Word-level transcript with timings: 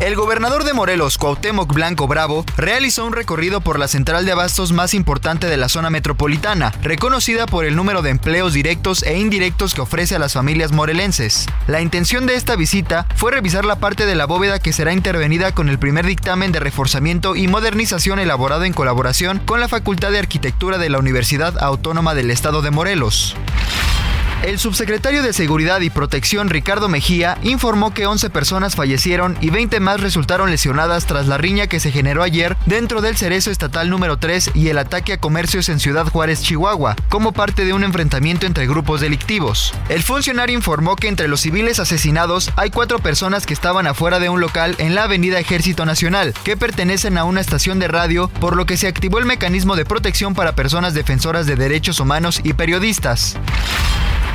El 0.00 0.14
gobernador 0.14 0.62
de 0.62 0.74
Morelos, 0.74 1.18
Cuauhtémoc 1.18 1.74
Blanco 1.74 2.06
Bravo, 2.06 2.44
realizó 2.56 3.04
un 3.04 3.12
recorrido 3.12 3.60
por 3.60 3.80
la 3.80 3.88
central 3.88 4.24
de 4.24 4.30
abastos 4.30 4.70
más 4.70 4.94
importante 4.94 5.48
de 5.48 5.56
la 5.56 5.68
zona 5.68 5.90
metropolitana, 5.90 6.72
reconocida 6.82 7.46
por 7.46 7.64
el 7.64 7.74
número 7.74 8.00
de 8.00 8.10
empleos 8.10 8.52
directos 8.52 9.02
e 9.02 9.18
indirectos 9.18 9.74
que 9.74 9.80
ofrece 9.80 10.14
a 10.14 10.20
las 10.20 10.34
familias 10.34 10.70
morelenses. 10.70 11.46
La 11.66 11.80
intención 11.80 12.26
de 12.26 12.36
esta 12.36 12.54
visita 12.54 13.08
fue 13.16 13.32
revisar 13.32 13.64
la 13.64 13.80
parte 13.80 14.06
de 14.06 14.14
la 14.14 14.26
bóveda 14.26 14.60
que 14.60 14.72
será 14.72 14.92
intervenida 14.92 15.52
con 15.52 15.68
el 15.68 15.80
primer 15.80 16.06
dictamen 16.06 16.52
de 16.52 16.60
reforzamiento 16.60 17.34
y 17.34 17.48
modernización 17.48 18.20
elaborado 18.20 18.62
en 18.62 18.74
colaboración 18.74 19.40
con 19.40 19.58
la 19.58 19.66
Facultad 19.66 20.12
de 20.12 20.20
Arquitectura 20.20 20.78
de 20.78 20.90
la 20.90 21.00
Universidad 21.00 21.58
Autónoma 21.60 22.14
del 22.14 22.30
Estado 22.30 22.62
de 22.62 22.70
Morelos. 22.70 23.34
El 24.44 24.60
subsecretario 24.60 25.24
de 25.24 25.32
Seguridad 25.32 25.80
y 25.80 25.90
Protección 25.90 26.48
Ricardo 26.48 26.88
Mejía 26.88 27.36
informó 27.42 27.92
que 27.92 28.06
11 28.06 28.30
personas 28.30 28.76
fallecieron 28.76 29.36
y 29.40 29.50
20 29.50 29.80
más 29.80 30.00
resultaron 30.00 30.48
lesionadas 30.48 31.06
tras 31.06 31.26
la 31.26 31.38
riña 31.38 31.66
que 31.66 31.80
se 31.80 31.90
generó 31.90 32.22
ayer 32.22 32.56
dentro 32.64 33.00
del 33.00 33.16
Cerezo 33.16 33.50
Estatal 33.50 33.90
número 33.90 34.16
3 34.16 34.52
y 34.54 34.68
el 34.68 34.78
ataque 34.78 35.14
a 35.14 35.18
comercios 35.18 35.68
en 35.68 35.80
Ciudad 35.80 36.06
Juárez, 36.06 36.40
Chihuahua, 36.42 36.94
como 37.08 37.32
parte 37.32 37.64
de 37.64 37.72
un 37.72 37.82
enfrentamiento 37.82 38.46
entre 38.46 38.68
grupos 38.68 39.00
delictivos. 39.00 39.74
El 39.88 40.04
funcionario 40.04 40.56
informó 40.56 40.94
que 40.94 41.08
entre 41.08 41.26
los 41.26 41.40
civiles 41.40 41.80
asesinados 41.80 42.52
hay 42.54 42.70
cuatro 42.70 43.00
personas 43.00 43.44
que 43.44 43.54
estaban 43.54 43.88
afuera 43.88 44.20
de 44.20 44.28
un 44.28 44.40
local 44.40 44.76
en 44.78 44.94
la 44.94 45.02
Avenida 45.02 45.40
Ejército 45.40 45.84
Nacional, 45.84 46.32
que 46.44 46.56
pertenecen 46.56 47.18
a 47.18 47.24
una 47.24 47.40
estación 47.40 47.80
de 47.80 47.88
radio, 47.88 48.28
por 48.40 48.56
lo 48.56 48.66
que 48.66 48.76
se 48.76 48.86
activó 48.86 49.18
el 49.18 49.26
mecanismo 49.26 49.74
de 49.74 49.84
protección 49.84 50.34
para 50.34 50.54
personas 50.54 50.94
defensoras 50.94 51.46
de 51.46 51.56
derechos 51.56 51.98
humanos 51.98 52.40
y 52.44 52.52
periodistas. 52.52 53.36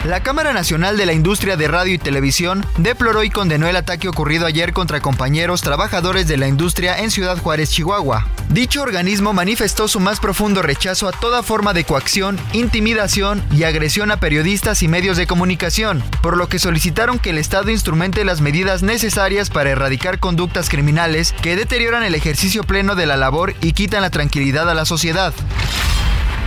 La 0.05 0.21
Cámara 0.21 0.51
Nacional 0.51 0.97
de 0.97 1.05
la 1.05 1.13
Industria 1.13 1.55
de 1.55 1.69
Radio 1.69 1.93
y 1.93 1.97
Televisión 1.97 2.65
deploró 2.77 3.23
y 3.23 3.29
condenó 3.29 3.69
el 3.69 3.77
ataque 3.77 4.09
ocurrido 4.09 4.45
ayer 4.45 4.73
contra 4.73 4.99
compañeros 4.99 5.61
trabajadores 5.61 6.27
de 6.27 6.35
la 6.35 6.49
industria 6.49 6.99
en 6.99 7.09
Ciudad 7.09 7.37
Juárez, 7.37 7.69
Chihuahua. 7.69 8.27
Dicho 8.49 8.81
organismo 8.81 9.31
manifestó 9.31 9.87
su 9.87 10.01
más 10.01 10.19
profundo 10.19 10.61
rechazo 10.61 11.07
a 11.07 11.13
toda 11.13 11.41
forma 11.41 11.71
de 11.73 11.85
coacción, 11.85 12.37
intimidación 12.51 13.41
y 13.49 13.63
agresión 13.63 14.11
a 14.11 14.17
periodistas 14.17 14.83
y 14.83 14.89
medios 14.89 15.15
de 15.15 15.25
comunicación, 15.25 16.03
por 16.21 16.35
lo 16.35 16.49
que 16.49 16.59
solicitaron 16.59 17.17
que 17.17 17.29
el 17.29 17.37
Estado 17.37 17.71
instrumente 17.71 18.25
las 18.25 18.41
medidas 18.41 18.83
necesarias 18.83 19.49
para 19.49 19.69
erradicar 19.69 20.19
conductas 20.19 20.67
criminales 20.67 21.33
que 21.41 21.55
deterioran 21.55 22.03
el 22.03 22.13
ejercicio 22.13 22.65
pleno 22.65 22.95
de 22.95 23.05
la 23.05 23.15
labor 23.15 23.55
y 23.61 23.71
quitan 23.71 24.01
la 24.01 24.09
tranquilidad 24.09 24.69
a 24.69 24.73
la 24.73 24.83
sociedad. 24.83 25.33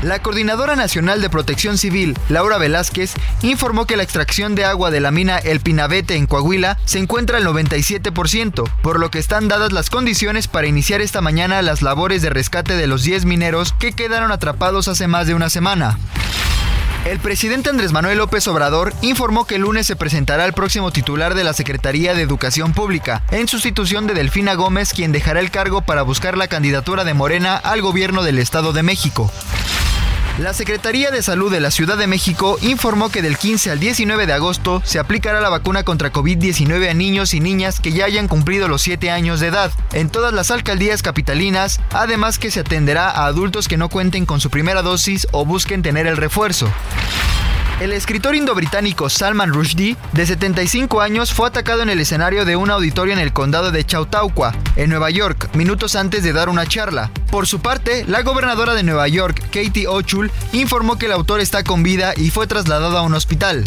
La 0.03 0.21
Coordinadora 0.21 0.77
Nacional 0.77 1.23
de 1.23 1.31
Protección 1.31 1.79
Civil, 1.79 2.17
Laura 2.29 2.59
Velázquez, 2.59 3.15
informó 3.43 3.87
que 3.87 3.97
la 3.97 4.03
extracción 4.03 4.55
de 4.55 4.65
agua 4.65 4.91
de 4.91 5.01
la 5.01 5.11
mina 5.11 5.39
El 5.39 5.61
Pinabete 5.61 6.17
en 6.17 6.27
Coahuila 6.27 6.79
se 6.85 6.99
encuentra 6.99 7.39
al 7.39 7.47
97%, 7.47 8.71
por 8.83 9.01
lo 9.01 9.11
que 9.11 9.19
están 9.19 9.49
dadas 9.49 9.73
las 9.73 9.91
condiciones 9.91 10.49
para 10.49 10.67
iniciar 10.67 11.01
esta 11.01 11.23
mañana 11.23 11.63
las 11.63 11.83
labores 11.83 12.23
de 12.23 12.31
rescate 12.31 12.77
de 12.77 12.87
los 12.87 13.03
10 13.05 13.25
mineros 13.25 13.73
que 13.73 13.93
quedaron 13.93 14.33
atrapados 14.33 14.87
hace 14.89 15.07
más 15.09 15.27
de 15.27 15.35
una 15.35 15.51
semana. 15.51 15.99
El 17.07 17.21
presidente 17.21 17.71
Andrés 17.71 17.93
Manuel 17.93 18.19
López 18.19 18.49
Obrador 18.49 18.93
informó 19.01 19.47
que 19.47 19.55
el 19.55 19.61
lunes 19.61 19.87
se 19.87 19.95
presentará 19.95 20.45
el 20.45 20.53
próximo 20.53 20.91
titular 20.91 21.37
de 21.37 21.45
la 21.45 21.53
Secretaría 21.53 22.15
de 22.15 22.23
Educación 22.23 22.73
Pública, 22.73 23.23
en 23.31 23.47
sustitución 23.47 24.09
de 24.09 24.15
Delfina 24.15 24.55
Gómez, 24.55 24.93
quien 24.93 25.13
dejará 25.13 25.39
el 25.39 25.53
cargo 25.53 25.83
para 25.83 26.03
buscar 26.03 26.37
la 26.37 26.49
candidatura 26.49 27.05
de 27.05 27.15
Morena 27.15 27.55
al 27.59 27.81
gobierno 27.81 28.25
del 28.25 28.41
Estado 28.41 28.73
de 28.73 28.83
México. 28.83 29.31
La 30.39 30.53
Secretaría 30.53 31.11
de 31.11 31.23
Salud 31.23 31.51
de 31.51 31.61
la 31.61 31.71
Ciudad 31.71 31.97
de 31.97 32.07
México 32.07 32.59
informó 32.61 33.09
que 33.09 33.23
del 33.23 33.39
15 33.39 33.71
al 33.71 33.81
19 33.81 34.27
de 34.27 34.35
agosto 34.35 34.83
se 34.85 34.99
aplicará 34.99 35.41
la 35.41 35.49
vacuna 35.49 35.83
contra 35.83 36.13
COVID-19 36.13 36.91
a 36.91 36.93
niños 36.93 37.33
y 37.33 37.41
niñas 37.41 37.81
que 37.81 37.93
ya 37.93 38.05
hayan 38.05 38.29
cumplido 38.29 38.69
los 38.69 38.83
7 38.83 39.11
años 39.11 39.41
de 39.41 39.47
edad 39.47 39.73
en 39.95 40.11
todas 40.11 40.35
las 40.35 40.51
alcaldías 40.51 41.01
capitalinas, 41.01 41.81
además 41.91 42.39
que 42.39 42.51
se 42.51 42.61
atenderá 42.61 43.09
a 43.09 43.25
adultos 43.25 43.67
que 43.67 43.79
no 43.79 43.89
cuenten 43.89 44.27
con 44.27 44.41
su 44.41 44.51
primera 44.51 44.83
dosis 44.83 45.27
o 45.33 45.47
busquen 45.47 45.81
tener 45.83 46.07
el 46.07 46.19
refuerzo. 46.19 46.71
El 47.79 47.93
escritor 47.93 48.35
indo-británico 48.35 49.11
Salman 49.11 49.53
Rushdie, 49.53 49.99
de 50.13 50.25
75 50.25 51.03
años, 51.03 51.35
fue 51.35 51.47
atacado 51.47 51.83
en 51.83 51.91
el 51.91 52.01
escenario 52.01 52.47
de 52.47 52.57
un 52.57 52.71
auditorio 52.71 53.13
en 53.13 53.19
el 53.19 53.35
condado 53.35 53.71
de 53.71 53.85
Chautauqua, 53.85 54.55
en 54.77 54.89
Nueva 54.89 55.11
York, 55.11 55.55
minutos 55.55 55.95
antes 55.95 56.23
de 56.23 56.33
dar 56.33 56.49
una 56.49 56.65
charla. 56.65 57.11
Por 57.31 57.47
su 57.47 57.61
parte, 57.61 58.07
la 58.09 58.23
gobernadora 58.23 58.73
de 58.73 58.83
Nueva 58.83 59.09
York, 59.09 59.43
Katie 59.53 59.89
Ochul, 59.89 60.33
informó 60.55 60.97
que 60.97 61.05
el 61.05 61.13
autor 61.13 61.41
está 61.41 61.65
con 61.65 61.83
vida 61.83 62.15
y 62.17 62.31
fue 62.31 62.47
trasladado 62.47 62.97
a 62.97 63.03
un 63.03 63.13
hospital. 63.13 63.63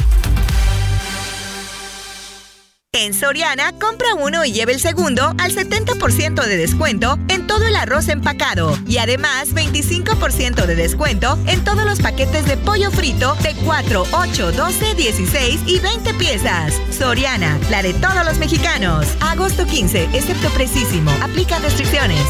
En 2.92 3.14
Soriana, 3.14 3.72
compra 3.80 4.16
uno 4.16 4.44
y 4.46 4.52
lleve 4.52 4.74
el 4.74 4.80
segundo 4.80 5.36
al 5.38 5.54
70% 5.54 6.44
de 6.44 6.58
descuento 6.58 7.20
en 7.28 7.46
todo 7.46 7.68
el 7.68 7.76
arroz 7.76 8.08
empacado 8.08 8.76
y 8.88 8.98
además 8.98 9.54
25% 9.54 10.66
de 10.66 10.76
descuento 10.76 11.38
en 11.46 11.64
todos 11.64 11.86
los 11.86 12.00
paquetes 12.00 12.48
de 12.48 12.58
pollo 12.58 12.90
frito 12.90 13.36
de 13.44 13.54
4, 13.64 14.06
8, 14.12 14.52
12, 14.54 14.96
16 14.96 15.62
y 15.68 15.80
20 15.80 16.14
piezas. 16.16 16.74
Soriana, 16.90 17.60
la 17.70 17.84
de 17.84 17.94
todos 17.94 18.26
los 18.26 18.40
mexicanos. 18.40 19.06
Agosto 19.20 19.68
15, 19.68 20.06
excepto 20.14 20.50
precisísimo. 20.50 21.12
Aplica 21.22 21.60
restricciones. 21.60 22.26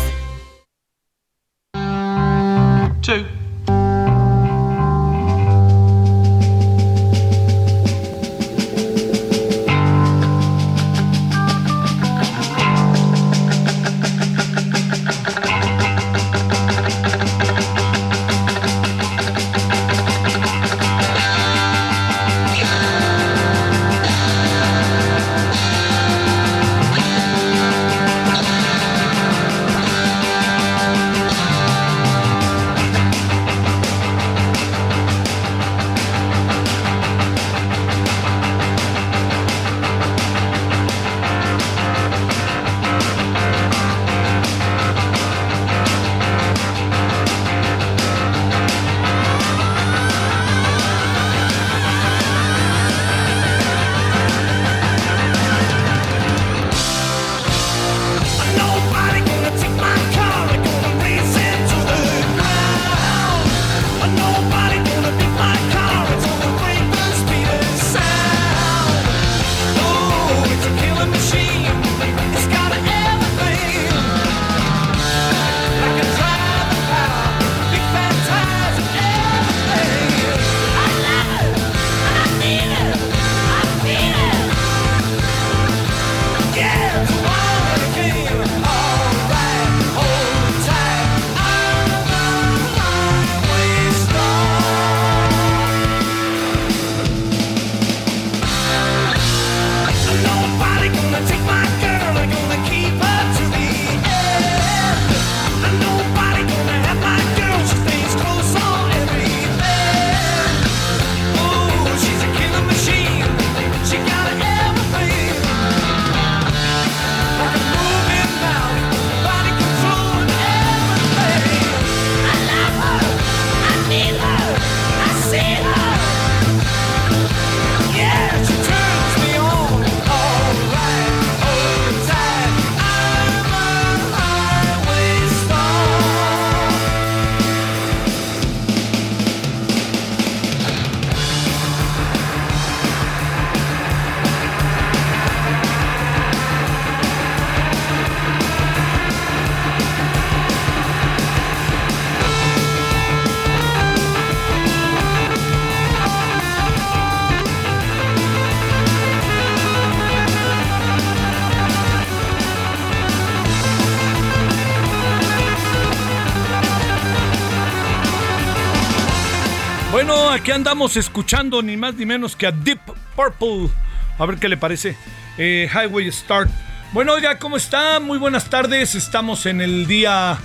Bueno, 170.02 170.30
aquí 170.30 170.52
andamos 170.52 170.96
escuchando 170.96 171.62
ni 171.62 171.76
más 171.76 171.94
ni 171.96 172.06
menos 172.06 172.34
que 172.34 172.48
a 172.48 172.54
Deep 172.54 172.80
Purple. 173.18 173.70
A 174.18 174.26
ver 174.26 174.38
qué 174.38 174.48
le 174.48 174.56
parece. 174.56 174.96
Eh, 175.38 175.70
Highway 175.70 176.10
Start. 176.10 176.50
Bueno, 176.94 177.12
oiga, 177.12 177.38
¿cómo 177.38 177.58
está? 177.58 178.00
Muy 178.00 178.18
buenas 178.18 178.50
tardes. 178.50 178.96
Estamos 178.96 179.46
en 179.46 179.60
el 179.60 179.88
día 179.88 180.38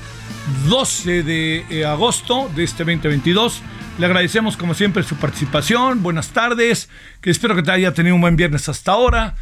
12 0.69 1.23
de 1.23 1.67
eh, 1.71 1.85
agosto 1.85 2.51
de 2.57 2.65
este 2.65 2.83
2022. 2.83 3.63
Le 4.01 4.07
agradecemos 4.07 4.57
como 4.57 4.75
siempre 4.75 5.05
su 5.05 5.15
participación. 5.15 6.03
Buenas 6.03 6.31
tardes. 6.31 6.89
Que 7.21 7.31
espero 7.31 7.55
que 7.55 7.63
te 7.63 7.71
haya 7.71 7.95
tenido 7.95 8.17
un 8.17 8.23
buen 8.23 8.35
viernes 8.35 8.69
hasta 8.69 8.91
ahora. 8.91 9.37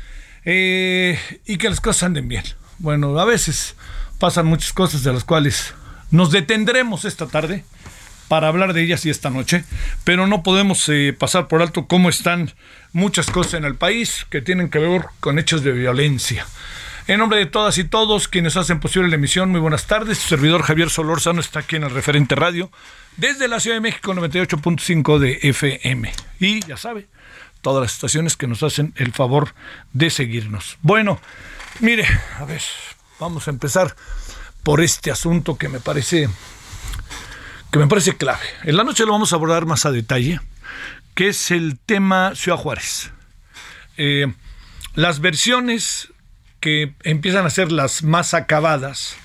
Eh, 0.45 1.19
y 1.47 1.57
que 1.57 1.71
las 1.71 1.81
cosas 1.81 2.03
anden 2.03 2.29
bien. 2.29 2.45
Bueno, 2.77 3.19
a 3.19 3.25
veces 3.25 3.77
pasan 4.19 4.45
muchas 4.45 4.75
cosas 4.75 5.05
de 5.05 5.13
las 5.15 5.25
cuales 5.25 5.73
nos 6.11 6.31
detendremos 6.33 7.07
esta 7.07 7.27
tarde 7.29 7.65
para 8.33 8.49
hablar 8.49 8.73
de 8.73 8.83
ellas 8.83 9.05
y 9.05 9.11
esta 9.11 9.29
noche, 9.29 9.63
pero 10.05 10.27
no 10.27 10.43
podemos 10.43 10.89
eh, 10.89 11.13
pasar 11.13 11.49
por 11.49 11.61
alto 11.61 11.87
cómo 11.87 12.09
están 12.09 12.51
muchas 12.95 13.31
cosas 13.31 13.53
en 13.53 13.67
el 13.67 13.75
país 13.75 14.27
que 14.31 14.41
tienen 14.41 14.71
que 14.71 14.79
ver 14.79 15.05
con 15.21 15.39
hechos 15.39 15.63
de 15.63 15.73
violencia. 15.73 16.47
En 17.09 17.19
nombre 17.19 17.41
de 17.41 17.45
todas 17.45 17.77
y 17.77 17.85
todos 17.85 18.29
quienes 18.29 18.57
hacen 18.57 18.81
posible 18.81 19.11
la 19.11 19.17
emisión, 19.17 19.51
muy 19.51 19.61
buenas 19.61 19.87
tardes. 19.87 20.17
Su 20.17 20.29
servidor 20.29 20.63
Javier 20.63 20.89
Solórzano 20.89 21.43
está 21.43 21.59
aquí 21.59 21.77
en 21.77 21.83
el 21.83 21.91
referente 21.91 22.35
radio 22.35 22.71
desde 23.19 23.49
la 23.49 23.61
Ciudad 23.61 23.77
de 23.77 23.83
México 23.83 24.15
98.5 24.15 25.19
de 25.19 25.39
FM. 25.43 26.11
Y 26.41 26.61
ya 26.61 26.79
sabe, 26.79 27.09
todas 27.61 27.83
las 27.83 27.93
estaciones 27.93 28.39
que 28.39 28.47
nos 28.47 28.63
hacen 28.63 28.95
el 28.97 29.13
favor 29.13 29.53
de 29.93 30.09
seguirnos. 30.09 30.79
Bueno, 30.81 31.21
mire, 31.81 32.07
a 32.39 32.47
ver, 32.47 32.63
vamos 33.21 33.47
a 33.47 33.51
empezar 33.51 33.95
por 34.63 34.81
este 34.81 35.11
asunto 35.11 35.59
que 35.59 35.69
me 35.69 35.81
parece 35.81 36.31
que 37.73 37.79
me 37.79 37.89
parece 37.89 38.17
clave. 38.17 38.45
En 38.65 38.77
la 38.77 38.85
noche 38.85 39.07
lo 39.07 39.13
vamos 39.13 39.33
a 39.33 39.37
abordar 39.37 39.65
más 39.65 39.87
a 39.87 39.91
detalle, 39.91 40.41
que 41.15 41.29
es 41.29 41.51
el 41.51 41.79
tema 41.79 42.35
Ciudad 42.37 42.59
Juárez. 42.59 43.11
Eh, 43.97 44.31
las 44.95 45.21
versiones 45.21 46.13
que 46.61 46.93
empiezan 47.03 47.47
a 47.47 47.51
ser 47.51 47.73
las 47.73 48.03
más 48.03 48.35
acabadas 48.35 49.17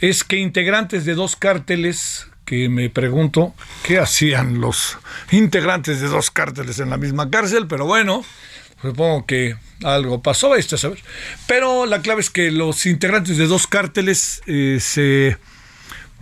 es 0.00 0.24
que 0.24 0.38
integrantes 0.38 1.04
de 1.04 1.14
dos 1.14 1.36
cárteles, 1.36 2.26
que 2.44 2.68
me 2.68 2.90
pregunto 2.90 3.54
qué 3.84 4.00
hacían 4.00 4.60
los 4.60 4.98
integrantes 5.30 6.00
de 6.00 6.08
dos 6.08 6.32
cárteles 6.32 6.80
en 6.80 6.90
la 6.90 6.96
misma 6.96 7.30
cárcel, 7.30 7.68
pero 7.68 7.86
bueno, 7.86 8.24
supongo 8.82 9.24
que 9.24 9.56
algo 9.84 10.20
pasó, 10.20 10.56
esto 10.56 10.74
a 10.74 10.78
saber. 10.78 10.98
Pero 11.46 11.86
la 11.86 12.02
clave 12.02 12.22
es 12.22 12.30
que 12.30 12.50
los 12.50 12.86
integrantes 12.86 13.36
de 13.36 13.46
dos 13.46 13.68
cárteles 13.68 14.42
eh, 14.46 14.78
se 14.80 15.38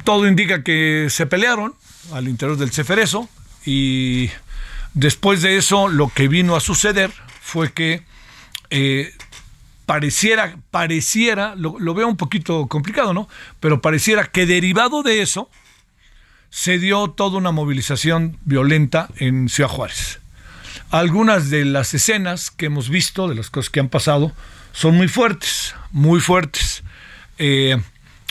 todo 0.07 0.29
indica 0.29 0.63
que 0.63 1.09
se 1.11 1.27
pelearon 1.27 1.75
al 2.13 2.29
interior 2.29 2.57
del 2.57 2.71
Ceferezo 2.71 3.29
y 3.67 4.31
después 4.95 5.43
de 5.43 5.57
eso 5.57 5.89
lo 5.89 6.09
que 6.09 6.29
vino 6.29 6.55
a 6.55 6.61
suceder 6.61 7.11
fue 7.43 7.73
que 7.73 8.05
eh, 8.71 9.13
pareciera, 9.85 10.59
pareciera, 10.71 11.57
lo, 11.57 11.93
veo 11.93 12.07
un 12.07 12.17
poquito 12.17 12.69
complicado, 12.69 13.13
¿no? 13.15 13.29
Pero 13.59 13.83
pareciera 13.83 14.27
que 14.27 14.47
derivado 14.47 15.03
de 15.03 15.23
eso 15.23 15.51
se 16.51 16.79
dio 16.79 17.09
toda 17.11 17.39
una 17.39 17.51
movilización 17.51 18.39
violenta 18.45 19.09
en 19.17 19.49
Ciudad 19.49 19.71
Juárez. 19.71 20.21
Algunas 20.91 21.51
de 21.51 21.65
las 21.65 21.95
escenas 21.95 22.53
que 22.53 22.67
hemos 22.67 22.91
visto, 22.91 23.27
de 23.27 23.35
las 23.35 23.51
cosas 23.51 23.71
que 23.71 23.81
han 23.81 23.89
pasado, 23.89 24.31
son 24.71 24.97
muy 24.97 25.09
fuertes, 25.09 25.75
muy 25.91 26.21
fuertes. 26.21 26.85
Eh, 27.39 27.77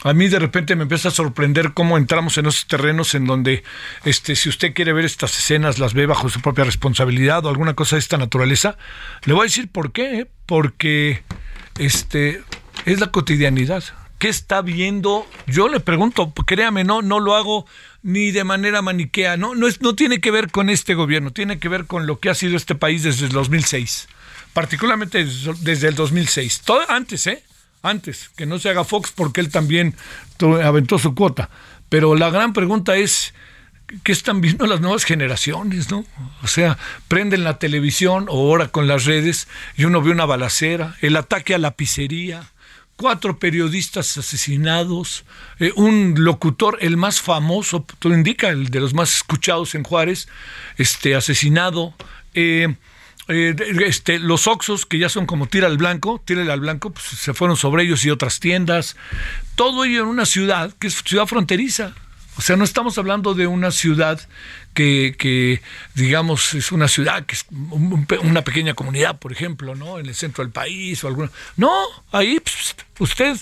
a 0.06 0.14
mí 0.14 0.28
de 0.28 0.38
repente 0.38 0.76
me 0.76 0.84
empieza 0.84 1.08
a 1.08 1.12
sorprender 1.12 1.74
cómo 1.74 1.98
entramos 1.98 2.38
en 2.38 2.46
esos 2.46 2.68
terrenos 2.68 3.16
en 3.16 3.26
donde, 3.26 3.64
este, 4.04 4.36
si 4.36 4.50
usted 4.50 4.72
quiere 4.76 4.94
ver 4.94 5.04
estas 5.04 5.36
escenas, 5.36 5.80
las 5.80 5.96
ve 5.96 6.06
bajo 6.06 6.30
su 6.30 6.42
propia 6.42 6.64
responsabilidad 6.64 7.44
o 7.44 7.50
alguna 7.50 7.74
cosa 7.74 7.96
de 7.96 8.02
esta 8.02 8.16
naturaleza. 8.16 8.78
Le 9.24 9.34
voy 9.34 9.42
a 9.42 9.44
decir 9.46 9.68
por 9.68 9.94
qué, 9.94 10.20
¿eh? 10.20 10.28
porque 10.46 11.24
este, 11.80 12.44
es 12.86 13.00
la 13.00 13.08
cotidianidad. 13.08 13.84
¿Qué 14.20 14.30
está 14.30 14.62
viendo? 14.62 15.28
Yo 15.48 15.70
le 15.70 15.80
pregunto, 15.80 16.32
créame, 16.34 16.84
no, 16.84 17.02
no 17.02 17.20
lo 17.20 17.34
hago 17.36 17.66
ni 18.04 18.30
de 18.30 18.44
manera 18.44 18.84
maniquea, 18.84 19.38
no, 19.38 19.56
no, 19.56 19.68
es, 19.68 19.82
no 19.82 19.96
tiene 19.96 20.22
que 20.22 20.30
ver 20.30 20.52
con 20.52 20.70
este 20.70 20.94
gobierno, 20.94 21.32
tiene 21.32 21.58
que 21.58 21.68
ver 21.68 21.88
con 21.88 22.06
lo 22.06 22.20
que 22.20 22.30
ha 22.30 22.36
sido 22.36 22.58
este 22.58 22.76
país 22.76 23.02
desde 23.02 23.26
el 23.26 23.32
2006, 23.32 24.08
particularmente 24.54 25.26
desde 25.26 25.88
el 25.88 25.96
2006, 25.96 26.62
todo 26.62 26.82
antes, 26.92 27.26
¿eh? 27.26 27.44
Antes, 27.90 28.30
que 28.36 28.46
no 28.46 28.60
se 28.60 28.70
haga 28.70 28.84
Fox 28.84 29.12
porque 29.16 29.42
él 29.42 29.50
también 29.50 29.96
aventó 30.64 30.98
su 31.00 31.16
cuota. 31.16 31.50
Pero 31.90 32.16
la 32.16 32.30
gran 32.30 32.54
pregunta 32.54 32.96
es, 32.96 33.34
¿qué 34.04 34.12
están 34.12 34.42
viendo 34.42 34.68
las 34.68 34.82
nuevas 34.82 35.04
generaciones? 35.04 35.90
¿no? 35.92 36.06
O 36.44 36.48
sea, 36.48 36.78
prenden 37.08 37.44
la 37.44 37.60
televisión 37.60 38.26
o 38.30 38.50
ahora 38.50 38.70
con 38.70 38.88
las 38.88 39.06
redes 39.06 39.48
y 39.78 39.86
uno 39.86 40.02
ve 40.02 40.12
una 40.12 40.26
balacera, 40.26 40.96
el 41.02 41.16
ataque 41.16 41.56
a 41.56 41.60
la 41.60 41.72
pizzería, 41.72 42.52
cuatro 42.96 43.40
periodistas 43.40 44.18
asesinados, 44.18 45.26
eh, 45.60 45.72
un 45.76 46.16
locutor, 46.18 46.78
el 46.82 46.98
más 46.98 47.22
famoso, 47.22 47.86
todo 48.00 48.14
indica, 48.14 48.50
el 48.50 48.70
de 48.70 48.80
los 48.80 48.94
más 48.94 49.18
escuchados 49.18 49.76
en 49.76 49.84
Juárez, 49.84 50.28
este, 50.78 51.16
asesinado. 51.16 51.94
Eh, 52.34 52.76
eh, 53.28 53.56
este, 53.86 54.20
los 54.20 54.48
Oxos, 54.48 54.86
que 54.86 55.00
ya 55.00 55.10
son 55.10 55.26
como 55.26 55.48
tira 55.48 55.68
al 55.68 55.78
blanco, 55.78 56.22
tírale 56.24 56.52
al 56.52 56.60
blanco, 56.60 56.92
pues 56.92 57.06
se 57.06 57.34
fueron 57.34 57.58
sobre 57.58 57.84
ellos 57.84 58.06
y 58.06 58.12
otras 58.12 58.40
tiendas. 58.40 58.96
Todo 59.56 59.86
ello 59.86 60.04
en 60.04 60.08
una 60.08 60.26
ciudad 60.26 60.74
que 60.80 60.88
es 60.88 61.02
ciudad 61.04 61.26
fronteriza. 61.26 61.94
O 62.38 62.42
sea, 62.42 62.58
no 62.58 62.66
estamos 62.66 62.98
hablando 62.98 63.34
de 63.34 63.48
una 63.48 63.72
ciudad 63.72 64.20
que, 64.74 65.16
que 65.18 65.62
digamos, 65.96 66.54
es 66.54 66.72
una 66.72 66.88
ciudad 66.88 67.26
que 67.26 67.36
es 67.36 67.46
una 67.50 68.44
pequeña 68.44 68.74
comunidad, 68.74 69.20
por 69.20 69.32
ejemplo, 69.32 69.74
¿no? 69.74 70.00
En 70.00 70.06
el 70.06 70.16
centro 70.16 70.44
del 70.44 70.52
país 70.52 71.04
o 71.04 71.08
alguna. 71.08 71.32
No, 71.56 71.72
ahí 72.12 72.40
pues, 72.42 72.76
usted 73.00 73.38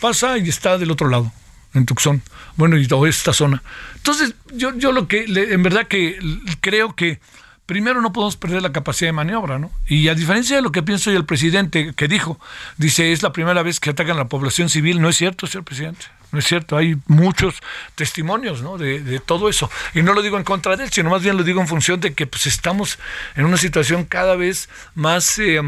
pasa 0.00 0.36
y 0.36 0.48
está 0.48 0.76
del 0.76 0.90
otro 0.90 1.08
lado, 1.08 1.32
en 1.72 1.86
Tucson. 1.86 2.22
Bueno, 2.56 2.76
y 2.76 2.86
toda 2.86 3.08
esta 3.08 3.32
zona. 3.32 3.62
Entonces, 3.96 4.34
yo, 4.52 4.76
yo 4.76 4.92
lo 4.92 5.08
que, 5.08 5.24
en 5.24 5.62
verdad 5.62 5.88
que 5.88 6.18
creo 6.60 6.94
que 6.94 7.20
primero 7.66 8.00
no 8.00 8.12
podemos 8.12 8.36
perder 8.36 8.62
la 8.62 8.72
capacidad 8.72 9.08
de 9.08 9.12
maniobra, 9.12 9.58
¿no? 9.58 9.70
Y 9.86 10.08
a 10.08 10.14
diferencia 10.14 10.56
de 10.56 10.62
lo 10.62 10.72
que 10.72 10.82
pienso 10.82 11.10
yo 11.10 11.16
el 11.16 11.24
presidente 11.24 11.94
que 11.94 12.08
dijo, 12.08 12.38
dice, 12.76 13.12
es 13.12 13.22
la 13.22 13.32
primera 13.32 13.62
vez 13.62 13.80
que 13.80 13.90
atacan 13.90 14.16
a 14.16 14.20
la 14.20 14.28
población 14.28 14.68
civil, 14.68 15.00
no 15.00 15.08
es 15.08 15.16
cierto, 15.16 15.46
señor 15.46 15.64
presidente. 15.64 16.06
No 16.32 16.40
es 16.40 16.46
cierto, 16.46 16.76
hay 16.76 16.96
muchos 17.06 17.60
testimonios 17.94 18.60
¿no? 18.60 18.76
de, 18.76 19.20
todo 19.24 19.48
eso. 19.48 19.70
Y 19.94 20.02
no 20.02 20.14
lo 20.14 20.20
digo 20.20 20.36
en 20.36 20.42
contra 20.42 20.76
de 20.76 20.84
él, 20.84 20.90
sino 20.90 21.08
más 21.08 21.22
bien 21.22 21.36
lo 21.36 21.44
digo 21.44 21.60
en 21.60 21.68
función 21.68 22.00
de 22.00 22.12
que 22.12 22.26
pues, 22.26 22.46
estamos 22.46 22.98
en 23.36 23.44
una 23.44 23.56
situación 23.56 24.04
cada 24.04 24.34
vez 24.34 24.68
más, 24.96 25.38
eh, 25.38 25.60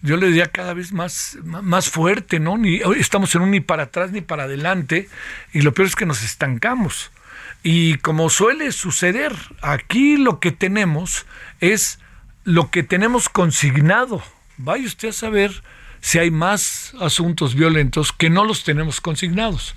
yo 0.00 0.16
le 0.16 0.28
diría 0.28 0.46
cada 0.46 0.72
vez 0.72 0.92
más, 0.92 1.36
más 1.44 1.90
fuerte, 1.90 2.40
¿no? 2.40 2.56
Ni, 2.56 2.80
estamos 2.96 3.34
en 3.34 3.42
un 3.42 3.50
ni 3.50 3.60
para 3.60 3.84
atrás 3.84 4.10
ni 4.10 4.22
para 4.22 4.44
adelante, 4.44 5.10
y 5.52 5.60
lo 5.60 5.74
peor 5.74 5.88
es 5.88 5.96
que 5.96 6.06
nos 6.06 6.22
estancamos. 6.22 7.10
Y 7.62 7.96
como 7.96 8.30
suele 8.30 8.72
suceder, 8.72 9.34
aquí 9.60 10.16
lo 10.16 10.40
que 10.40 10.52
tenemos 10.52 11.26
es 11.60 11.98
lo 12.44 12.70
que 12.70 12.82
tenemos 12.82 13.28
consignado. 13.28 14.22
Vaya 14.56 14.86
usted 14.86 15.08
a 15.08 15.12
saber 15.12 15.62
si 16.00 16.18
hay 16.18 16.30
más 16.30 16.94
asuntos 17.00 17.54
violentos 17.54 18.12
que 18.12 18.30
no 18.30 18.44
los 18.44 18.64
tenemos 18.64 19.00
consignados. 19.00 19.74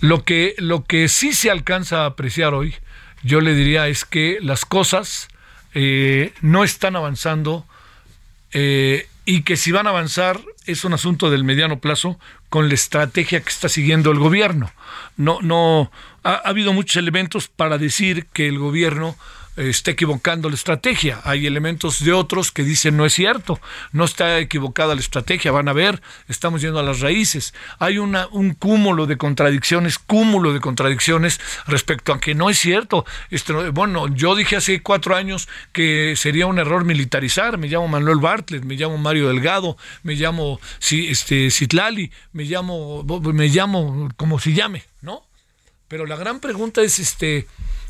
Lo 0.00 0.24
que, 0.24 0.54
lo 0.58 0.84
que 0.84 1.08
sí 1.08 1.32
se 1.32 1.50
alcanza 1.50 2.02
a 2.02 2.06
apreciar 2.06 2.52
hoy, 2.52 2.74
yo 3.22 3.40
le 3.40 3.54
diría, 3.54 3.88
es 3.88 4.04
que 4.04 4.38
las 4.42 4.66
cosas 4.66 5.28
eh, 5.72 6.34
no 6.42 6.62
están 6.62 6.94
avanzando 6.94 7.66
eh, 8.52 9.08
y 9.24 9.42
que 9.42 9.56
si 9.56 9.72
van 9.72 9.86
a 9.86 9.90
avanzar 9.90 10.40
es 10.66 10.84
un 10.84 10.92
asunto 10.92 11.30
del 11.30 11.44
mediano 11.44 11.80
plazo 11.80 12.18
con 12.54 12.68
la 12.68 12.74
estrategia 12.74 13.40
que 13.40 13.48
está 13.48 13.68
siguiendo 13.68 14.12
el 14.12 14.20
gobierno. 14.20 14.70
No, 15.16 15.40
no, 15.42 15.90
ha, 16.22 16.34
habido 16.34 16.72
muchos 16.72 16.94
elementos 16.94 17.48
para 17.48 17.78
decir 17.78 18.26
que 18.32 18.46
el 18.46 18.60
gobierno 18.60 19.16
está 19.56 19.92
equivocando 19.92 20.48
la 20.48 20.54
estrategia. 20.54 21.20
Hay 21.24 21.46
elementos 21.46 22.04
de 22.04 22.12
otros 22.12 22.52
que 22.52 22.62
dicen 22.62 22.96
no 22.96 23.06
es 23.06 23.14
cierto, 23.14 23.60
no 23.92 24.04
está 24.04 24.38
equivocada 24.38 24.94
la 24.94 25.00
estrategia, 25.00 25.52
van 25.52 25.68
a 25.68 25.72
ver, 25.72 26.02
estamos 26.28 26.60
yendo 26.60 26.78
a 26.78 26.82
las 26.82 27.00
raíces. 27.00 27.54
Hay 27.78 27.98
una, 27.98 28.26
un 28.28 28.54
cúmulo 28.54 29.06
de 29.06 29.16
contradicciones, 29.16 29.98
cúmulo 29.98 30.52
de 30.52 30.60
contradicciones 30.60 31.40
respecto 31.66 32.12
a 32.12 32.20
que 32.20 32.34
no 32.34 32.50
es 32.50 32.58
cierto. 32.58 33.04
bueno, 33.72 34.08
yo 34.08 34.34
dije 34.34 34.56
hace 34.56 34.82
cuatro 34.82 35.16
años 35.16 35.48
que 35.72 36.14
sería 36.16 36.46
un 36.46 36.58
error 36.58 36.84
militarizar, 36.84 37.58
me 37.58 37.68
llamo 37.68 37.88
Manuel 37.88 38.18
Bartlett, 38.18 38.64
me 38.64 38.76
llamo 38.76 38.98
Mario 38.98 39.28
Delgado, 39.28 39.76
me 40.02 40.14
llamo 40.14 40.60
este, 40.90 41.50
Citlali, 41.50 42.10
me 42.32 42.44
llamo, 42.44 43.04
me 43.04 43.48
llamo 43.48 44.08
como 44.16 44.38
se 44.38 44.52
llame, 44.52 44.84
¿no? 45.00 45.22
Pero 45.88 46.06
la 46.06 46.16
gran 46.16 46.40
pregunta 46.40 46.82
es, 46.82 46.98
este, 46.98 47.46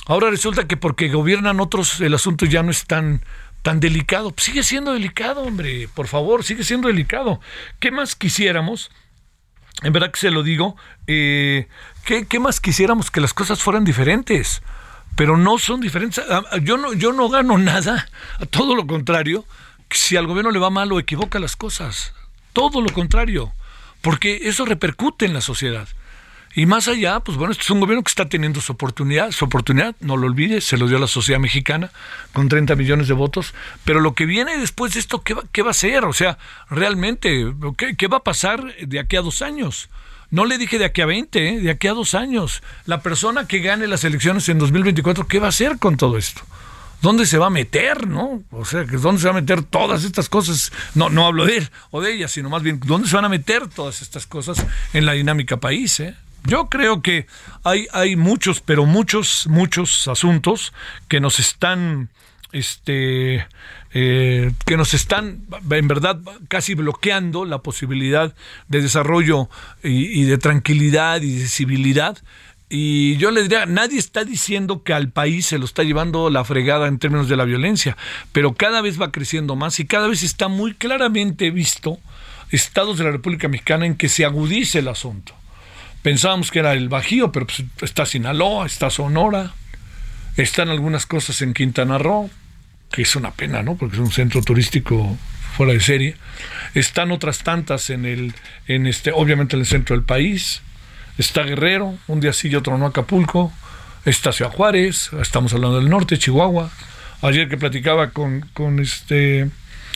ahora 0.07 0.31
resulta 0.31 0.67
que 0.67 0.77
porque 0.77 1.09
gobiernan 1.09 1.61
otros 1.61 2.01
el 2.01 2.15
asunto 2.15 2.47
ya 2.47 2.63
no 2.63 2.71
es 2.71 2.87
tan, 2.87 3.23
tan 3.63 3.81
delicado. 3.81 4.33
Sigue 4.37 4.63
siendo 4.63 4.93
delicado, 4.93 5.43
hombre, 5.43 5.89
por 5.95 6.09
favor, 6.09 6.45
sigue 6.45 6.65
siendo 6.65 6.89
delicado. 6.89 7.41
¿Qué 7.81 7.91
más 7.91 8.17
quisiéramos? 8.17 8.91
En 9.83 9.93
verdad 9.93 10.11
que 10.11 10.21
se 10.21 10.31
lo 10.31 10.43
digo, 10.43 10.77
eh, 11.07 11.69
¿qué, 12.05 12.27
¿qué 12.27 12.39
más 12.39 12.61
quisiéramos 12.61 13.11
que 13.11 13.21
las 13.21 13.35
cosas 13.35 13.63
fueran 13.63 13.85
diferentes? 13.85 14.63
pero 15.17 15.37
no 15.37 15.59
son 15.59 15.81
diferentes. 15.81 16.25
Ah, 16.29 16.43
yo 16.63 16.77
no, 16.77 16.93
yo 16.93 17.13
no 17.13 17.29
gano 17.29 17.59
nada, 17.59 18.09
todo 18.51 18.75
lo 18.75 18.87
contrario, 18.87 19.45
si 19.91 20.17
al 20.17 20.27
gobierno 20.27 20.51
le 20.51 20.59
va 20.59 20.71
mal 20.71 20.91
o 20.93 20.99
equivoca 20.99 21.39
las 21.39 21.57
cosas, 21.57 22.15
todo 22.53 22.81
lo 22.81 22.93
contrario, 22.93 23.53
porque 24.01 24.49
eso 24.49 24.65
repercute 24.65 25.25
en 25.25 25.35
la 25.35 25.41
sociedad. 25.41 25.89
Y 26.57 26.67
más 26.67 26.87
allá, 26.87 27.21
pues 27.21 27.37
bueno, 27.37 27.51
este 27.51 27.65
es 27.65 27.71
un 27.71 27.81
gobierno 27.81 28.05
que 28.05 28.11
está 28.11 28.29
teniendo 28.29 28.61
su 28.61 28.73
oportunidad, 28.73 29.33
su 29.33 29.45
oportunidad, 29.45 29.97
no 30.01 30.17
lo 30.17 30.27
olvide, 30.27 30.61
se 30.61 30.77
lo 30.77 30.87
dio 30.87 30.99
a 30.99 31.01
la 31.01 31.09
sociedad 31.09 31.41
mexicana 31.41 31.91
con 32.33 32.49
30 32.49 32.77
millones 32.77 33.09
de 33.09 33.15
votos, 33.15 33.55
pero 33.85 34.01
lo 34.01 34.15
que 34.15 34.25
viene 34.25 34.57
después 34.59 34.95
de 34.95 35.01
esto, 35.01 35.23
¿qué 35.23 35.35
va, 35.35 35.43
qué 35.51 35.63
va 35.63 35.73
a 35.73 35.75
ser? 35.75 36.05
O 36.05 36.13
sea, 36.13 36.39
realmente, 36.71 37.53
¿qué, 37.77 37.97
¿qué, 37.97 38.07
va 38.07 38.19
a 38.19 38.23
pasar 38.23 38.63
de 38.77 39.01
aquí 39.01 39.17
a 39.17 39.23
dos 39.23 39.43
años? 39.43 39.89
No 40.31 40.45
le 40.45 40.59
dije 40.59 40.79
de 40.79 40.85
aquí 40.85 41.01
a 41.01 41.07
20, 41.07 41.49
¿eh? 41.49 41.61
de 41.61 41.71
aquí 41.71 41.89
a 41.89 41.93
dos 41.93 42.15
años. 42.15 42.63
La 42.87 43.03
persona 43.03 43.49
que 43.49 43.59
gane 43.59 43.89
las 43.89 44.05
elecciones 44.05 44.49
en 44.49 44.59
2024, 44.59 45.27
¿qué 45.27 45.41
va 45.41 45.47
a 45.47 45.49
hacer 45.51 45.79
con 45.79 45.97
todo 45.97 46.19
esto? 46.19 46.43
¿Dónde 47.03 47.27
se 47.27 47.37
va 47.37 47.47
a 47.47 47.51
meter, 47.51 48.07
no? 48.07 48.43
O 48.51 48.65
sea, 48.65 48.85
¿dónde 48.85 49.21
se 49.21 49.29
va 49.29 49.33
a 49.33 49.41
meter 49.41 49.63
todas 49.63 50.05
estas 50.05 50.29
cosas? 50.29 50.73
No, 50.95 51.11
no 51.11 51.27
hablo 51.27 51.45
de 51.45 51.59
él 51.59 51.71
o 51.91 52.01
de 52.01 52.15
ella, 52.15 52.29
sino 52.29 52.49
más 52.49 52.63
bien, 52.63 52.81
¿dónde 52.85 53.09
se 53.09 53.17
van 53.17 53.27
a 53.27 53.29
meter 53.29 53.69
todas 53.69 54.01
estas 54.01 54.27
cosas 54.27 54.65
en 54.93 55.05
la 55.05 55.13
dinámica 55.13 55.59
país, 55.59 56.01
eh? 56.01 56.17
Yo 56.45 56.69
creo 56.69 57.03
que 57.03 57.27
hay, 57.63 57.87
hay 57.93 58.17
muchos, 58.17 58.61
pero 58.61 58.87
muchos, 58.87 59.47
muchos 59.47 60.09
asuntos 60.09 60.73
que 61.09 61.21
nos 61.21 61.41
están, 61.41 62.11
este, 62.53 63.47
eh, 63.93 64.53
que 64.67 64.77
nos 64.77 64.95
están, 64.95 65.47
en 65.71 65.89
verdad, 65.89 66.21
casi 66.49 66.75
bloqueando 66.75 67.45
la 67.45 67.59
posibilidad 67.59 68.35
de 68.69 68.83
desarrollo 68.83 69.49
y, 69.83 70.21
y 70.21 70.25
de 70.25 70.39
tranquilidad 70.39 71.23
y 71.23 71.39
de 71.39 71.49
civilidad 71.49 72.19
y 72.69 73.17
yo 73.19 73.31
le 73.31 73.43
diría, 73.43 73.67
nadie 73.67 73.99
está 73.99 74.25
diciendo 74.25 74.83
que 74.83 74.95
al 74.95 75.09
país 75.11 75.47
se 75.47 75.59
lo 75.59 75.65
está 75.65 75.83
llevando 75.83 76.31
la 76.31 76.45
fregada 76.45 76.89
en 76.89 76.99
términos 76.99 77.29
de 77.29 77.37
la 77.37 77.45
violencia, 77.45 77.97
pero 78.33 78.55
cada 78.55 78.81
vez 78.81 79.01
va 79.01 79.13
creciendo 79.13 79.55
más 79.55 79.79
y 79.81 79.87
cada 79.87 80.09
vez 80.09 80.23
está 80.23 80.49
muy 80.49 80.75
claramente 80.75 81.51
visto 81.51 81.99
estados 82.51 82.99
de 82.99 83.05
la 83.05 83.13
República 83.13 83.49
Mexicana 83.49 83.87
en 83.87 83.97
que 83.97 84.09
se 84.09 84.25
agudice 84.25 84.81
el 84.81 84.89
asunto. 84.89 85.35
Pensábamos 86.05 86.51
que 86.51 86.59
era 86.59 86.75
el 86.75 86.91
Bajío, 86.91 87.33
pero 87.33 87.47
pues 87.47 87.65
está 87.81 88.05
Sinaloa, 88.05 88.67
está 88.67 88.91
Sonora, 88.91 89.55
están 90.37 90.69
algunas 90.69 91.07
cosas 91.07 91.41
en 91.41 91.55
Quintana 91.55 91.97
Roo, 91.97 92.29
que 92.91 93.01
es 93.01 93.17
una 93.17 93.31
pena, 93.31 93.63
¿no? 93.63 93.77
Porque 93.77 93.97
es 93.97 94.03
un 94.03 94.13
centro 94.13 94.43
turístico 94.43 95.17
fuera 95.57 95.73
de 95.73 95.81
serie. 95.81 96.17
Están 96.75 97.11
otras 97.11 97.39
tantas 97.39 97.89
en 97.89 98.05
el, 98.05 98.35
en 98.67 98.87
este, 98.87 99.13
obviamente 99.13 99.57
en 99.57 99.61
el 99.61 99.67
centro 99.67 99.97
del 99.97 100.05
país. 100.05 100.61
Está 101.17 101.43
Guerrero, 101.45 101.97
un 102.07 102.21
día 102.21 102.35
sí 102.35 102.49
y 102.49 102.55
otro 102.55 102.77
no 102.77 102.85
Acapulco. 102.85 103.51
Está 104.05 104.31
Ciudad 104.31 104.53
Juárez, 104.53 105.11
estamos 105.23 105.55
hablando 105.55 105.79
del 105.79 105.89
norte, 105.89 106.19
Chihuahua. 106.19 106.71
Ayer 107.23 107.49
que 107.49 107.57
platicaba 107.57 108.11
con, 108.11 108.43
con 108.53 108.79
este 108.79 109.49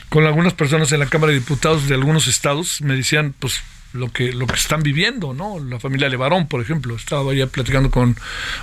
con 0.08 0.24
algunas 0.24 0.54
personas 0.54 0.90
en 0.92 1.00
la 1.00 1.06
Cámara 1.06 1.34
de 1.34 1.40
Diputados 1.40 1.86
de 1.86 1.96
algunos 1.96 2.28
estados, 2.28 2.80
me 2.80 2.96
decían, 2.96 3.34
pues 3.38 3.60
lo 3.92 4.12
que, 4.12 4.32
lo 4.32 4.46
que 4.46 4.54
están 4.54 4.82
viviendo, 4.82 5.34
¿no? 5.34 5.58
La 5.58 5.80
familia 5.80 6.08
Levarón, 6.08 6.46
por 6.46 6.60
ejemplo. 6.60 6.96
Estaba 6.96 7.32
ya 7.34 7.46
platicando 7.46 7.90
con 7.90 8.16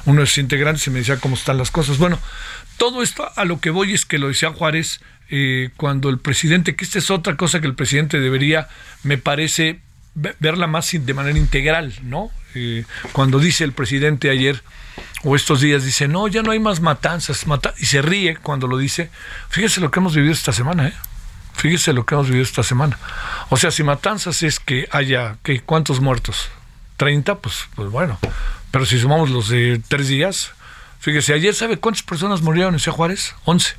uno 0.05 0.22
de 0.22 0.27
sus 0.27 0.39
integrantes 0.39 0.86
y 0.88 0.91
me 0.91 1.00
decía 1.00 1.17
cómo 1.17 1.36
están 1.36 1.58
las 1.58 1.72
cosas. 1.72 1.98
Bueno, 1.98 2.20
todo 2.77 3.01
esto 3.03 3.29
a 3.36 3.46
lo 3.46 3.60
que 3.60 3.70
voy 3.70 3.94
es 3.94 4.05
que 4.05 4.20
lo 4.20 4.27
decía 4.27 4.51
Juárez, 4.51 5.01
eh, 5.29 5.70
cuando 5.77 6.10
el 6.10 6.20
presidente, 6.20 6.75
que 6.75 6.86
esta 6.86 7.00
es 7.00 7.10
otra 7.10 7.36
cosa 7.36 7.60
que 7.60 7.67
el 7.67 7.75
presidente 7.75 8.20
debería, 8.20 8.67
me 9.03 9.17
parece, 9.17 9.79
verla 10.39 10.67
más 10.67 10.91
de 10.91 11.13
manera 11.13 11.38
integral, 11.38 11.94
¿no? 12.03 12.32
Eh, 12.53 12.86
cuando 13.12 13.39
dice 13.39 13.63
el 13.63 13.74
presidente 13.74 14.29
ayer 14.29 14.63
o 15.24 15.36
estos 15.36 15.62
días, 15.62 15.84
dice, 15.84 16.08
no, 16.08 16.27
ya 16.27 16.41
no 16.41 16.51
hay 16.51 16.60
más 16.60 16.79
matanzas, 16.79 17.48
mata 17.48 17.74
y 17.77 17.86
se 17.86 18.01
ríe 18.01 18.38
cuando 18.38 18.67
lo 18.67 18.77
dice. 18.77 19.10
Fíjese 19.50 19.82
lo 19.82 19.91
que 19.91 20.00
hemos 20.00 20.15
vivido 20.15 20.34
esta 20.34 20.53
semana, 20.53 20.88
¿eh? 20.88 20.94
Fíjese 21.55 21.93
lo 21.93 22.05
que 22.05 22.15
hemos 22.15 22.27
vivido 22.27 22.43
esta 22.43 22.63
semana. 22.63 22.97
O 23.50 23.57
sea, 23.57 23.71
si 23.71 23.83
matanzas 23.83 24.43
es 24.43 24.59
que 24.59 24.88
haya, 24.91 25.38
que 25.43 25.62
¿cuántos 25.62 26.01
muertos? 26.01 26.50
¿30? 26.97 27.39
Pues, 27.39 27.67
pues 27.75 27.89
bueno. 27.89 28.19
Pero 28.71 28.85
si 28.85 29.00
sumamos 29.00 29.29
los 29.29 29.50
de 29.50 29.81
tres 29.88 30.07
días, 30.07 30.51
fíjese, 31.00 31.33
ayer 31.33 31.53
sabe 31.53 31.77
cuántas 31.77 32.03
personas 32.03 32.41
murieron 32.41 32.74
en 32.74 32.79
Ciudad 32.79 32.97
Juárez? 32.97 33.35
11. 33.45 33.75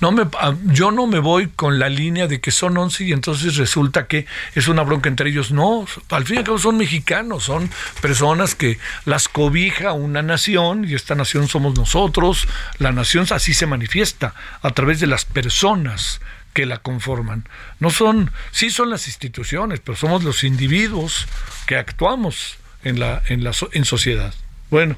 No 0.00 0.12
me, 0.12 0.24
yo 0.66 0.90
no 0.90 1.06
me 1.06 1.20
voy 1.20 1.48
con 1.48 1.78
la 1.78 1.88
línea 1.88 2.26
de 2.26 2.40
que 2.40 2.50
son 2.50 2.76
11 2.76 3.04
y 3.04 3.12
entonces 3.12 3.56
resulta 3.56 4.06
que 4.06 4.26
es 4.54 4.68
una 4.68 4.82
bronca 4.82 5.08
entre 5.08 5.30
ellos. 5.30 5.52
No, 5.52 5.86
al 6.10 6.24
fin 6.24 6.36
y 6.36 6.38
al 6.40 6.44
cabo 6.44 6.58
son 6.58 6.76
mexicanos, 6.76 7.44
son 7.44 7.70
personas 8.02 8.54
que 8.54 8.78
las 9.04 9.28
cobija 9.28 9.92
una 9.92 10.22
nación 10.22 10.84
y 10.84 10.94
esta 10.94 11.14
nación 11.14 11.48
somos 11.48 11.76
nosotros. 11.78 12.46
La 12.78 12.92
nación 12.92 13.26
así 13.30 13.54
se 13.54 13.66
manifiesta 13.66 14.34
a 14.60 14.70
través 14.70 15.00
de 15.00 15.06
las 15.06 15.24
personas 15.24 16.20
que 16.56 16.64
la 16.64 16.78
conforman. 16.78 17.46
No 17.80 17.90
son, 17.90 18.30
sí 18.50 18.70
son 18.70 18.88
las 18.88 19.08
instituciones, 19.08 19.80
pero 19.80 19.94
somos 19.94 20.24
los 20.24 20.42
individuos 20.42 21.26
que 21.66 21.76
actuamos 21.76 22.56
en 22.82 22.98
la, 22.98 23.22
en 23.26 23.44
la 23.44 23.52
en 23.72 23.84
sociedad. 23.84 24.32
Bueno, 24.70 24.96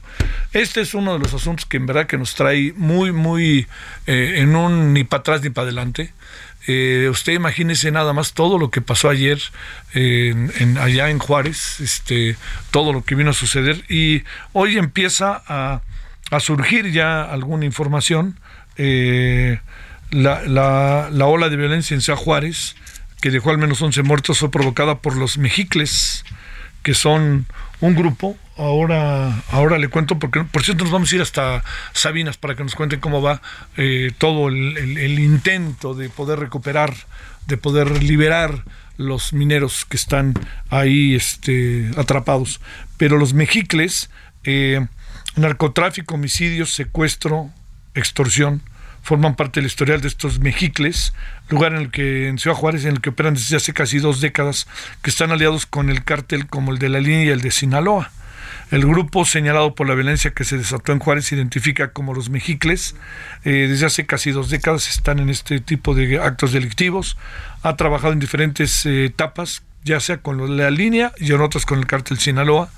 este 0.53 0.81
es 0.83 0.95
uno 0.95 1.15
de 1.15 1.19
los 1.19 1.35
asuntos 1.35 1.67
que 1.67 1.79
en 1.79 1.87
verdad 1.87 2.07
que 2.07 2.17
nos 2.17 2.37
trae 2.37 2.73
muy, 2.77 3.11
muy 3.11 3.67
eh, 4.07 4.35
en 4.37 4.55
un 4.55 4.93
ni 4.93 5.03
para 5.03 5.23
atrás 5.23 5.43
ni 5.43 5.50
para 5.50 5.65
adelante. 5.65 6.12
Eh, 6.69 7.09
usted 7.11 7.33
imagínese 7.33 7.91
nada 7.91 8.12
más 8.12 8.35
todo 8.35 8.57
lo 8.57 8.71
que 8.71 8.81
pasó 8.81 9.11
ayer 9.11 9.41
en, 9.95 10.79
allá 10.79 11.11
en 11.11 11.19
Juárez, 11.19 11.81
este, 11.81 12.37
todo 12.71 12.93
lo 12.93 13.03
que 13.03 13.17
vino 13.17 13.31
a 13.31 13.35
suceder 13.35 13.85
y 13.88 14.23
hoy 14.53 14.79
empieza 14.79 15.43
a, 15.49 15.83
a 16.31 16.38
surgir 16.38 16.93
ya 16.93 17.25
alguna 17.25 17.65
información. 17.65 18.38
Eh, 18.77 19.59
la, 20.11 20.43
la, 20.43 21.09
la, 21.12 21.27
ola 21.27 21.49
de 21.49 21.57
violencia 21.57 21.95
en 21.95 22.00
Ciudad 22.00 22.19
Juárez, 22.19 22.77
que 23.21 23.31
dejó 23.31 23.50
al 23.50 23.59
menos 23.59 23.83
11 23.83 24.03
muertos, 24.03 24.38
fue 24.38 24.50
provocada 24.50 24.99
por 24.99 25.17
los 25.17 25.38
mexicles, 25.38 26.25
que 26.83 26.95
son 26.95 27.47
un 27.81 27.95
grupo. 27.95 28.37
Ahora, 28.57 29.43
ahora 29.50 29.79
le 29.79 29.88
cuento, 29.88 30.19
porque 30.19 30.43
por 30.43 30.65
cierto 30.65 30.85
nos 30.85 30.93
vamos 30.93 31.12
a 31.12 31.15
ir 31.15 31.23
hasta 31.23 31.62
Sabinas 31.93 32.37
para 32.37 32.57
que 32.57 32.65
nos 32.65 32.75
cuenten 32.75 32.99
cómo 32.99 33.23
va 33.23 33.41
eh, 33.77 34.11
todo 34.19 34.49
el, 34.49 34.77
el, 34.77 35.19
intento 35.21 35.95
de 35.95 36.09
poder 36.09 36.41
recuperar, 36.41 36.93
de 37.47 37.57
poder 37.57 38.03
liberar 38.03 38.65
los 38.97 39.33
mineros 39.33 39.85
que 39.85 39.97
están 39.97 40.35
ahí 40.71 41.15
este, 41.15 41.91
atrapados. 41.97 42.61
Pero 42.97 43.17
los 43.17 43.33
mexicles, 43.33 44.11
eh, 44.43 44.85
narcotráfico, 45.37 46.17
homicidios, 46.17 46.73
secuestro, 46.73 47.50
extorsión, 47.95 48.62
forman 49.02 49.37
parte 49.37 49.61
del 49.61 49.67
historial 49.67 50.00
de 50.00 50.09
estos 50.09 50.40
mexicles, 50.40 51.12
lugar 51.49 51.73
en 51.73 51.78
el 51.78 51.90
que 51.90 52.28
en 52.28 52.38
Ciudad 52.38 52.57
Juárez, 52.57 52.85
en 52.85 52.93
el 52.93 53.00
que 53.00 53.11
operan 53.11 53.35
desde 53.35 53.57
hace 53.57 53.73
casi 53.73 53.99
dos 53.99 54.21
décadas, 54.21 54.67
que 55.02 55.11
están 55.11 55.31
aliados 55.31 55.67
con 55.67 55.90
el 55.90 56.05
cártel 56.05 56.47
como 56.47 56.73
el 56.73 56.78
de 56.78 56.88
la 56.88 57.00
línea 57.00 57.25
y 57.25 57.28
el 57.28 57.40
de 57.40 57.50
Sinaloa. 57.50 58.11
El 58.71 58.85
grupo 58.85 59.25
señalado 59.25 59.75
por 59.75 59.88
la 59.88 59.95
violencia 59.95 60.33
que 60.33 60.45
se 60.45 60.59
desató 60.59 60.93
en 60.93 60.99
Juárez 60.99 61.26
se 61.26 61.37
identifica 61.37 61.93
como 61.93 62.12
los 62.12 62.28
mexicles. 62.28 62.97
Eh, 63.45 63.67
desde 63.69 63.87
hace 63.87 64.05
casi 64.05 64.31
dos 64.31 64.50
décadas 64.50 64.88
están 64.88 65.21
en 65.21 65.31
este 65.31 65.61
tipo 65.61 65.95
de 65.95 66.19
actos 66.19 66.52
delictivos. 66.52 67.17
Ha 67.62 67.76
trabajado 67.76 68.12
en 68.12 68.19
diferentes 68.19 68.85
eh, 68.85 69.07
etapas, 69.07 69.62
ya 69.85 70.00
sea 70.00 70.19
con 70.19 70.59
la 70.59 70.71
línea 70.71 71.12
y 71.17 71.33
en 71.33 71.40
otras 71.40 71.64
con 71.64 71.78
el 71.78 71.87
cártel 71.87 72.19
Sinaloa. 72.19 72.69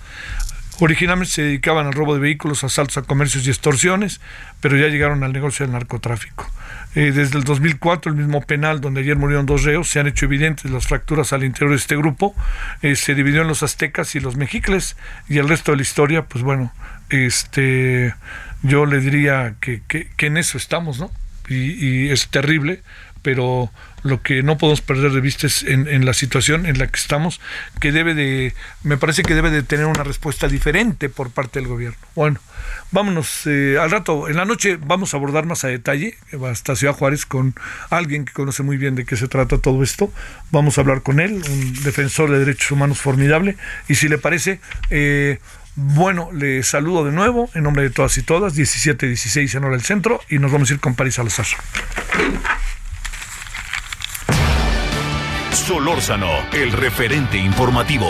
Originalmente 0.81 1.33
se 1.33 1.43
dedicaban 1.43 1.87
al 1.87 1.93
robo 1.93 2.15
de 2.15 2.21
vehículos, 2.21 2.65
asaltos 2.65 2.97
a 2.97 3.03
comercios 3.03 3.47
y 3.47 3.51
extorsiones, 3.51 4.21
pero 4.61 4.79
ya 4.79 4.89
llegaron 4.89 5.23
al 5.23 5.33
negocio 5.33 5.67
del 5.67 5.75
narcotráfico. 5.75 6.51
Eh, 6.95 7.13
desde 7.13 7.37
el 7.37 7.45
2004, 7.45 8.11
el 8.11 8.19
mismo 8.19 8.41
penal 8.41 8.81
donde 8.81 9.03
ayer 9.03 9.17
murieron 9.17 9.45
dos 9.45 9.63
reos, 9.63 9.89
se 9.89 10.01
han 10.01 10.07
hecho 10.07 10.25
evidentes 10.25 10.71
las 10.71 10.87
fracturas 10.87 11.35
al 11.35 11.45
interior 11.45 11.71
de 11.71 11.77
este 11.77 11.97
grupo. 11.97 12.35
Eh, 12.81 12.97
se 12.97 13.15
dividió 13.15 13.43
en 13.43 13.49
los 13.49 13.63
aztecas 13.63 14.15
y 14.15 14.21
los 14.21 14.37
mexicles, 14.37 14.97
y 15.29 15.37
el 15.37 15.49
resto 15.49 15.73
de 15.73 15.77
la 15.77 15.83
historia, 15.83 16.25
pues 16.25 16.43
bueno, 16.43 16.73
este, 17.11 18.15
yo 18.63 18.87
le 18.87 19.01
diría 19.01 19.57
que, 19.61 19.83
que, 19.87 20.09
que 20.17 20.27
en 20.27 20.39
eso 20.39 20.57
estamos, 20.57 20.99
¿no? 20.99 21.11
Y, 21.49 22.07
y 22.07 22.11
es 22.11 22.29
terrible, 22.29 22.83
pero 23.21 23.71
lo 24.03 24.23
que 24.23 24.43
no 24.43 24.59
podemos 24.59 24.81
perder 24.81 25.13
de 25.13 25.21
vista 25.21 25.47
es 25.47 25.63
en, 25.63 25.89
en, 25.89 26.05
la 26.05 26.15
situación 26.15 26.67
en 26.67 26.79
la 26.79 26.87
que 26.87 26.99
estamos, 26.99 27.41
que 27.81 27.93
debe 27.93 28.15
de, 28.15 28.55
me 28.83 28.97
parece 28.97 29.23
que 29.23 29.35
debe 29.35 29.51
de 29.51 29.63
tener 29.63 29.87
una 29.87 30.05
respuesta 30.05 30.49
diferente 30.49 31.09
por 31.09 31.31
parte 31.31 31.61
del 31.61 31.69
gobierno. 31.69 31.99
Bueno, 32.15 32.41
vámonos 32.91 33.47
eh, 33.47 33.77
al 33.81 33.91
rato, 33.91 34.29
en 34.29 34.37
la 34.37 34.45
noche 34.45 34.79
vamos 34.81 35.15
a 35.15 35.17
abordar 35.17 35.47
más 35.47 35.65
a 35.65 35.69
detalle, 35.69 36.17
hasta 36.51 36.77
Ciudad 36.77 36.95
Juárez, 36.95 37.27
con 37.27 37.55
alguien 37.91 38.25
que 38.25 38.33
conoce 38.33 38.63
muy 38.63 38.77
bien 38.77 38.95
de 38.95 39.05
qué 39.05 39.17
se 39.17 39.29
trata 39.29 39.59
todo 39.59 39.83
esto. 39.83 40.13
Vamos 40.51 40.79
a 40.79 40.81
hablar 40.81 41.03
con 41.03 41.21
él, 41.21 41.43
un 41.49 41.83
defensor 41.83 42.31
de 42.31 42.39
derechos 42.39 42.71
humanos 42.71 42.99
formidable, 42.99 43.57
y 43.89 43.95
si 43.97 44.09
le 44.09 44.19
parece... 44.19 44.61
Eh, 44.91 45.39
bueno, 45.77 46.31
le 46.33 46.63
saludo 46.65 47.05
de 47.05 47.13
nuevo 47.13 47.49
en 47.55 47.63
nombre 47.63 47.85
de 47.85 47.91
todas 47.91 48.19
y 48.19 48.23
todas, 48.23 48.57
17-16 48.57 49.55
en 49.55 49.65
hora 49.65 49.77
del 49.77 49.83
centro, 49.83 50.21
y 50.29 50.39
nos 50.39 50.51
vamos 50.53 50.71
a 50.71 50.75
ir 50.75 50.81
con 50.81 50.95
París 50.95 51.15
Salazar. 51.15 51.47
Solórzano, 55.71 56.27
el 56.53 56.73
referente 56.73 57.39
informativo. 57.39 58.07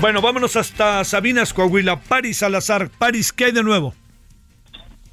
Bueno, 0.00 0.20
vámonos 0.22 0.56
hasta 0.56 1.04
Sabinas, 1.04 1.54
Coahuila. 1.54 2.00
París 2.00 2.38
Salazar. 2.38 2.90
París, 2.98 3.32
¿qué 3.32 3.44
hay 3.44 3.52
de 3.52 3.62
nuevo? 3.62 3.94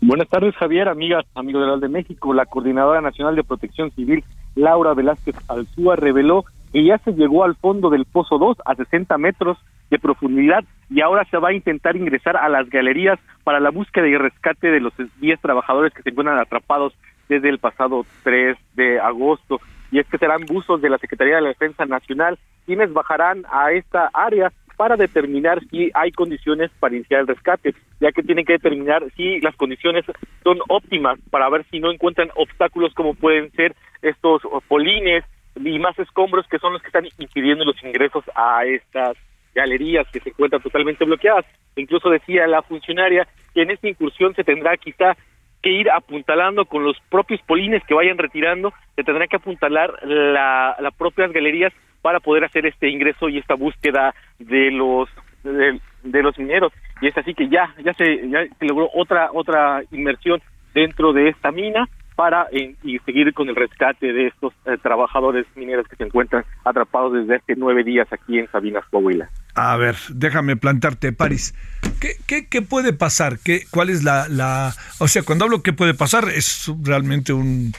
Buenas 0.01 0.27
tardes, 0.27 0.55
Javier, 0.55 0.89
amigas, 0.89 1.23
amigos 1.35 1.69
del 1.69 1.81
de 1.81 1.89
México. 1.89 2.33
La 2.33 2.47
Coordinadora 2.47 2.99
Nacional 2.99 3.35
de 3.35 3.43
Protección 3.43 3.91
Civil, 3.91 4.23
Laura 4.55 4.95
Velázquez 4.95 5.35
Alzúa, 5.47 5.95
reveló 5.97 6.45
que 6.75 6.83
ya 6.83 6.97
se 6.97 7.13
llegó 7.13 7.45
al 7.45 7.55
fondo 7.55 7.89
del 7.89 8.03
Pozo 8.03 8.37
2 8.37 8.57
a 8.65 8.75
60 8.75 9.17
metros 9.17 9.57
de 9.89 9.97
profundidad 9.97 10.65
y 10.89 10.99
ahora 10.99 11.23
se 11.31 11.37
va 11.37 11.47
a 11.47 11.53
intentar 11.53 11.95
ingresar 11.95 12.35
a 12.35 12.49
las 12.49 12.69
galerías 12.69 13.17
para 13.45 13.61
la 13.61 13.69
búsqueda 13.69 14.09
y 14.09 14.17
rescate 14.17 14.67
de 14.67 14.81
los 14.81 14.91
10 15.21 15.39
trabajadores 15.39 15.93
que 15.93 16.01
se 16.01 16.09
encuentran 16.09 16.37
atrapados 16.37 16.93
desde 17.29 17.47
el 17.47 17.59
pasado 17.59 18.05
3 18.23 18.57
de 18.73 18.99
agosto. 18.99 19.61
Y 19.89 19.99
es 19.99 20.07
que 20.07 20.17
serán 20.17 20.41
buzos 20.45 20.81
de 20.81 20.89
la 20.89 20.97
Secretaría 20.97 21.35
de 21.35 21.43
la 21.43 21.47
Defensa 21.47 21.85
Nacional 21.85 22.37
quienes 22.65 22.91
bajarán 22.91 23.45
a 23.49 23.71
esta 23.71 24.09
área 24.13 24.51
para 24.75 24.97
determinar 24.97 25.61
si 25.69 25.91
hay 25.93 26.11
condiciones 26.11 26.71
para 26.81 26.93
iniciar 26.93 27.21
el 27.21 27.27
rescate, 27.27 27.73
ya 28.01 28.11
que 28.11 28.21
tienen 28.21 28.43
que 28.43 28.51
determinar 28.51 29.01
si 29.15 29.39
las 29.39 29.55
condiciones 29.55 30.03
son 30.43 30.57
óptimas 30.67 31.19
para 31.29 31.47
ver 31.47 31.65
si 31.71 31.79
no 31.79 31.89
encuentran 31.89 32.31
obstáculos 32.35 32.93
como 32.93 33.13
pueden 33.13 33.49
ser 33.53 33.73
estos 34.01 34.41
polines 34.67 35.23
y 35.55 35.79
más 35.79 35.97
escombros 35.99 36.47
que 36.47 36.59
son 36.59 36.73
los 36.73 36.81
que 36.81 36.87
están 36.87 37.05
impidiendo 37.17 37.65
los 37.65 37.81
ingresos 37.83 38.23
a 38.35 38.65
estas 38.65 39.17
galerías 39.53 40.07
que 40.11 40.19
se 40.19 40.29
encuentran 40.29 40.61
totalmente 40.61 41.05
bloqueadas. 41.05 41.45
Incluso 41.75 42.09
decía 42.09 42.45
la 42.47 42.61
funcionaria 42.61 43.27
que 43.53 43.61
en 43.61 43.71
esta 43.71 43.87
incursión 43.87 44.35
se 44.35 44.43
tendrá 44.43 44.75
quizá 44.77 45.15
que 45.61 45.71
ir 45.71 45.89
apuntalando 45.89 46.65
con 46.65 46.83
los 46.83 46.97
propios 47.09 47.41
polines 47.41 47.83
que 47.87 47.95
vayan 47.95 48.17
retirando, 48.17 48.71
se 48.95 49.03
tendrá 49.03 49.25
que 49.27 49.37
apuntalar 49.37 49.91
la, 50.05 50.75
las 50.79 50.93
propias 50.93 51.31
galerías 51.31 51.73
para 52.01 52.19
poder 52.19 52.43
hacer 52.43 52.67
este 52.67 52.87
ingreso 52.87 53.29
y 53.29 53.39
esta 53.39 53.55
búsqueda 53.55 54.13
de 54.37 54.69
los 54.69 55.09
de, 55.41 56.21
los 56.23 56.37
mineros 56.37 56.71
y 57.01 57.07
es 57.07 57.17
así 57.17 57.33
que 57.33 57.47
ya 57.49 57.73
ya 57.83 57.93
se 57.93 58.29
ya 58.29 58.45
se 58.59 58.65
logró 58.65 58.89
otra 58.93 59.29
otra 59.33 59.81
inmersión 59.91 60.39
dentro 60.75 61.13
de 61.13 61.29
esta 61.29 61.51
mina 61.51 61.87
para 62.15 62.47
eh, 62.51 62.75
y 62.83 62.99
seguir 62.99 63.33
con 63.33 63.49
el 63.49 63.55
rescate 63.55 64.13
de 64.13 64.27
estos 64.27 64.53
eh, 64.65 64.77
trabajadores 64.81 65.45
mineros 65.55 65.87
que 65.87 65.95
se 65.95 66.03
encuentran 66.03 66.45
atrapados 66.63 67.13
desde 67.13 67.35
hace 67.35 67.55
nueve 67.57 67.83
días 67.83 68.07
aquí 68.11 68.39
en 68.39 68.49
Sabinas, 68.51 68.85
Coahuila. 68.89 69.29
A 69.55 69.77
ver, 69.77 69.95
déjame 70.09 70.57
plantarte, 70.57 71.13
París. 71.13 71.55
¿Qué, 71.99 72.61
puede 72.61 72.91
pasar? 72.91 73.39
¿Qué, 73.39 73.63
¿Cuál 73.71 73.89
es 73.89 74.03
la? 74.03 74.75
O 74.99 75.07
sea, 75.07 75.23
cuando 75.23 75.45
hablo 75.45 75.63
qué 75.63 75.71
puede 75.71 75.93
pasar, 75.93 76.27
es 76.29 76.69
realmente 76.83 77.31
un, 77.31 77.73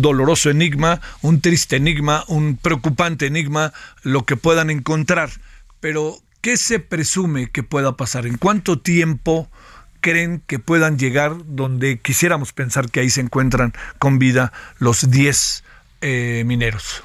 doloroso 0.00 0.50
enigma, 0.50 1.00
un 1.22 1.40
triste 1.40 1.76
enigma, 1.76 2.24
un 2.26 2.56
preocupante 2.56 3.26
enigma, 3.26 3.72
lo 4.02 4.24
que 4.24 4.36
puedan 4.36 4.70
encontrar. 4.70 5.30
Pero, 5.78 6.16
¿qué 6.40 6.56
se 6.56 6.80
presume 6.80 7.50
que 7.50 7.62
pueda 7.62 7.96
pasar? 7.96 8.26
¿En 8.26 8.36
cuánto 8.36 8.80
tiempo 8.80 9.48
creen 10.00 10.42
que 10.46 10.58
puedan 10.58 10.98
llegar 10.98 11.32
donde 11.44 11.98
quisiéramos 11.98 12.52
pensar 12.52 12.90
que 12.90 13.00
ahí 13.00 13.10
se 13.10 13.20
encuentran 13.20 13.72
con 13.98 14.18
vida 14.18 14.52
los 14.78 15.10
10 15.10 15.64
eh, 16.00 16.42
mineros? 16.46 17.04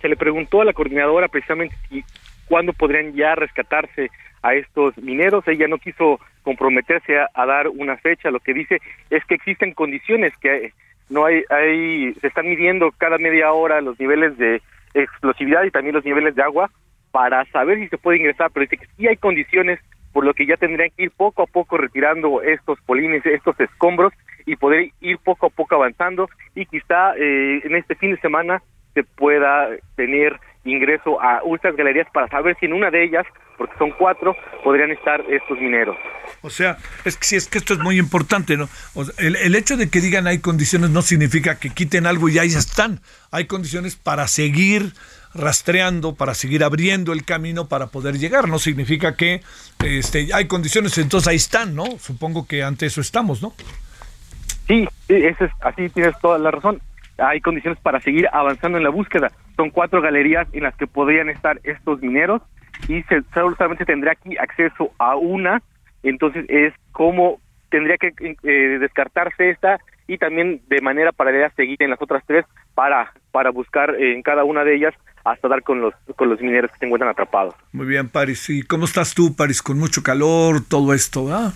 se 0.00 0.08
le 0.08 0.16
preguntó 0.16 0.60
a 0.60 0.64
la 0.64 0.74
coordinadora 0.74 1.28
precisamente 1.28 1.74
si 1.88 2.04
cuándo 2.46 2.72
podrían 2.72 3.14
ya 3.14 3.34
rescatarse 3.34 4.10
a 4.42 4.54
estos 4.54 4.96
mineros. 4.98 5.46
Ella 5.46 5.68
no 5.68 5.78
quiso 5.78 6.20
comprometerse 6.42 7.18
a, 7.18 7.46
dar 7.46 7.68
una 7.68 7.96
fecha. 7.96 8.30
Lo 8.30 8.40
que 8.40 8.54
dice 8.54 8.80
es 9.10 9.24
que 9.24 9.34
existen 9.34 9.74
condiciones 9.74 10.32
que 10.40 10.72
no 11.08 11.24
hay, 11.24 11.42
hay, 11.50 12.14
se 12.20 12.26
están 12.26 12.46
midiendo 12.46 12.92
cada 12.92 13.18
media 13.18 13.52
hora 13.52 13.80
los 13.80 13.98
niveles 13.98 14.36
de 14.36 14.60
explosividad 14.94 15.64
y 15.64 15.70
también 15.70 15.94
los 15.94 16.04
niveles 16.04 16.34
de 16.34 16.42
agua 16.42 16.70
para 17.10 17.44
saber 17.46 17.78
si 17.78 17.88
se 17.88 17.98
puede 17.98 18.18
ingresar, 18.18 18.50
pero 18.52 18.64
dice 18.64 18.76
que 18.76 18.86
sí 18.96 19.06
hay 19.06 19.16
condiciones 19.16 19.80
por 20.18 20.24
lo 20.24 20.34
que 20.34 20.46
ya 20.46 20.56
tendrían 20.56 20.90
que 20.96 21.04
ir 21.04 21.12
poco 21.12 21.44
a 21.44 21.46
poco 21.46 21.78
retirando 21.78 22.42
estos 22.42 22.76
polines, 22.80 23.24
estos 23.24 23.54
escombros 23.60 24.12
y 24.46 24.56
poder 24.56 24.90
ir 25.00 25.16
poco 25.18 25.46
a 25.46 25.48
poco 25.48 25.76
avanzando 25.76 26.28
y 26.56 26.66
quizá 26.66 27.14
eh, 27.16 27.60
en 27.62 27.76
este 27.76 27.94
fin 27.94 28.16
de 28.16 28.20
semana 28.20 28.60
se 28.94 29.04
pueda 29.04 29.68
tener 29.94 30.36
ingreso 30.64 31.22
a 31.22 31.40
estas 31.54 31.76
galerías 31.76 32.08
para 32.12 32.26
saber 32.26 32.56
si 32.58 32.66
en 32.66 32.72
una 32.72 32.90
de 32.90 33.04
ellas, 33.04 33.26
porque 33.56 33.78
son 33.78 33.92
cuatro, 33.92 34.34
podrían 34.64 34.90
estar 34.90 35.20
estos 35.30 35.56
mineros. 35.60 35.96
O 36.42 36.50
sea, 36.50 36.78
es 37.04 37.16
que 37.16 37.24
si 37.24 37.36
es 37.36 37.46
que 37.46 37.58
esto 37.58 37.74
es 37.74 37.78
muy 37.78 37.96
importante, 37.96 38.56
¿no? 38.56 38.68
el, 39.18 39.36
el, 39.36 39.54
hecho 39.54 39.76
de 39.76 39.88
que 39.88 40.00
digan 40.00 40.26
hay 40.26 40.40
condiciones 40.40 40.90
no 40.90 41.02
significa 41.02 41.60
que 41.60 41.70
quiten 41.70 42.06
algo 42.06 42.28
y 42.28 42.40
ahí 42.40 42.48
están. 42.48 42.98
Hay 43.30 43.46
condiciones 43.46 43.94
para 43.94 44.26
seguir 44.26 44.94
rastreando, 45.34 46.14
para 46.14 46.34
seguir 46.34 46.64
abriendo 46.64 47.12
el 47.12 47.24
camino 47.24 47.68
para 47.68 47.88
poder 47.88 48.18
llegar. 48.18 48.48
No 48.48 48.58
significa 48.58 49.16
que 49.16 49.42
este, 49.84 50.28
hay 50.32 50.46
condiciones, 50.46 50.96
entonces 50.98 51.28
ahí 51.28 51.36
están, 51.36 51.74
¿no? 51.74 51.84
Supongo 51.98 52.46
que 52.46 52.62
ante 52.62 52.86
eso 52.86 53.00
estamos, 53.00 53.42
¿no? 53.42 53.52
Sí, 54.66 54.86
eso 55.08 55.44
es, 55.44 55.50
así 55.60 55.88
tienes 55.88 56.18
toda 56.20 56.38
la 56.38 56.50
razón 56.50 56.80
hay 57.18 57.40
condiciones 57.40 57.78
para 57.80 58.00
seguir 58.00 58.28
avanzando 58.32 58.78
en 58.78 58.84
la 58.84 58.90
búsqueda. 58.90 59.32
Son 59.56 59.70
cuatro 59.70 60.00
galerías 60.00 60.46
en 60.52 60.62
las 60.62 60.74
que 60.76 60.86
podrían 60.86 61.28
estar 61.28 61.60
estos 61.64 62.00
mineros 62.00 62.42
y 62.86 63.02
se, 63.04 63.22
solamente 63.34 63.84
tendría 63.84 64.12
aquí 64.12 64.36
acceso 64.38 64.92
a 64.98 65.16
una, 65.16 65.62
entonces 66.02 66.46
es 66.48 66.72
como 66.92 67.40
tendría 67.70 67.96
que 67.98 68.12
eh, 68.44 68.78
descartarse 68.78 69.50
esta 69.50 69.78
y 70.06 70.16
también 70.16 70.62
de 70.68 70.80
manera 70.80 71.12
paralela 71.12 71.50
seguir 71.50 71.82
en 71.82 71.90
las 71.90 72.00
otras 72.00 72.22
tres 72.24 72.46
para 72.74 73.12
para 73.30 73.50
buscar 73.50 73.94
en 73.96 74.22
cada 74.22 74.44
una 74.44 74.64
de 74.64 74.76
ellas 74.76 74.94
hasta 75.30 75.48
dar 75.48 75.62
con 75.62 75.80
los 75.80 75.94
con 76.16 76.28
los 76.28 76.40
mineros 76.40 76.70
que 76.72 76.78
se 76.78 76.84
encuentran 76.86 77.10
atrapados. 77.10 77.54
Muy 77.72 77.86
bien, 77.86 78.08
Paris. 78.08 78.48
¿Y 78.50 78.62
cómo 78.62 78.84
estás 78.84 79.14
tú, 79.14 79.34
Paris? 79.34 79.62
Con 79.62 79.78
mucho 79.78 80.02
calor, 80.02 80.62
todo 80.66 80.94
esto, 80.94 81.32
¿ah? 81.32 81.52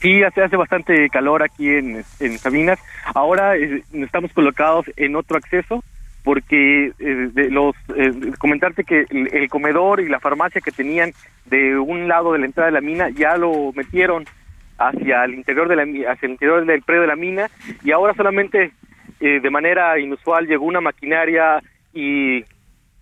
Sí, 0.00 0.22
hace, 0.22 0.42
hace 0.42 0.56
bastante 0.56 1.10
calor 1.10 1.42
aquí 1.42 1.68
en, 1.68 2.02
en 2.20 2.38
Sabinas. 2.38 2.78
Ahora 3.14 3.56
eh, 3.56 3.82
estamos 3.92 4.32
colocados 4.32 4.86
en 4.96 5.14
otro 5.14 5.36
acceso 5.36 5.84
porque 6.24 6.92
eh, 6.98 7.28
de 7.32 7.50
los 7.50 7.74
eh, 7.94 8.12
comentarte 8.38 8.84
que 8.84 9.04
el, 9.10 9.48
comedor 9.50 10.00
y 10.00 10.08
la 10.08 10.20
farmacia 10.20 10.62
que 10.62 10.70
tenían 10.70 11.12
de 11.46 11.78
un 11.78 12.08
lado 12.08 12.32
de 12.32 12.38
la 12.38 12.46
entrada 12.46 12.68
de 12.68 12.74
la 12.74 12.80
mina 12.80 13.10
ya 13.10 13.36
lo 13.36 13.72
metieron 13.74 14.24
hacia 14.78 15.24
el 15.24 15.34
interior 15.34 15.68
de 15.68 15.76
la 15.76 15.82
hacia 16.10 16.26
el 16.26 16.32
interior 16.32 16.64
del 16.64 16.82
predio 16.82 17.02
de 17.02 17.08
la 17.08 17.16
mina 17.16 17.50
y 17.84 17.92
ahora 17.92 18.14
solamente 18.14 18.72
de 19.18 19.50
manera 19.50 19.98
inusual 19.98 20.46
llegó 20.46 20.64
una 20.64 20.80
maquinaria 20.80 21.62
y, 21.92 22.44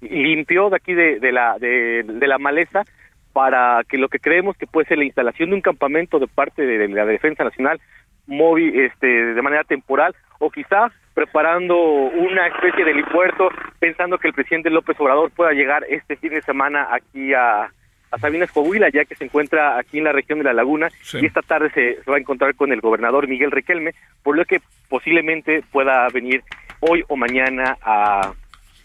limpió 0.00 0.70
de 0.70 0.76
aquí 0.76 0.94
de, 0.94 1.18
de 1.18 1.32
la 1.32 1.58
de, 1.58 2.04
de 2.04 2.26
la 2.28 2.38
maleza 2.38 2.84
para 3.32 3.82
que 3.88 3.98
lo 3.98 4.08
que 4.08 4.18
creemos 4.18 4.56
que 4.56 4.66
puede 4.66 4.88
ser 4.88 4.98
la 4.98 5.04
instalación 5.04 5.50
de 5.50 5.56
un 5.56 5.62
campamento 5.62 6.18
de 6.18 6.26
parte 6.26 6.66
de, 6.66 6.88
la 6.88 7.04
Defensa 7.04 7.44
Nacional 7.44 7.80
móvil 8.26 8.78
este 8.80 9.06
de 9.06 9.42
manera 9.42 9.64
temporal 9.64 10.14
o 10.38 10.50
quizás 10.50 10.92
preparando 11.14 11.76
una 11.76 12.46
especie 12.48 12.84
de 12.84 12.90
helipuerto 12.90 13.48
pensando 13.78 14.18
que 14.18 14.28
el 14.28 14.34
presidente 14.34 14.70
López 14.70 14.98
Obrador 15.00 15.30
pueda 15.30 15.52
llegar 15.52 15.84
este 15.88 16.16
fin 16.16 16.30
de 16.30 16.42
semana 16.42 16.88
aquí 16.92 17.32
a, 17.32 17.70
a 18.10 18.18
Sabinas 18.18 18.50
Coahuila 18.52 18.88
ya 18.90 19.04
que 19.04 19.14
se 19.14 19.24
encuentra 19.24 19.78
aquí 19.78 19.98
en 19.98 20.04
la 20.04 20.12
región 20.12 20.38
de 20.38 20.44
la 20.44 20.52
Laguna 20.52 20.90
y 21.12 21.24
esta 21.24 21.42
tarde 21.42 21.70
se, 21.70 22.02
se, 22.02 22.10
va 22.10 22.16
a 22.16 22.20
encontrar 22.20 22.54
con 22.54 22.72
el 22.72 22.80
gobernador 22.80 23.28
Miguel 23.28 23.50
Requelme 23.50 23.94
por 24.22 24.36
lo 24.36 24.44
que 24.44 24.60
posiblemente 24.88 25.62
pueda 25.70 26.08
venir 26.08 26.42
hoy 26.80 27.04
o 27.08 27.16
mañana 27.16 27.76
a, 27.82 28.32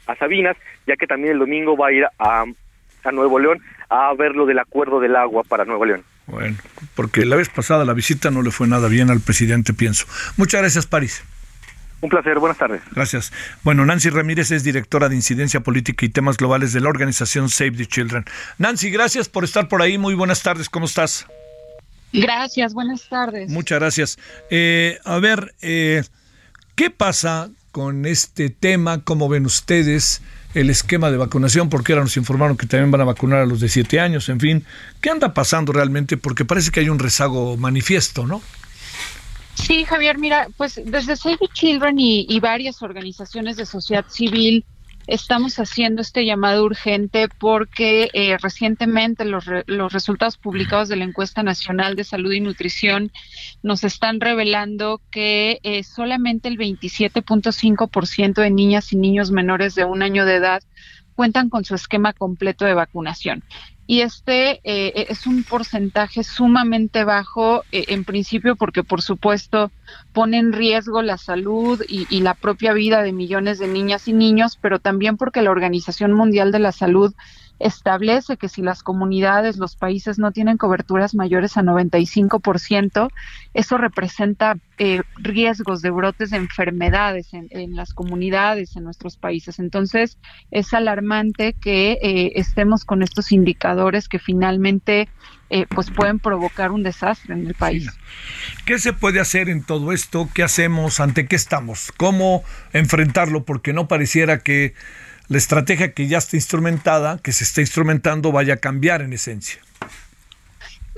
a 0.08 0.16
Sabinas 0.16 0.58
ya 0.88 0.96
que 0.96 1.08
también 1.08 1.34
el 1.34 1.40
domingo 1.40 1.78
va 1.78 1.88
a 1.88 1.92
ir 1.92 2.06
a, 2.20 2.46
a 3.04 3.12
Nuevo 3.12 3.40
León 3.40 3.62
a 3.90 4.14
ver 4.14 4.36
lo 4.36 4.46
del 4.46 4.60
acuerdo 4.60 5.00
del 5.00 5.16
agua 5.16 5.44
para 5.44 5.66
Nuevo 5.66 5.86
León. 5.86 6.04
Bueno, 6.26 6.58
porque 6.96 7.26
la 7.26 7.36
vez 7.36 7.50
pasada 7.50 7.86
la 7.86 7.94
visita 7.94 8.32
no 8.32 8.42
le 8.42 8.52
fue 8.52 8.68
nada 8.68 8.88
bien 8.88 9.10
al 9.10 9.20
presidente, 9.20 9.74
pienso. 9.74 10.06
Muchas 10.38 10.62
gracias, 10.62 10.88
París. 10.88 11.24
Un 12.02 12.10
placer, 12.10 12.38
buenas 12.38 12.58
tardes. 12.58 12.82
Gracias. 12.92 13.32
Bueno, 13.64 13.86
Nancy 13.86 14.10
Ramírez 14.10 14.52
es 14.52 14.64
directora 14.64 15.08
de 15.08 15.16
Incidencia 15.16 15.62
Política 15.62 16.06
y 16.06 16.10
Temas 16.10 16.36
Globales 16.38 16.74
de 16.74 16.82
la 16.82 16.90
organización 16.90 17.50
Save 17.50 17.72
the 17.72 17.86
Children. 17.86 18.26
Nancy, 18.58 18.90
gracias 18.90 19.30
por 19.30 19.46
estar 19.46 19.70
por 19.70 19.82
ahí. 19.82 19.98
Muy 19.98 20.14
buenas 20.14 20.44
tardes, 20.44 20.70
¿cómo 20.70 20.86
estás? 20.86 21.26
Gracias, 22.12 22.74
buenas 22.74 23.08
tardes. 23.08 23.50
Muchas 23.50 23.80
gracias. 23.80 24.20
Eh, 24.50 25.00
a 25.06 25.20
ver, 25.20 25.56
eh, 25.62 26.04
¿qué 26.76 26.90
pasa 26.90 27.50
con 27.74 28.06
este 28.06 28.50
tema? 28.50 29.04
¿Cómo 29.04 29.28
ven 29.28 29.46
ustedes? 29.46 30.22
el 30.54 30.70
esquema 30.70 31.10
de 31.10 31.18
vacunación, 31.18 31.68
porque 31.68 31.94
ahora 31.94 32.04
nos 32.04 32.16
informaron 32.16 32.58
que 32.58 32.68
también 32.68 32.92
van 32.92 33.02
a 33.02 33.06
vacunar 33.06 33.40
a 33.40 33.46
los 33.48 33.60
de 33.60 33.70
7 33.70 34.00
años, 34.00 34.30
en 34.30 34.40
fin. 34.40 34.64
¿Qué 35.02 35.10
anda 35.10 35.34
pasando 35.34 35.74
realmente? 35.74 36.16
Porque 36.16 36.46
parece 36.46 36.70
que 36.70 36.80
hay 36.80 36.90
un 36.90 37.00
rezago 37.00 37.58
manifiesto, 37.58 38.28
¿no? 38.28 38.40
Sí, 39.56 39.84
Javier, 39.84 40.20
mira, 40.20 40.50
pues 40.56 40.80
desde 40.86 41.16
Save 41.16 41.38
the 41.40 41.48
Children 41.52 42.00
y, 42.00 42.28
y 42.30 42.40
varias 42.40 42.84
organizaciones 42.84 43.58
de 43.58 43.66
sociedad 43.66 44.06
civil 44.08 44.64
estamos 45.08 45.60
haciendo 45.60 46.02
este 46.02 46.26
llamado 46.26 46.64
urgente 46.64 47.28
porque 47.28 48.10
eh, 48.14 48.38
recientemente 48.42 49.26
los, 49.26 49.46
los 49.66 49.94
resultados 49.94 50.38
publicados 50.38 50.90
de 50.90 50.96
la 50.96 51.04
encuesta 51.04 51.44
nacional 51.44 51.96
de 51.96 52.04
salud 52.04 52.32
y 52.32 52.40
nutrición 52.40 53.12
nos 53.62 53.84
están 53.84 54.20
revelando 54.20 55.02
que 55.12 55.60
eh, 55.64 55.84
solamente 55.84 56.48
el 56.48 56.58
27.5% 56.58 58.34
de 58.42 58.50
niñas 58.50 58.94
y 58.94 58.98
niños 58.98 59.32
menores 59.32 59.76
de 59.76 59.86
un 59.86 60.04
año 60.04 60.26
de 60.26 60.36
edad 60.36 60.64
cuentan 61.16 61.50
con 61.50 61.64
su 61.64 61.76
esquema 61.76 62.14
completo 62.14 62.66
de 62.66 62.74
vacunación. 62.74 63.44
Y 63.86 64.02
este 64.02 64.62
eh, 64.64 65.08
es 65.10 65.28
un 65.28 65.44
porcentaje 65.44 66.24
sumamente 66.24 67.04
bajo, 67.04 67.64
eh, 67.72 67.86
en 67.90 68.06
principio 68.06 68.56
porque 68.56 68.84
por 68.84 69.02
supuesto 69.02 69.72
pone 70.14 70.38
en 70.38 70.54
riesgo 70.54 71.02
la 71.02 71.18
salud 71.18 71.84
y, 71.88 72.08
y 72.10 72.22
la 72.22 72.34
propia 72.34 72.72
vida 72.72 73.04
de 73.04 73.12
millones 73.12 73.60
de 73.60 73.68
niñas 73.68 74.08
y 74.08 74.14
niños, 74.14 74.58
pero 74.62 74.80
también 74.80 75.18
porque 75.18 75.42
la 75.42 75.52
Organización 75.52 76.14
Mundial 76.14 76.52
de 76.52 76.60
la 76.60 76.72
Salud 76.72 77.14
establece 77.64 78.36
que 78.36 78.50
si 78.50 78.62
las 78.62 78.84
comunidades, 78.84 79.58
los 79.58 79.78
países 79.78 80.20
no 80.20 80.32
tienen 80.32 80.58
coberturas 80.58 81.16
mayores 81.16 81.56
a 81.56 81.62
95%, 81.62 83.10
eso 83.54 83.78
representa 83.78 84.58
eh, 84.78 85.02
riesgos 85.16 85.82
de 85.82 85.90
brotes 85.90 86.32
de 86.32 86.38
enfermedades 86.38 87.34
en, 87.34 87.76
las 87.76 87.94
comunidades, 87.94 88.76
en 88.76 88.84
nuestros 88.84 89.16
países. 89.16 89.60
Entonces, 89.60 90.18
es 90.52 90.74
alarmante 90.74 91.54
que 91.54 92.00
eh, 92.02 92.34
estemos 92.36 92.84
con 92.84 93.02
estos 93.02 93.32
indicadores 93.32 94.10
que 94.10 94.20
finalmente 94.20 95.08
eh, 95.50 95.66
pues 95.70 95.90
pueden 95.90 96.20
provocar 96.20 96.72
un 96.72 96.84
desastre 96.84 97.34
en 97.34 97.48
el 97.48 97.54
país. 97.54 97.88
¿Qué 98.66 98.78
se 98.78 98.92
puede 98.92 99.22
hacer 99.22 99.48
en 99.48 99.64
todo 99.64 99.94
esto? 99.94 100.28
¿Qué 100.34 100.44
hacemos? 100.44 101.00
¿Ante 101.00 101.28
qué 101.28 101.36
estamos? 101.38 101.94
¿Cómo 101.96 102.44
enfrentarlo? 102.74 103.46
Porque 103.46 103.72
no 103.72 103.88
pareciera 103.88 104.40
que 104.40 104.74
la 105.28 105.38
estrategia 105.38 105.94
que 105.94 106.08
ya 106.08 106.18
está 106.18 106.36
instrumentada, 106.36 107.18
que 107.18 107.32
se 107.32 107.44
está 107.44 107.62
instrumentando, 107.62 108.32
vaya 108.32 108.56
a 108.56 108.58
cambiar 108.58 109.02
en 109.02 109.14
esencia. 109.14 109.60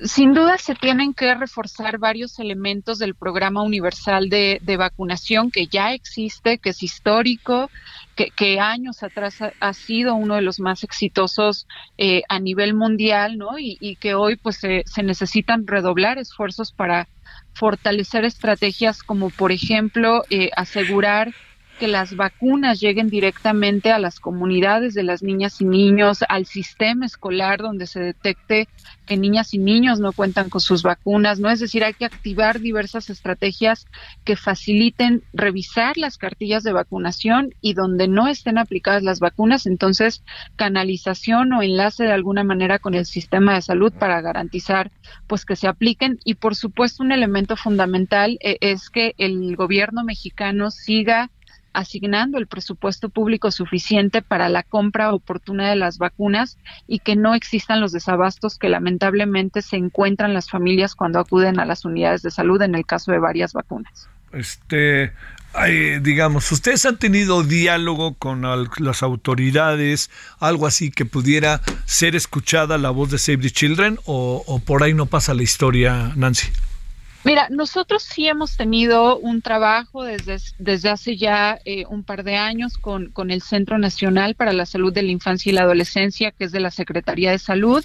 Sin 0.04 0.34
duda 0.34 0.58
se 0.58 0.76
tienen 0.76 1.14
que 1.14 1.34
reforzar 1.36 2.00
varios 2.00 2.38
elementos 2.40 3.00
del 3.00 3.16
programa 3.16 3.64
universal 3.64 4.30
de, 4.30 4.60
vacunación 4.78 5.52
que 5.52 5.68
ya 5.68 5.94
existe, 5.94 6.58
que 6.58 6.72
es 6.72 6.84
histórico, 6.84 7.70
que, 8.16 8.60
años 8.60 9.04
atrás 9.04 9.38
ha, 9.58 9.74
sido 9.74 10.16
uno 10.16 10.36
de 10.36 10.42
los 10.42 10.60
más 10.60 10.84
exitosos 10.84 11.66
eh, 11.98 12.24
a 12.28 12.40
nivel 12.40 12.74
mundial, 12.74 13.38
¿no? 13.38 13.58
Y, 13.58 13.96
que 14.02 14.16
hoy 14.16 14.36
pues 14.36 14.58
se, 14.58 14.84
necesitan 15.02 15.66
redoblar 15.66 16.18
esfuerzos 16.18 16.74
para 16.74 17.08
fortalecer 17.54 18.26
estrategias 18.26 19.02
como 19.02 19.30
por 19.30 19.54
ejemplo 19.54 20.24
eh, 20.30 20.50
asegurar 20.58 21.34
que 21.76 21.88
las 21.88 22.16
vacunas 22.16 22.80
lleguen 22.80 23.10
directamente 23.10 23.92
a 23.92 24.00
las 24.00 24.20
comunidades 24.20 24.94
de 24.94 25.04
las 25.04 25.24
niñas 25.24 25.62
y 25.62 25.66
niños, 25.66 26.24
al 26.28 26.46
sistema 26.46 27.06
escolar 27.06 27.60
donde 27.60 27.88
se 27.88 28.00
detecte 28.00 28.68
que 29.06 29.18
niñas 29.18 29.54
y 29.54 29.60
niños 29.60 30.00
no 30.00 30.14
cuentan 30.14 30.50
con 30.50 30.62
sus 30.62 30.82
vacunas, 30.84 31.40
¿no? 31.40 31.50
Es 31.50 31.60
decir, 31.60 31.84
hay 31.84 31.94
que 31.94 32.06
activar 32.06 32.60
diversas 32.60 33.10
estrategias 33.10 33.86
que 34.24 34.36
faciliten 34.36 35.24
revisar 35.34 35.98
las 35.98 36.18
cartillas 36.18 36.64
de 36.64 36.74
vacunación 36.74 37.54
y 37.62 37.74
donde 37.74 38.08
no 38.08 38.28
estén 38.28 38.58
aplicadas 38.58 39.04
las 39.04 39.20
vacunas, 39.20 39.66
entonces 39.66 40.24
canalización 40.56 41.54
o 41.54 41.62
enlace 41.62 42.04
de 42.04 42.12
alguna 42.12 42.44
manera 42.44 42.80
con 42.80 42.96
el 42.96 43.06
sistema 43.06 43.56
de 43.56 43.62
salud 43.62 43.94
para 43.94 44.22
garantizar 44.22 44.92
pues 45.28 45.46
que 45.46 45.56
se 45.56 45.68
apliquen 45.68 46.20
y 46.24 46.36
por 46.36 46.56
supuesto 46.56 47.04
un 47.04 47.12
elemento 47.12 47.56
fundamental 47.56 48.38
eh, 48.42 48.58
es 48.62 48.90
que 48.90 49.14
el 49.18 49.56
gobierno 49.56 50.04
mexicano 50.04 50.72
siga 50.72 51.30
asignando 51.76 52.38
el 52.38 52.48
presupuesto 52.48 53.10
público 53.10 53.52
suficiente 53.52 54.22
para 54.22 54.50
la 54.50 54.64
compra 54.64 55.14
oportuna 55.14 55.70
de 55.70 55.76
las 55.76 55.98
vacunas 55.98 56.58
y 56.88 57.00
que 57.00 57.16
no 57.16 57.36
existan 57.36 57.82
los 57.82 57.92
desabastos 57.92 58.58
que 58.58 58.70
lamentablemente 58.70 59.62
se 59.62 59.78
encuentran 59.78 60.34
las 60.34 60.50
familias 60.50 60.96
cuando 60.96 61.20
acuden 61.20 61.60
a 61.60 61.66
las 61.66 61.86
unidades 61.86 62.22
de 62.22 62.32
salud 62.32 62.62
en 62.62 62.76
el 62.76 62.86
caso 62.86 63.12
de 63.12 63.20
varias 63.20 63.54
vacunas. 63.54 64.10
Este, 64.32 65.14
digamos, 66.02 66.52
¿ustedes 66.52 66.86
han 66.86 66.98
tenido 66.98 67.44
diálogo 67.44 68.16
con 68.16 68.42
las 68.80 69.04
autoridades, 69.04 70.10
algo 70.40 70.68
así 70.68 70.92
que 70.92 71.06
pudiera 71.06 71.62
ser 71.86 72.16
escuchada 72.16 72.78
la 72.78 72.90
voz 72.90 73.12
de 73.12 73.18
Save 73.18 73.38
the 73.38 73.52
Children 73.52 74.00
o, 74.06 74.44
o 74.46 74.60
por 74.60 74.84
ahí 74.84 74.94
no 74.94 75.06
pasa 75.06 75.34
la 75.34 75.44
historia, 75.44 76.12
Nancy? 76.16 76.48
Mira, 77.26 77.48
nosotros 77.50 78.04
sí 78.04 78.28
hemos 78.28 78.56
tenido 78.56 79.18
un 79.18 79.42
trabajo 79.42 80.04
desde, 80.04 80.38
desde 80.60 80.90
hace 80.90 81.18
ya 81.18 81.58
eh, 81.66 81.84
un 81.90 82.04
par 82.04 82.24
de 82.24 82.36
años 82.36 82.78
con, 82.78 83.10
con, 83.10 83.32
el 83.32 83.42
Centro 83.42 83.80
Nacional 83.80 84.36
para 84.36 84.54
la 84.54 84.68
Salud 84.68 84.94
de 84.94 85.02
la 85.02 85.12
Infancia 85.12 85.50
y 85.50 85.54
la 85.54 85.64
Adolescencia, 85.64 86.30
que 86.30 86.44
es 86.44 86.52
de 86.52 86.60
la 86.60 86.70
Secretaría 86.70 87.32
de 87.32 87.40
Salud, 87.40 87.84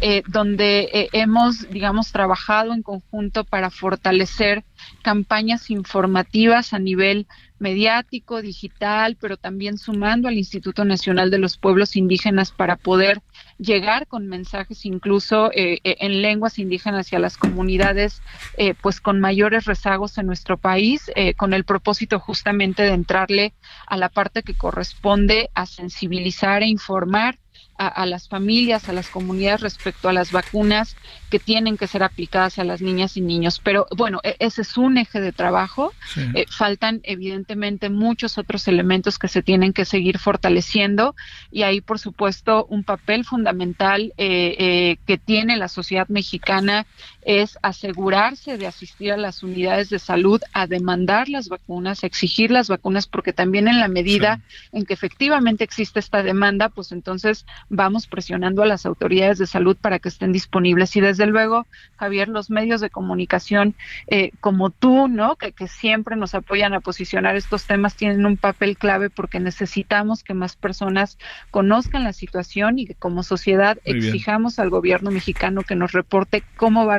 eh, 0.00 0.22
donde 0.28 0.88
eh, 0.92 1.08
hemos, 1.12 1.68
digamos, 1.68 2.12
trabajado 2.12 2.72
en 2.74 2.82
conjunto 2.82 3.42
para 3.42 3.70
fortalecer 3.70 4.62
campañas 5.02 5.68
informativas 5.68 6.72
a 6.72 6.78
nivel 6.78 7.26
mediático, 7.58 8.40
digital, 8.40 9.16
pero 9.20 9.36
también 9.36 9.78
sumando 9.78 10.28
al 10.28 10.38
Instituto 10.38 10.84
Nacional 10.84 11.32
de 11.32 11.38
los 11.38 11.56
Pueblos 11.56 11.96
Indígenas 11.96 12.52
para 12.52 12.76
poder 12.76 13.20
llegar 13.58 14.06
con 14.06 14.26
mensajes 14.26 14.84
incluso 14.84 15.50
eh, 15.52 15.80
eh, 15.84 15.96
en 16.00 16.22
lenguas 16.22 16.58
indígenas 16.58 17.12
y 17.12 17.16
a 17.16 17.18
las 17.18 17.36
comunidades 17.36 18.22
eh, 18.56 18.74
pues 18.80 19.00
con 19.00 19.20
mayores 19.20 19.64
rezagos 19.64 20.18
en 20.18 20.26
nuestro 20.26 20.56
país, 20.56 21.10
con 21.36 21.52
el 21.52 21.64
propósito 21.64 22.18
justamente 22.18 22.82
de 22.82 22.92
entrarle 22.92 23.54
a 23.86 23.96
la 23.96 24.08
parte 24.08 24.42
que 24.42 24.54
corresponde 24.54 25.50
a 25.54 25.66
sensibilizar 25.66 26.62
e 26.62 26.66
informar 26.66 27.38
a, 27.78 28.06
las 28.06 28.28
familias, 28.28 28.88
a 28.88 28.92
las 28.92 29.08
comunidades 29.08 29.60
respecto 29.60 30.08
a 30.08 30.12
las 30.12 30.32
vacunas 30.32 30.96
que 31.30 31.38
tienen 31.38 31.76
que 31.76 31.86
ser 31.86 32.02
aplicadas 32.02 32.58
a 32.58 32.64
las 32.64 32.80
niñas 32.80 33.16
y 33.16 33.20
niños. 33.20 33.60
Pero 33.62 33.86
bueno, 33.96 34.20
e, 34.22 34.36
ese 34.38 34.62
es 34.62 34.76
un 34.76 34.98
eje 34.98 35.20
de 35.20 35.32
trabajo. 35.32 35.92
Eh, 36.34 36.46
faltan 36.48 37.00
evidentemente 37.02 37.90
muchos 37.90 38.38
otros 38.38 38.68
elementos 38.68 39.18
que 39.18 39.28
se 39.28 39.42
tienen 39.42 39.72
que 39.72 39.84
seguir 39.84 40.18
fortaleciendo 40.18 41.14
y 41.50 41.62
ahí, 41.62 41.80
por 41.80 41.98
supuesto, 41.98 42.66
un 42.66 42.84
papel 42.84 43.24
fundamental 43.24 44.12
eh, 44.16 44.56
eh, 44.58 44.96
que 45.06 45.18
tiene 45.18 45.56
la 45.56 45.68
sociedad 45.68 46.08
mexicana 46.08 46.86
es 47.22 47.58
asegurarse 47.62 48.56
de 48.56 48.68
asistir 48.68 49.12
a 49.12 49.16
las 49.16 49.42
unidades 49.42 49.90
de 49.90 49.98
salud 49.98 50.40
a 50.52 50.68
demandar 50.68 51.28
las 51.28 51.48
vacunas, 51.48 52.04
a 52.04 52.06
exigir 52.06 52.52
las 52.52 52.68
vacunas, 52.68 53.08
porque 53.08 53.32
también 53.32 53.66
en 53.66 53.80
la 53.80 53.88
medida 53.88 54.40
en 54.72 54.84
que 54.84 54.94
efectivamente 54.94 55.64
existe 55.64 55.98
esta 55.98 56.22
demanda, 56.22 56.68
pues 56.68 56.92
entonces 56.92 57.44
vamos 57.68 58.06
presionando 58.06 58.62
a 58.62 58.66
las 58.66 58.86
autoridades 58.86 59.38
de 59.38 59.46
salud 59.46 59.76
para 59.76 59.98
que 59.98 60.08
estén 60.08 60.32
disponibles. 60.32 60.94
Y 60.94 61.00
desde 61.00 61.15
luego, 61.24 61.66
Javier, 61.96 62.28
los 62.28 62.50
medios 62.50 62.82
de 62.82 62.90
comunicación 62.90 63.74
eh, 64.08 64.32
como 64.40 64.68
tú, 64.68 65.08
¿no? 65.08 65.36
Que, 65.36 65.52
que 65.52 65.68
siempre 65.68 66.16
nos 66.16 66.34
apoyan 66.34 66.74
a 66.74 66.80
posicionar 66.80 67.34
estos 67.36 67.64
temas, 67.64 67.96
tienen 67.96 68.26
un 68.26 68.36
papel 68.36 68.76
clave 68.76 69.08
porque 69.08 69.40
necesitamos 69.40 70.22
que 70.22 70.34
más 70.34 70.56
personas 70.56 71.16
conozcan 71.50 72.04
la 72.04 72.12
situación 72.12 72.78
y 72.78 72.86
que 72.86 72.94
como 72.94 73.22
sociedad 73.22 73.78
exijamos 73.84 74.58
al 74.58 74.68
gobierno 74.68 75.10
mexicano 75.10 75.62
que 75.62 75.76
nos 75.76 75.92
reporte 75.92 76.42
cómo 76.56 76.84
va 76.84 76.96
a 76.96 76.98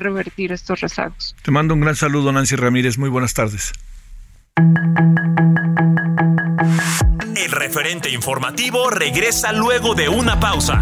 estos 0.51 0.81
rezagos. 0.81 1.35
Te 1.41 1.51
mando 1.51 1.73
un 1.73 1.81
gran 1.81 1.95
saludo, 1.95 2.31
Nancy 2.31 2.55
Ramírez. 2.55 2.97
Muy 2.97 3.09
buenas 3.09 3.33
tardes. 3.33 3.73
El 7.35 7.51
referente 7.51 8.09
informativo 8.09 8.89
regresa 8.89 9.51
luego 9.51 9.95
de 9.95 10.09
una 10.09 10.39
pausa. 10.39 10.81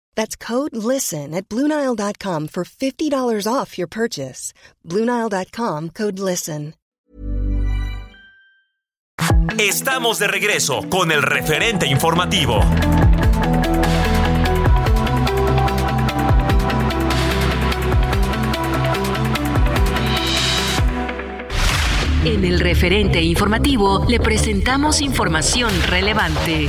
That's 0.15 0.35
code 0.35 0.75
LISTEN 0.75 1.33
at 1.33 1.49
Bluenile.com 1.49 2.47
for 2.47 2.63
$50 2.63 3.47
off 3.47 3.77
your 3.77 3.87
purchase. 3.87 4.53
Bluenile.com 4.87 5.89
code 5.89 6.19
LISTEN. 6.19 6.75
Estamos 9.59 10.17
de 10.17 10.27
regreso 10.27 10.81
con 10.89 11.11
el 11.11 11.21
referente 11.21 11.85
informativo. 11.85 12.61
En 22.23 22.45
el 22.45 22.59
referente 22.59 23.21
informativo 23.21 24.05
le 24.07 24.19
presentamos 24.19 25.01
información 25.01 25.71
relevante. 25.87 26.67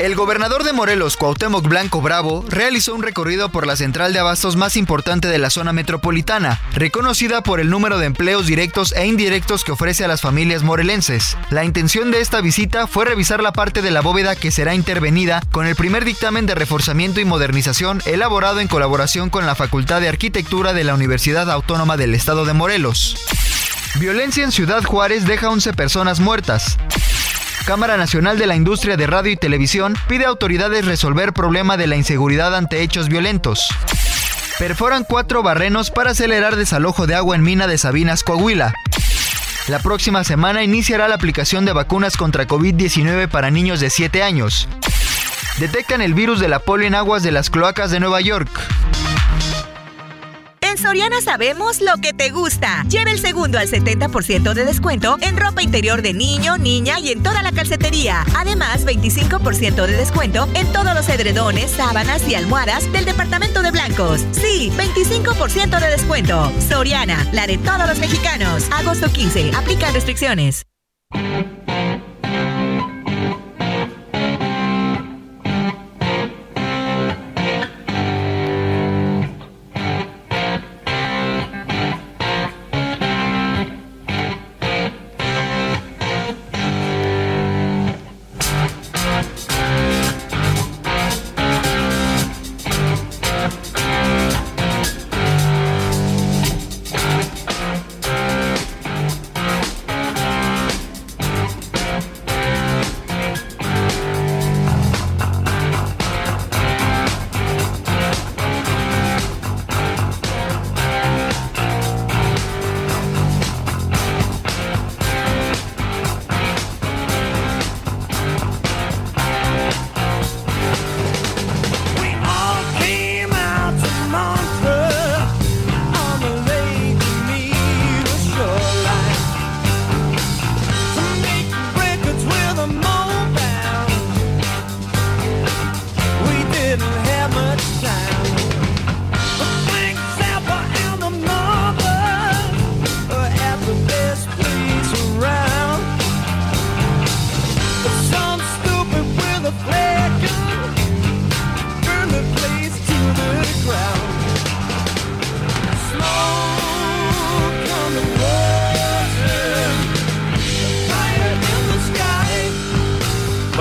El 0.00 0.16
gobernador 0.16 0.64
de 0.64 0.72
Morelos, 0.72 1.16
Cuauhtémoc 1.16 1.68
Blanco 1.68 2.02
Bravo, 2.02 2.44
realizó 2.48 2.96
un 2.96 3.02
recorrido 3.04 3.50
por 3.50 3.64
la 3.64 3.76
central 3.76 4.12
de 4.12 4.18
abastos 4.18 4.56
más 4.56 4.76
importante 4.76 5.28
de 5.28 5.38
la 5.38 5.50
zona 5.50 5.72
metropolitana, 5.72 6.60
reconocida 6.72 7.42
por 7.42 7.60
el 7.60 7.70
número 7.70 7.98
de 7.98 8.06
empleos 8.06 8.46
directos 8.46 8.92
e 8.96 9.06
indirectos 9.06 9.62
que 9.62 9.70
ofrece 9.70 10.04
a 10.04 10.08
las 10.08 10.20
familias 10.20 10.64
morelenses. 10.64 11.36
La 11.50 11.64
intención 11.64 12.10
de 12.10 12.20
esta 12.20 12.40
visita 12.40 12.88
fue 12.88 13.04
revisar 13.04 13.40
la 13.40 13.52
parte 13.52 13.82
de 13.82 13.92
la 13.92 14.00
bóveda 14.00 14.34
que 14.34 14.50
será 14.50 14.74
intervenida 14.74 15.40
con 15.52 15.64
el 15.64 15.76
primer 15.76 16.04
dictamen 16.04 16.44
de 16.44 16.56
reforzamiento 16.56 17.20
y 17.20 17.24
modernización 17.24 18.02
elaborado 18.04 18.58
en 18.58 18.66
colaboración 18.66 19.30
con 19.30 19.46
la 19.46 19.54
Facultad 19.54 20.00
de 20.00 20.08
Arquitectura 20.08 20.72
de 20.72 20.82
la 20.82 20.94
Universidad 20.94 21.48
Autónoma 21.52 21.96
del 21.96 22.16
Estado 22.16 22.44
de 22.44 22.52
Morelos. 22.52 23.16
Violencia 24.00 24.42
en 24.42 24.50
Ciudad 24.50 24.82
Juárez 24.82 25.24
deja 25.24 25.50
11 25.50 25.72
personas 25.72 26.18
muertas. 26.18 26.78
Cámara 27.64 27.96
Nacional 27.96 28.38
de 28.38 28.46
la 28.46 28.56
Industria 28.56 28.98
de 28.98 29.06
Radio 29.06 29.32
y 29.32 29.36
Televisión 29.36 29.94
pide 30.06 30.26
a 30.26 30.28
autoridades 30.28 30.84
resolver 30.84 31.32
problema 31.32 31.78
de 31.78 31.86
la 31.86 31.96
inseguridad 31.96 32.54
ante 32.54 32.82
hechos 32.82 33.08
violentos. 33.08 33.68
Perforan 34.58 35.04
cuatro 35.08 35.42
barrenos 35.42 35.90
para 35.90 36.10
acelerar 36.10 36.56
desalojo 36.56 37.06
de 37.06 37.14
agua 37.14 37.36
en 37.36 37.42
mina 37.42 37.66
de 37.66 37.78
Sabinas, 37.78 38.22
Coahuila. 38.22 38.74
La 39.68 39.78
próxima 39.78 40.24
semana 40.24 40.62
iniciará 40.62 41.08
la 41.08 41.14
aplicación 41.14 41.64
de 41.64 41.72
vacunas 41.72 42.18
contra 42.18 42.46
COVID-19 42.46 43.28
para 43.28 43.50
niños 43.50 43.80
de 43.80 43.88
7 43.88 44.22
años. 44.22 44.68
Detectan 45.58 46.02
el 46.02 46.12
virus 46.12 46.40
de 46.40 46.48
la 46.48 46.58
polio 46.58 46.86
en 46.86 46.94
aguas 46.94 47.22
de 47.22 47.32
las 47.32 47.48
cloacas 47.48 47.90
de 47.90 47.98
Nueva 47.98 48.20
York. 48.20 48.50
En 50.74 50.78
Soriana 50.82 51.20
sabemos 51.20 51.80
lo 51.80 51.98
que 52.02 52.12
te 52.12 52.30
gusta. 52.30 52.84
Lleva 52.88 53.12
el 53.12 53.20
segundo 53.20 53.60
al 53.60 53.68
70% 53.68 54.54
de 54.54 54.64
descuento 54.64 55.16
en 55.20 55.36
ropa 55.36 55.62
interior 55.62 56.02
de 56.02 56.12
niño, 56.12 56.58
niña 56.58 56.98
y 56.98 57.12
en 57.12 57.22
toda 57.22 57.44
la 57.44 57.52
calcetería. 57.52 58.24
Además, 58.36 58.84
25% 58.84 59.86
de 59.86 59.96
descuento 59.96 60.48
en 60.54 60.66
todos 60.72 60.92
los 60.92 61.08
edredones, 61.08 61.70
sábanas 61.70 62.28
y 62.28 62.34
almohadas 62.34 62.90
del 62.92 63.04
departamento 63.04 63.62
de 63.62 63.70
blancos. 63.70 64.26
Sí, 64.32 64.72
25% 64.76 65.78
de 65.78 65.90
descuento. 65.90 66.50
Soriana, 66.68 67.24
la 67.30 67.46
de 67.46 67.56
todos 67.58 67.86
los 67.86 68.00
mexicanos. 68.00 68.64
Agosto 68.72 69.08
15. 69.08 69.52
Aplica 69.54 69.92
restricciones. 69.92 70.66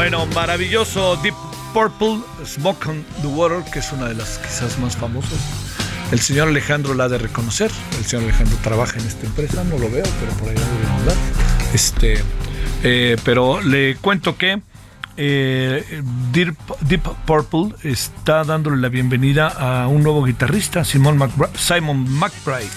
Bueno, 0.04 0.26
maravilloso 0.26 1.16
Deep 1.24 1.34
Purple, 1.74 2.20
Smoke 2.46 2.90
on 2.90 3.06
the 3.22 3.28
Water, 3.28 3.64
que 3.72 3.80
es 3.80 3.90
una 3.94 4.10
de 4.10 4.16
las 4.16 4.38
quizás 4.38 4.78
más 4.78 4.98
famosas. 4.98 5.40
El 6.12 6.20
señor 6.20 6.50
Alejandro 6.50 6.94
la 6.94 7.06
ha 7.06 7.08
de 7.08 7.18
reconocer. 7.18 7.72
El 7.98 8.04
señor 8.04 8.26
Alejandro 8.26 8.58
trabaja 8.62 9.00
en 9.00 9.08
esta 9.08 9.26
empresa, 9.26 9.64
no 9.64 9.78
lo 9.78 9.90
veo, 9.90 10.04
pero 10.20 10.34
por 10.34 10.50
ahí 10.50 10.56
debe 10.56 11.00
hablar. 11.00 11.16
Este, 11.74 12.22
eh, 12.84 13.16
pero 13.24 13.62
le 13.62 13.96
cuento 13.96 14.36
que 14.36 14.62
eh, 15.16 16.02
Deep, 16.34 17.04
Purple 17.26 17.74
está 17.84 18.44
dándole 18.44 18.82
la 18.82 18.90
bienvenida 18.90 19.48
a 19.48 19.88
un 19.88 20.04
nuevo 20.04 20.26
guitarrista, 20.26 20.84
Simon 20.84 21.18
McBride, 21.18 21.58
Simon 21.58 22.12
McBride. 22.12 22.68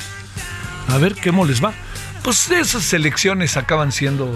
A 0.91 0.99
ver 0.99 1.17
cómo 1.21 1.45
les 1.45 1.61
va. 1.62 1.75
Pues 2.23 2.49
esas 2.53 2.85
selecciones 2.85 3.57
acaban 3.57 3.91
siendo 3.91 4.31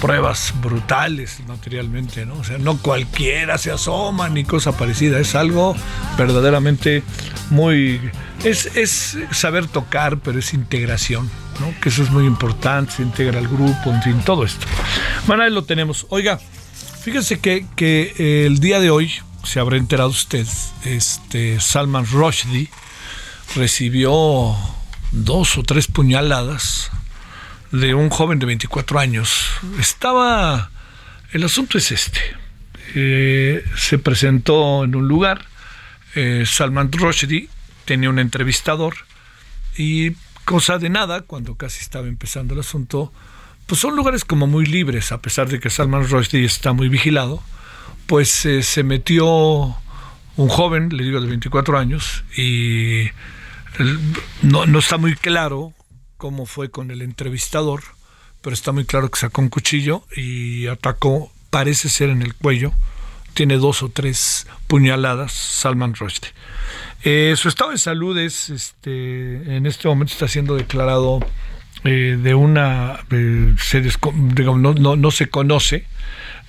pruebas 0.00 0.54
brutales 0.60 1.40
materialmente, 1.46 2.24
¿no? 2.24 2.34
O 2.34 2.44
sea, 2.44 2.58
no 2.58 2.78
cualquiera 2.78 3.58
se 3.58 3.70
asoma 3.70 4.28
ni 4.28 4.44
cosa 4.44 4.76
parecida, 4.76 5.18
es 5.18 5.34
algo 5.34 5.76
verdaderamente 6.16 7.02
muy... 7.50 8.00
Es, 8.44 8.74
es 8.76 9.18
saber 9.32 9.66
tocar, 9.66 10.18
pero 10.18 10.38
es 10.38 10.54
integración, 10.54 11.30
¿no? 11.60 11.74
Que 11.80 11.90
eso 11.90 12.02
es 12.02 12.10
muy 12.10 12.24
importante, 12.24 12.92
se 12.92 13.02
integra 13.02 13.38
al 13.38 13.48
grupo, 13.48 13.90
en 13.90 14.02
fin, 14.02 14.22
todo 14.24 14.44
esto. 14.44 14.66
Bueno, 15.26 15.42
ahí 15.42 15.50
lo 15.50 15.64
tenemos. 15.64 16.06
Oiga, 16.08 16.40
fíjese 17.02 17.38
que, 17.38 17.66
que 17.76 18.14
eh, 18.18 18.46
el 18.46 18.60
día 18.60 18.80
de 18.80 18.90
hoy, 18.90 19.12
se 19.44 19.60
habrá 19.60 19.76
enterado 19.76 20.08
usted, 20.08 20.46
este 20.84 21.60
Salman 21.60 22.06
Rushdie 22.06 22.70
recibió 23.54 24.56
dos 25.12 25.58
o 25.58 25.62
tres 25.62 25.86
puñaladas 25.86 26.90
de 27.72 27.94
un 27.94 28.10
joven 28.10 28.38
de 28.38 28.46
24 28.46 28.98
años. 28.98 29.50
Estaba, 29.78 30.70
el 31.32 31.44
asunto 31.44 31.78
es 31.78 31.92
este, 31.92 32.20
eh, 32.94 33.64
se 33.76 33.98
presentó 33.98 34.84
en 34.84 34.94
un 34.94 35.06
lugar, 35.08 35.46
eh, 36.14 36.44
Salman 36.46 36.90
Rushdie 36.90 37.48
tenía 37.84 38.10
un 38.10 38.18
entrevistador 38.18 38.94
y 39.76 40.12
cosa 40.44 40.78
de 40.78 40.90
nada, 40.90 41.22
cuando 41.22 41.54
casi 41.54 41.80
estaba 41.80 42.08
empezando 42.08 42.54
el 42.54 42.60
asunto, 42.60 43.12
pues 43.66 43.80
son 43.80 43.94
lugares 43.94 44.24
como 44.24 44.46
muy 44.46 44.66
libres, 44.66 45.12
a 45.12 45.20
pesar 45.22 45.48
de 45.48 45.60
que 45.60 45.70
Salman 45.70 46.08
Rushdie 46.08 46.44
está 46.44 46.72
muy 46.72 46.88
vigilado, 46.88 47.42
pues 48.06 48.44
eh, 48.46 48.62
se 48.64 48.82
metió 48.82 49.26
un 50.36 50.48
joven, 50.48 50.88
le 50.96 51.04
digo 51.04 51.20
de 51.20 51.28
24 51.28 51.78
años, 51.78 52.24
y 52.36 53.10
no, 54.42 54.66
no 54.66 54.78
está 54.80 54.96
muy 54.96 55.14
claro 55.14 55.72
cómo 56.20 56.44
fue 56.44 56.70
con 56.70 56.90
el 56.90 57.00
entrevistador, 57.00 57.82
pero 58.42 58.52
está 58.52 58.72
muy 58.72 58.84
claro 58.84 59.10
que 59.10 59.18
sacó 59.18 59.40
un 59.40 59.48
cuchillo 59.48 60.04
y 60.14 60.66
atacó, 60.66 61.32
parece 61.48 61.88
ser 61.88 62.10
en 62.10 62.20
el 62.20 62.34
cuello, 62.34 62.74
tiene 63.32 63.56
dos 63.56 63.82
o 63.82 63.88
tres 63.88 64.46
puñaladas, 64.66 65.32
Salman 65.32 65.94
Rushdie. 65.94 66.30
Eh, 67.04 67.32
su 67.38 67.48
estado 67.48 67.70
de 67.70 67.78
salud 67.78 68.18
es, 68.18 68.50
este, 68.50 69.56
en 69.56 69.64
este 69.64 69.88
momento 69.88 70.12
está 70.12 70.28
siendo 70.28 70.56
declarado 70.56 71.20
eh, 71.84 72.18
de 72.22 72.34
una, 72.34 73.00
eh, 73.10 73.54
digamos, 74.34 74.78
no, 74.78 75.10
se 75.10 75.30
conoce 75.30 75.86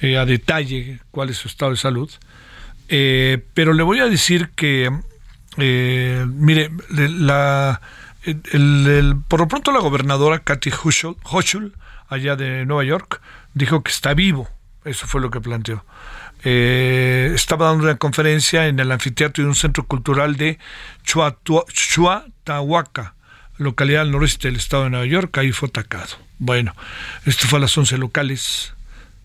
a 0.02 0.26
detalle 0.26 1.00
cuál 1.12 1.30
es 1.30 1.38
su 1.38 1.48
estado 1.48 1.72
de 1.72 1.78
salud, 1.78 2.12
pero 2.90 3.72
le 3.72 3.84
voy 3.84 4.00
a 4.00 4.08
decir 4.08 4.50
que, 4.54 4.92
mire, 5.56 6.72
la 6.90 7.80
el, 8.24 9.18
por 9.28 9.40
lo 9.40 9.48
pronto 9.48 9.72
la 9.72 9.80
gobernadora 9.80 10.40
Kathy 10.40 10.72
Hochul, 10.72 11.76
allá 12.08 12.36
de 12.36 12.66
Nueva 12.66 12.84
York, 12.84 13.22
dijo 13.54 13.84
que 13.84 13.92
está 13.92 14.14
vivo. 14.14 14.50
Eso 14.86 15.08
fue 15.08 15.22
lo 15.22 15.30
que 15.30 15.42
planteó. 15.42 15.86
Eh, 16.44 17.32
estaba 17.36 17.68
dando 17.68 17.84
una 17.84 17.98
conferencia 17.98 18.68
en 18.68 18.80
el 18.80 18.92
anfiteatro 18.92 19.44
de 19.44 19.50
un 19.50 19.56
centro 19.56 19.86
cultural 19.86 20.38
de 20.38 20.58
Chuatahuaca, 21.04 23.14
localidad 23.58 24.02
al 24.02 24.12
noreste 24.12 24.48
del 24.48 24.58
estado 24.58 24.86
de 24.86 24.90
Nueva 24.90 25.06
York. 25.06 25.38
Ahí 25.38 25.52
fue 25.52 25.70
atacado. 25.70 26.18
Bueno, 26.40 26.76
esto 27.26 27.48
fue 27.48 27.58
a 27.58 27.62
las 27.62 27.78
11 27.78 28.00
locales. 28.00 28.74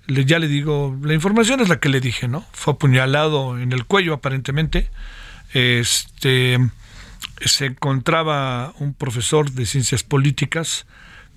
ya 0.07 0.39
le 0.39 0.49
digo, 0.49 0.95
la 1.03 1.15
información 1.15 1.61
es 1.61 1.71
la 1.71 1.81
que 1.81 1.89
le 1.89 2.01
dije, 2.01 2.29
¿no? 2.29 2.45
Fue 2.53 2.75
apuñalado 2.75 3.59
en 3.59 3.73
el 3.73 3.87
cuello 3.87 4.13
aparentemente. 4.13 4.91
Este 5.55 6.59
se 7.45 7.67
encontraba 7.67 8.73
un 8.79 8.95
profesor 8.95 9.51
de 9.51 9.67
ciencias 9.67 10.03
políticas 10.03 10.87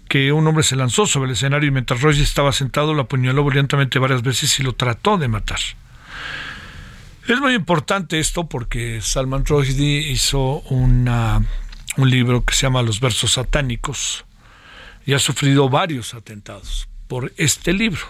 que 0.07 0.31
un 0.31 0.47
hombre 0.47 0.63
se 0.63 0.75
lanzó 0.75 1.05
sobre 1.05 1.27
el 1.27 1.33
escenario 1.33 1.67
y 1.67 1.71
mientras 1.71 2.01
Rushdie 2.01 2.23
estaba 2.23 2.51
sentado 2.51 2.93
lo 2.93 3.03
apuñaló 3.03 3.43
violentemente 3.43 3.99
varias 3.99 4.23
veces 4.23 4.59
y 4.59 4.63
lo 4.63 4.73
trató 4.73 5.17
de 5.17 5.27
matar. 5.27 5.59
Es 7.27 7.39
muy 7.39 7.53
importante 7.53 8.19
esto 8.19 8.49
porque 8.49 9.01
Salman 9.01 9.45
Rushdie 9.45 10.09
hizo 10.11 10.61
un 10.61 11.07
libro 11.97 12.43
que 12.43 12.55
se 12.55 12.63
llama 12.63 12.81
Los 12.81 12.99
versos 12.99 13.33
satánicos 13.33 14.25
y 15.05 15.13
ha 15.13 15.19
sufrido 15.19 15.69
varios 15.69 16.15
atentados 16.15 16.89
por 17.07 17.31
este 17.37 17.73
libro. 17.73 18.01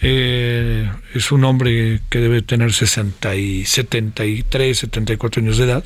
Eh, 0.00 0.90
es 1.14 1.30
un 1.30 1.44
hombre 1.44 2.00
que 2.10 2.18
debe 2.18 2.42
tener 2.42 2.72
60 2.72 3.36
y 3.36 3.64
73, 3.64 4.78
74 4.78 5.42
años 5.42 5.58
de 5.58 5.64
edad 5.64 5.84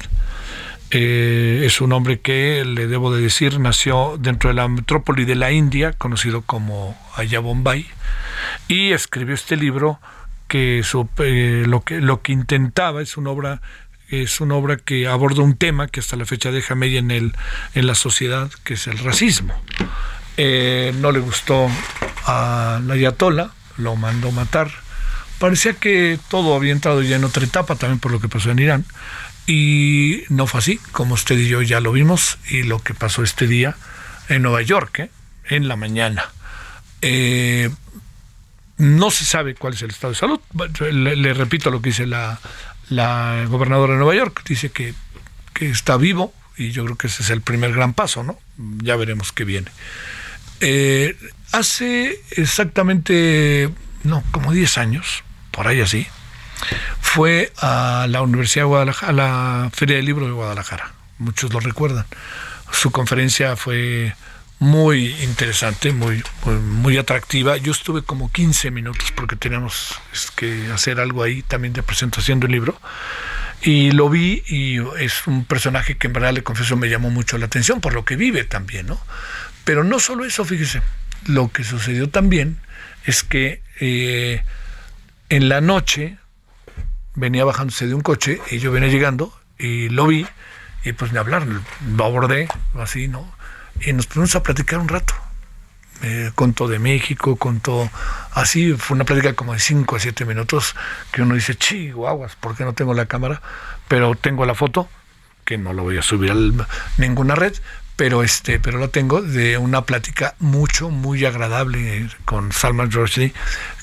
eh, 0.91 1.63
es 1.65 1.81
un 1.81 1.93
hombre 1.93 2.21
que, 2.21 2.65
le 2.65 2.87
debo 2.87 3.15
de 3.15 3.21
decir, 3.21 3.61
nació 3.61 4.17
dentro 4.19 4.49
de 4.49 4.55
la 4.55 4.69
metrópoli 4.69 5.25
de 5.25 5.35
la 5.35 5.53
India, 5.53 5.93
conocido 5.93 6.43
como 6.43 6.97
Allá 7.15 7.41
Bombay, 7.41 7.87
y 8.69 8.93
escribió 8.93 9.35
este 9.35 9.57
libro 9.57 10.01
que, 10.47 10.83
eh, 11.19 11.65
lo 11.67 11.83
que 11.83 12.01
lo 12.01 12.23
que 12.23 12.33
intentaba 12.33 13.03
es 13.03 13.19
una 13.19 13.31
obra 13.31 13.61
es 14.09 14.41
una 14.41 14.55
obra 14.55 14.79
que 14.79 15.07
aborda 15.07 15.43
un 15.43 15.57
tema 15.57 15.89
que 15.89 16.01
hasta 16.01 16.17
la 16.17 16.25
fecha 16.25 16.51
deja 16.51 16.75
media 16.75 17.01
en 17.01 17.11
el 17.11 17.35
en 17.75 17.87
la 17.87 17.95
sociedad 17.95 18.51
que 18.65 18.75
es 18.75 18.87
el 18.87 18.99
racismo. 18.99 19.55
Eh, 20.39 20.95
no 21.01 21.13
le 21.13 21.19
gustó 21.19 21.69
a 22.25 22.81
la 22.83 23.53
lo 23.77 23.97
mandó 23.97 24.33
matar. 24.33 24.71
Parecía 25.39 25.75
que 25.75 26.19
todo 26.31 26.55
había 26.55 26.73
entrado 26.73 27.03
ya 27.03 27.17
en 27.17 27.25
otra 27.25 27.45
etapa 27.45 27.77
también 27.77 28.01
por 28.01 28.11
lo 28.11 28.21
que 28.21 28.29
pasó 28.29 28.51
en 28.51 28.59
Irán 28.59 28.85
y 29.49 30.25
no 30.29 30.47
fue 30.47 30.59
así, 30.59 30.79
como 30.93 31.15
usted 31.15 31.39
y 31.39 31.49
yo 31.49 31.63
ya 31.63 31.81
lo 31.81 31.91
vimos, 31.91 32.37
y 32.51 32.65
lo 32.65 32.81
que 32.81 32.93
pasó 32.93 33.23
este 33.23 33.47
día 33.47 33.77
en 34.29 34.43
Nueva 34.43 34.61
York, 34.61 34.99
¿eh? 34.99 35.11
en 35.49 35.69
la 35.69 35.77
mañana. 35.77 36.31
Eh, 37.01 37.71
no 38.77 39.11
se 39.11 39.25
sabe 39.25 39.55
cuál 39.55 39.73
es 39.73 39.81
el 39.81 39.89
estado 39.89 40.13
de 40.13 40.19
salud. 40.19 40.41
Le, 40.93 41.33
repito 41.33 41.71
lo 41.71 41.81
que 41.81 41.89
dice 41.89 42.07
la, 42.07 42.39
la, 42.91 43.47
gobernadora 43.49 43.95
de 43.95 43.99
Nueva 43.99 44.15
York. 44.15 44.43
Dice 44.47 44.71
que, 44.71 44.93
que, 45.55 45.71
está 45.71 45.97
vivo 45.97 46.35
y 46.59 46.71
yo 46.73 46.85
creo 46.85 46.97
que 46.99 47.07
ese 47.07 47.23
es 47.23 47.31
el 47.31 47.41
primer 47.41 47.73
gran 47.73 47.95
paso, 47.95 48.23
¿no? 48.23 48.39
Ya 48.83 48.97
veremos 48.97 49.33
qué 49.33 49.45
viene. 49.45 49.71
Eh, 50.61 51.17
hace 51.53 52.21
exactamente, 52.33 53.71
no, 54.05 54.23
como 54.31 54.53
10 54.53 54.77
años, 54.77 55.25
por 55.53 55.69
ahí 55.69 55.81
así, 55.81 56.07
fue 57.01 57.53
a 57.59 58.07
la 58.09 58.23
Universidad 58.23 58.65
de 58.65 58.69
Guadalajara, 58.69 59.11
a 59.11 59.13
la 59.13 59.71
Feria 59.73 59.97
del 59.97 60.05
Libro 60.05 60.27
de 60.27 60.33
Guadalajara. 60.33 60.93
Muchos 61.19 61.53
lo 61.53 61.61
recuerdan. 61.61 62.07
Su 62.71 62.91
conferencia 62.91 63.57
fue 63.57 64.15
muy 64.59 65.15
interesante, 65.23 65.93
muy, 65.93 66.23
muy, 66.45 66.97
atractiva. 66.99 67.57
Yo 67.57 67.73
estuve 67.73 68.03
como 68.03 68.31
15 68.31 68.71
minutos 68.71 69.13
porque 69.13 69.37
teníamos 69.37 70.01
que 70.37 70.71
hacer 70.73 71.01
algo 71.01 71.23
ahí 71.23 71.43
también 71.43 71.73
de 71.73 71.83
presentación 71.83 72.41
del 72.41 72.53
libro. 72.53 72.81
Y 73.63 73.91
lo 73.93 74.09
vi 74.09 74.43
y 74.47 74.79
es 75.03 75.27
un 75.27 75.45
personaje 75.45 75.97
que 75.97 76.07
en 76.07 76.13
verdad 76.13 76.33
le 76.33 76.43
confieso 76.43 76.77
me 76.77 76.89
llamó 76.89 77.11
mucho 77.11 77.39
la 77.39 77.47
atención 77.47 77.81
por 77.81 77.93
lo 77.93 78.05
que 78.05 78.17
vive 78.17 78.45
también, 78.45 78.87
¿no? 78.87 79.01
Pero 79.65 79.83
no 79.83 79.99
solo 79.99 80.25
eso, 80.25 80.45
fíjese, 80.45 80.81
lo 81.27 81.51
que 81.51 81.65
sucedió 81.65 82.09
también 82.09 82.59
es 83.05 83.25
que 83.25 83.63
eh, 83.81 84.43
en 85.29 85.49
la 85.49 85.61
noche 85.61 86.19
venía 87.19 87.45
bajándose 87.45 87.87
de 87.87 87.95
un 87.95 88.01
coche 88.01 88.41
y 88.51 88.59
yo 88.59 88.73
venía 88.73 88.89
llegando 88.89 89.33
y 89.59 89.89
lo 89.89 90.07
vi 90.07 90.27
y 90.85 90.93
pues 90.93 91.13
me 91.13 91.19
hablaron, 91.19 91.65
lo 91.97 92.05
abordé 92.05 92.49
así, 92.79 93.09
¿no? 93.09 93.31
Y 93.81 93.93
nos 93.93 94.07
pusimos 94.07 94.35
a 94.37 94.43
platicar 94.43 94.79
un 94.79 94.89
rato. 94.89 95.15
Me 96.01 96.31
contó 96.35 96.69
de 96.69 96.79
México, 96.79 97.37
contó 97.37 97.91
así, 98.33 98.73
fue 98.75 98.95
una 98.95 99.05
plática 99.05 99.33
como 99.33 99.53
de 99.53 99.59
5 99.59 99.97
a 99.97 100.01
7 100.01 100.25
minutos 100.25 100.77
que 101.11 101.23
uno 101.23 101.35
dice, 101.35 101.57
chihuahuas, 101.57 102.37
¿por 102.37 102.57
qué 102.57 102.65
no 102.65 102.73
tengo 102.73 102.95
la 102.95 103.07
cámara? 103.07 103.43
Pero 103.89 104.15
tengo 104.15 104.47
la 104.47 104.55
foto, 104.55 104.89
que 105.45 105.59
no 105.59 105.73
lo 105.73 105.83
voy 105.83 105.99
a 105.99 106.03
subir 106.03 106.31
a 106.31 106.37
ninguna 106.99 107.35
red, 107.35 107.55
pero 107.97 108.23
este 108.23 108.61
pero 108.61 108.79
la 108.79 108.87
tengo 108.87 109.23
de 109.23 109.59
una 109.59 109.83
plática 109.83 110.37
mucho 110.39 110.89
muy 110.89 111.25
agradable 111.25 112.09
con 112.25 112.53
Salman 112.53 112.93
Rushdie 112.93 113.35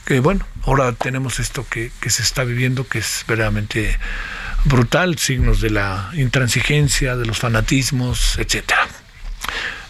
que 0.05 0.19
bueno, 0.19 0.45
ahora 0.63 0.91
tenemos 0.93 1.39
esto 1.39 1.65
que, 1.67 1.91
se 2.07 2.21
está 2.21 2.43
viviendo, 2.43 2.87
que 2.87 2.99
es 2.99 3.25
verdaderamente 3.27 3.97
brutal, 4.63 5.17
signos 5.17 5.61
de 5.61 5.71
la 5.71 6.11
intransigencia, 6.13 7.15
de 7.15 7.25
los 7.25 7.39
fanatismos, 7.39 8.37
etcétera. 8.37 8.87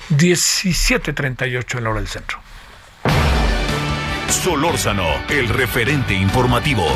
17.38 0.10 1.78
en 1.78 1.84
la 1.84 1.90
hora 1.90 2.00
del 2.00 2.10
centro. 2.10 2.40
Solórzano, 4.30 5.08
el 5.30 5.50
referente 5.50 6.14
informativo. 6.14 6.88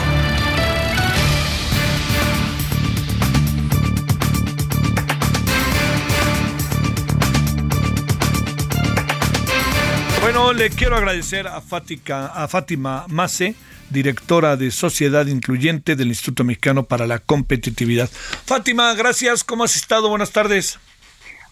Bueno, 10.32 10.54
le 10.54 10.70
quiero 10.70 10.96
agradecer 10.96 11.48
a, 11.48 11.58
a 11.58 12.48
Fátima 12.48 13.06
Mase, 13.08 13.56
directora 13.90 14.58
de 14.58 14.70
Sociedad 14.70 15.26
Incluyente 15.26 15.96
del 15.96 16.10
Instituto 16.10 16.44
Mexicano 16.44 16.84
para 16.84 17.08
la 17.08 17.18
Competitividad. 17.18 18.12
Fátima, 18.46 18.94
gracias. 18.94 19.44
¿Cómo 19.44 19.64
has 19.64 19.76
estado? 19.76 20.08
Buenas 20.08 20.30
tardes. 20.32 20.78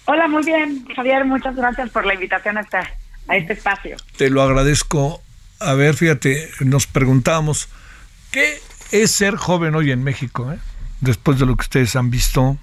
Hola, 0.06 0.28
muy 0.28 0.46
bien. 0.46 0.86
Javier, 0.96 1.26
muchas 1.26 1.56
gracias 1.56 1.90
por 1.90 2.06
la 2.06 2.14
invitación 2.14 2.60
a, 2.60 2.62
esta, 2.62 2.88
a 3.28 3.36
este 3.36 3.54
espacio. 3.54 3.98
Te 4.16 4.30
lo 4.30 4.44
agradezco. 4.44 5.24
A 5.60 5.74
ver, 5.74 5.96
fíjate, 5.96 6.48
nos 6.60 6.86
preguntábamos, 6.86 7.70
¿qué 8.30 8.62
es 8.92 9.10
ser 9.10 9.38
joven 9.38 9.74
hoy 9.74 9.90
en 9.90 10.04
México? 10.04 10.54
Eh? 10.54 10.60
Después 11.02 11.40
de 11.40 11.48
lo 11.48 11.58
que 11.58 11.64
ustedes 11.64 11.96
han 11.96 12.12
visto, 12.12 12.60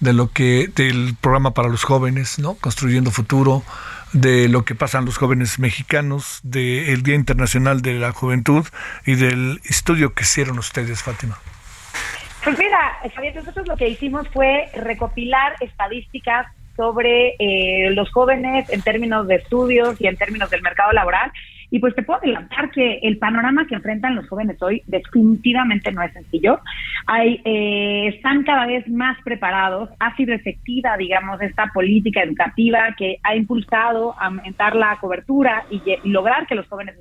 de 0.00 0.14
lo 0.14 0.32
que, 0.32 0.70
del 0.74 1.14
programa 1.20 1.52
para 1.52 1.68
los 1.68 1.84
jóvenes, 1.84 2.38
¿no? 2.38 2.54
Construyendo 2.54 3.10
futuro 3.10 3.62
de 4.12 4.48
lo 4.48 4.64
que 4.64 4.74
pasan 4.74 5.04
los 5.04 5.18
jóvenes 5.18 5.58
mexicanos, 5.58 6.40
del 6.42 7.02
Día 7.02 7.14
Internacional 7.14 7.82
de 7.82 7.94
la 7.94 8.12
Juventud 8.12 8.66
y 9.06 9.14
del 9.14 9.60
estudio 9.64 10.14
que 10.14 10.22
hicieron 10.22 10.58
ustedes, 10.58 11.02
Fátima. 11.02 11.38
Pues 12.44 12.58
mira, 12.58 12.98
Javier, 13.14 13.34
nosotros 13.34 13.66
lo 13.66 13.76
que 13.76 13.88
hicimos 13.88 14.28
fue 14.28 14.70
recopilar 14.74 15.56
estadísticas 15.60 16.46
sobre 16.76 17.34
eh, 17.38 17.90
los 17.90 18.10
jóvenes 18.12 18.70
en 18.70 18.82
términos 18.82 19.26
de 19.26 19.36
estudios 19.36 20.00
y 20.00 20.06
en 20.06 20.16
términos 20.16 20.48
del 20.48 20.62
mercado 20.62 20.92
laboral 20.92 21.32
y 21.70 21.78
pues 21.78 21.94
te 21.94 22.02
puedo 22.02 22.20
adelantar 22.20 22.70
que 22.70 22.98
el 23.02 23.18
panorama 23.18 23.66
que 23.66 23.74
enfrentan 23.74 24.14
los 24.14 24.28
jóvenes 24.28 24.60
hoy 24.62 24.82
definitivamente 24.86 25.92
no 25.92 26.02
es 26.02 26.12
sencillo. 26.12 26.60
Hay, 27.06 27.40
eh, 27.44 28.08
están 28.14 28.42
cada 28.44 28.66
vez 28.66 28.88
más 28.88 29.18
preparados. 29.22 29.90
Ha 30.00 30.16
sido 30.16 30.34
efectiva, 30.34 30.96
digamos, 30.96 31.40
esta 31.42 31.66
política 31.74 32.22
educativa 32.22 32.94
que 32.96 33.18
ha 33.22 33.36
impulsado 33.36 34.14
aumentar 34.18 34.74
la 34.76 34.96
cobertura 35.00 35.64
y, 35.70 35.80
lograr 36.08 36.46
que 36.46 36.54
los 36.54 36.66
jóvenes 36.68 36.96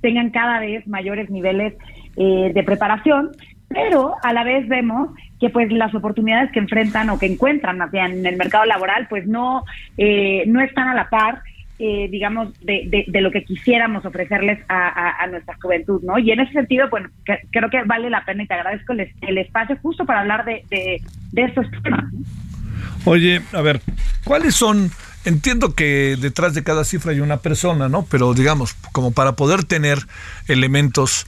tengan 0.00 0.30
cada 0.30 0.58
vez 0.60 0.86
mayores 0.86 1.30
niveles 1.30 1.74
eh, 2.16 2.50
de 2.52 2.62
preparación 2.62 3.30
pero 3.68 4.14
a 4.22 4.32
la 4.32 4.44
vez 4.44 4.68
vemos 4.68 5.10
que 5.40 5.50
pues 5.50 5.72
las 5.72 5.94
oportunidades 5.94 6.52
que 6.52 6.58
enfrentan 6.58 7.10
o 7.10 7.18
que 7.18 7.26
encuentran 7.26 7.78
más 7.78 7.92
en 7.94 8.24
el 8.26 8.36
mercado 8.36 8.64
laboral 8.64 9.06
pues 9.08 9.26
no 9.26 9.64
eh, 9.96 10.44
no 10.46 10.60
están 10.60 10.88
a 10.88 10.94
la 10.94 11.08
par 11.08 11.42
eh, 11.84 12.06
digamos, 12.08 12.48
de, 12.60 13.04
de, 13.08 13.20
lo 13.20 13.32
que 13.32 13.42
quisiéramos 13.42 14.04
ofrecerles 14.04 14.60
a, 14.68 15.26
nuestra 15.26 15.56
juventud, 15.60 16.00
¿no? 16.04 16.16
Y 16.16 16.30
en 16.30 16.38
ese 16.38 16.52
sentido, 16.52 16.88
bueno, 16.88 17.08
creo 17.50 17.70
que 17.70 17.82
vale 17.82 18.08
la 18.08 18.24
pena 18.24 18.44
y 18.44 18.46
te 18.46 18.54
agradezco 18.54 18.92
el, 18.92 19.38
espacio 19.38 19.76
justo 19.82 20.06
para 20.06 20.20
hablar 20.20 20.44
de, 20.44 20.64
de, 20.70 21.42
estos 21.42 21.66
temas. 21.82 22.04
Oye, 23.04 23.42
a 23.52 23.62
ver, 23.62 23.80
¿cuáles 24.22 24.54
son 24.54 24.92
entiendo 25.24 25.74
que 25.74 26.16
detrás 26.20 26.54
de 26.54 26.62
cada 26.62 26.84
cifra 26.84 27.10
hay 27.10 27.18
una 27.18 27.38
persona, 27.38 27.88
¿no? 27.88 28.06
Pero 28.08 28.32
digamos, 28.32 28.74
como 28.92 29.10
para 29.10 29.32
poder 29.32 29.64
tener 29.64 29.98
elementos, 30.46 31.26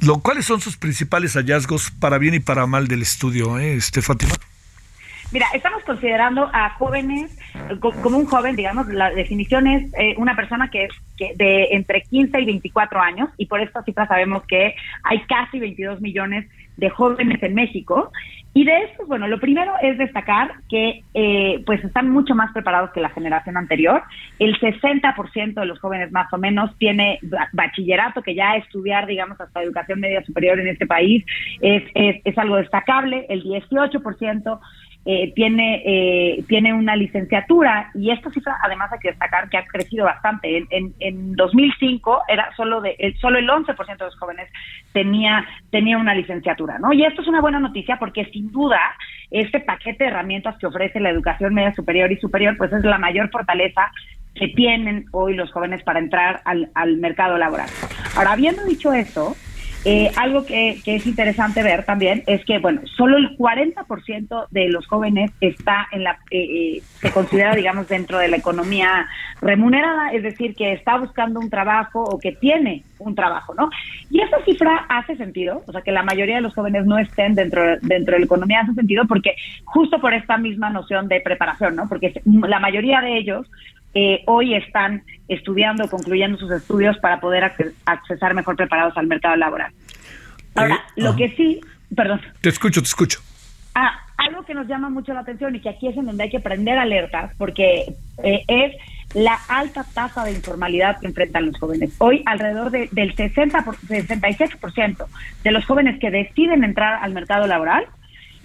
lo, 0.00 0.20
¿cuáles 0.20 0.46
son 0.46 0.62
sus 0.62 0.78
principales 0.78 1.34
hallazgos 1.34 1.90
para 1.90 2.16
bien 2.16 2.32
y 2.32 2.40
para 2.40 2.66
mal 2.66 2.88
del 2.88 3.02
estudio, 3.02 3.58
eh, 3.58 3.74
este 3.74 4.00
Fátima? 4.00 4.32
Mira, 5.32 5.46
estamos 5.54 5.82
considerando 5.84 6.50
a 6.52 6.70
jóvenes, 6.70 7.38
como 7.80 8.18
un 8.18 8.26
joven, 8.26 8.54
digamos, 8.54 8.86
la 8.88 9.10
definición 9.10 9.66
es 9.66 9.90
eh, 9.94 10.14
una 10.18 10.36
persona 10.36 10.68
que, 10.70 10.88
que 11.16 11.32
de 11.36 11.68
entre 11.70 12.02
15 12.02 12.38
y 12.38 12.44
24 12.44 13.00
años, 13.00 13.30
y 13.38 13.46
por 13.46 13.60
esta 13.60 13.82
cifra 13.82 14.06
sabemos 14.06 14.42
que 14.46 14.74
hay 15.04 15.20
casi 15.22 15.58
22 15.58 16.02
millones 16.02 16.46
de 16.76 16.90
jóvenes 16.90 17.42
en 17.42 17.54
México. 17.54 18.12
Y 18.54 18.64
de 18.64 18.76
estos, 18.84 19.08
bueno, 19.08 19.28
lo 19.28 19.40
primero 19.40 19.72
es 19.80 19.96
destacar 19.96 20.52
que 20.68 21.02
eh, 21.14 21.62
pues 21.64 21.82
están 21.82 22.10
mucho 22.10 22.34
más 22.34 22.52
preparados 22.52 22.90
que 22.90 23.00
la 23.00 23.08
generación 23.08 23.56
anterior. 23.56 24.02
El 24.38 24.58
60% 24.60 25.54
de 25.54 25.64
los 25.64 25.80
jóvenes 25.80 26.12
más 26.12 26.30
o 26.34 26.36
menos 26.36 26.76
tiene 26.76 27.18
bachillerato, 27.52 28.20
que 28.20 28.34
ya 28.34 28.56
estudiar, 28.56 29.06
digamos, 29.06 29.40
hasta 29.40 29.62
educación 29.62 30.00
media 30.00 30.22
superior 30.24 30.60
en 30.60 30.68
este 30.68 30.86
país 30.86 31.24
es, 31.62 31.84
es, 31.94 32.20
es 32.24 32.36
algo 32.36 32.56
destacable. 32.56 33.24
El 33.30 33.42
18% 33.44 34.60
eh, 35.04 35.32
tiene, 35.34 35.82
eh, 35.84 36.44
tiene 36.46 36.72
una 36.72 36.94
licenciatura 36.94 37.90
y 37.94 38.10
esta 38.10 38.30
cifra 38.30 38.56
además 38.62 38.92
hay 38.92 39.00
que 39.00 39.08
destacar 39.08 39.48
que 39.48 39.56
ha 39.56 39.64
crecido 39.66 40.04
bastante. 40.04 40.58
En, 40.58 40.66
en, 40.70 40.94
en 41.00 41.32
2005 41.34 42.22
era 42.28 42.54
solo, 42.56 42.80
de, 42.80 42.94
el, 42.98 43.18
solo 43.18 43.38
el 43.38 43.48
11% 43.48 43.96
de 43.96 44.04
los 44.04 44.18
jóvenes 44.18 44.48
tenía, 44.92 45.44
tenía 45.70 45.98
una 45.98 46.14
licenciatura, 46.14 46.78
¿no? 46.78 46.92
Y 46.92 47.04
esto 47.04 47.22
es 47.22 47.28
una 47.28 47.40
buena 47.40 47.58
noticia 47.58 47.98
porque 47.98 48.26
sin 48.26 48.52
duda 48.52 48.80
este 49.32 49.60
paquete 49.60 50.04
de 50.04 50.10
herramientas 50.10 50.56
que 50.58 50.66
ofrece 50.66 51.00
la 51.00 51.10
educación 51.10 51.54
media 51.54 51.74
superior 51.74 52.12
y 52.12 52.18
superior 52.18 52.56
pues 52.56 52.72
es 52.72 52.84
la 52.84 52.98
mayor 52.98 53.28
fortaleza 53.30 53.90
que 54.34 54.48
tienen 54.48 55.06
hoy 55.10 55.34
los 55.34 55.50
jóvenes 55.50 55.82
para 55.82 55.98
entrar 55.98 56.42
al, 56.44 56.70
al 56.74 56.96
mercado 56.98 57.38
laboral. 57.38 57.68
Ahora, 58.16 58.32
habiendo 58.32 58.64
dicho 58.64 58.92
eso, 58.92 59.36
eh, 59.84 60.12
algo 60.16 60.46
que, 60.46 60.80
es 60.84 61.06
interesante 61.06 61.62
ver 61.62 61.84
también 61.84 62.22
es 62.26 62.44
que, 62.44 62.58
bueno, 62.58 62.82
solo 62.96 63.16
el 63.16 63.36
40% 63.36 64.46
de 64.50 64.68
los 64.68 64.86
jóvenes 64.86 65.32
está 65.40 65.88
en 65.90 66.04
la, 66.04 66.18
eh, 66.30 66.76
eh, 66.76 66.82
se 67.00 67.10
considera, 67.10 67.54
digamos, 67.54 67.88
dentro 67.88 68.18
de 68.18 68.28
la 68.28 68.36
economía 68.36 69.08
remunerada, 69.40 70.12
es 70.12 70.22
decir, 70.22 70.54
que 70.54 70.72
está 70.72 70.98
buscando 70.98 71.40
un 71.40 71.50
trabajo 71.50 72.04
o 72.04 72.20
que 72.20 72.32
tiene 72.32 72.84
un 72.98 73.16
trabajo, 73.16 73.54
¿no? 73.54 73.70
Y 74.08 74.20
esa 74.20 74.42
cifra 74.44 74.86
hace 74.88 75.16
sentido, 75.16 75.64
o 75.66 75.72
sea, 75.72 75.82
que 75.82 75.90
la 75.90 76.04
mayoría 76.04 76.36
de 76.36 76.42
los 76.42 76.54
jóvenes 76.54 76.86
no 76.86 76.98
estén 76.98 77.34
dentro, 77.34 77.78
dentro 77.80 78.14
de 78.14 78.20
la 78.20 78.26
economía 78.26 78.60
hace 78.60 78.74
sentido 78.74 79.04
porque 79.08 79.34
justo 79.64 80.00
por 80.00 80.14
esta 80.14 80.38
misma 80.38 80.70
noción 80.70 81.08
de 81.08 81.20
preparación, 81.20 81.74
¿no? 81.74 81.88
Porque 81.88 82.20
la 82.24 82.60
mayoría 82.60 83.00
de 83.00 83.18
ellos 83.18 83.48
eh, 83.94 84.22
hoy 84.26 84.54
están 84.54 85.02
estudiando, 85.28 85.88
concluyendo 85.88 86.38
sus 86.38 86.50
estudios 86.50 86.96
para 86.98 87.20
poder 87.20 87.52
accesar 87.84 88.34
mejor 88.34 88.56
preparados 88.56 88.96
al 88.96 89.06
mercado 89.06 89.36
laboral. 89.36 89.72
Ahora, 90.54 90.74
eh, 90.74 91.02
lo 91.02 91.14
que 91.14 91.28
sí, 91.30 91.60
perdón. 91.94 92.20
Te 92.40 92.48
escucho, 92.48 92.80
te 92.80 92.86
escucho. 92.86 93.20
Ah, 93.74 93.92
algo 94.16 94.44
que 94.44 94.54
nos 94.54 94.66
llama 94.66 94.88
mucho 94.88 95.12
la 95.12 95.20
atención 95.20 95.54
y 95.56 95.60
que 95.60 95.68
aquí 95.68 95.88
es 95.88 95.96
en 95.96 96.06
donde 96.06 96.24
hay 96.24 96.30
que 96.30 96.40
prender 96.40 96.78
alertas, 96.78 97.32
porque 97.36 97.94
eh, 98.22 98.44
es 98.48 98.74
la 99.14 99.38
alta 99.48 99.84
tasa 99.94 100.24
de 100.24 100.32
informalidad 100.32 100.98
que 100.98 101.06
enfrentan 101.06 101.46
los 101.46 101.58
jóvenes. 101.58 101.94
Hoy 101.98 102.22
alrededor 102.24 102.70
del 102.70 103.14
60 103.14 103.62
por, 103.62 103.76
66% 103.76 105.06
de 105.44 105.50
los 105.50 105.66
jóvenes 105.66 105.98
que 106.00 106.10
deciden 106.10 106.64
entrar 106.64 107.02
al 107.02 107.12
mercado 107.12 107.46
laboral 107.46 107.86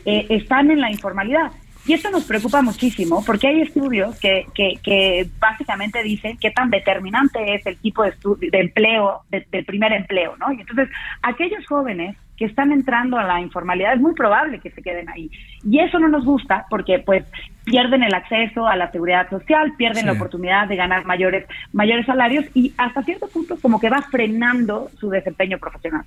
están 0.06 0.72
en 0.72 0.80
la 0.80 0.90
informalidad. 0.90 1.52
Y 1.88 1.94
esto 1.94 2.12
nos 2.12 2.26
preocupa 2.26 2.62
muchísimo 2.62 3.24
porque 3.26 3.48
hay 3.48 3.62
estudios 3.62 4.20
que, 4.20 4.46
que, 4.54 5.30
básicamente 5.40 6.04
dicen 6.04 6.38
qué 6.38 6.52
tan 6.52 6.70
determinante 6.70 7.56
es 7.56 7.66
el 7.66 7.78
tipo 7.78 8.04
de, 8.04 8.14
de 8.52 8.60
empleo, 8.60 9.22
del 9.30 9.66
primer 9.66 9.94
empleo, 9.94 10.36
¿no? 10.38 10.52
Y 10.52 10.60
entonces, 10.60 10.90
aquellos 11.22 11.66
jóvenes 11.66 12.18
que 12.36 12.46
están 12.46 12.72
entrando 12.72 13.18
a 13.18 13.24
la 13.24 13.40
informalidad 13.40 13.94
es 13.94 14.02
muy 14.02 14.14
probable 14.14 14.60
que 14.60 14.70
se 14.70 14.84
queden 14.84 15.10
ahí. 15.10 15.32
Y 15.64 15.80
eso 15.80 15.98
no 15.98 16.10
nos 16.10 16.24
gusta 16.24 16.66
porque 16.70 17.00
pues 17.00 17.26
pierden 17.64 18.04
el 18.04 18.14
acceso 18.14 18.68
a 18.68 18.76
la 18.76 18.92
seguridad 18.92 19.30
social, 19.30 19.74
pierden 19.78 20.06
la 20.06 20.12
oportunidad 20.12 20.68
de 20.68 20.76
ganar 20.76 21.06
mayores 21.06 21.46
mayores 21.74 22.06
salarios 22.06 22.46
y 22.54 22.74
hasta 22.78 23.02
cierto 23.04 23.28
punto 23.28 23.58
como 23.60 23.80
que 23.80 23.90
va 23.90 24.02
frenando 24.04 24.92
su 25.00 25.10
desempeño 25.10 25.58
profesional. 25.58 26.04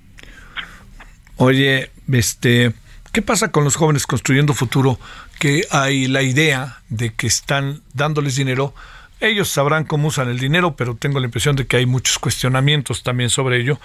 Oye, 1.37 1.89
este 2.11 2.71
¿Qué 3.11 3.21
pasa 3.21 3.51
con 3.51 3.65
los 3.65 3.75
jóvenes 3.75 4.07
construyendo 4.07 4.53
futuro 4.53 4.97
que 5.41 5.65
hay 5.71 6.05
la 6.05 6.21
idea 6.21 6.77
de 6.89 7.15
que 7.15 7.25
están 7.25 7.81
dándoles 7.95 8.35
dinero? 8.35 8.75
Ellos 9.19 9.49
sabrán 9.49 9.85
cómo 9.85 10.09
usan 10.09 10.29
el 10.29 10.37
dinero, 10.37 10.75
pero 10.75 10.93
tengo 10.95 11.19
la 11.19 11.25
impresión 11.25 11.55
de 11.55 11.65
que 11.65 11.77
hay 11.77 11.87
muchos 11.87 12.19
cuestionamientos 12.19 13.01
también 13.01 13.31
sobre 13.31 13.59
ello, 13.59 13.79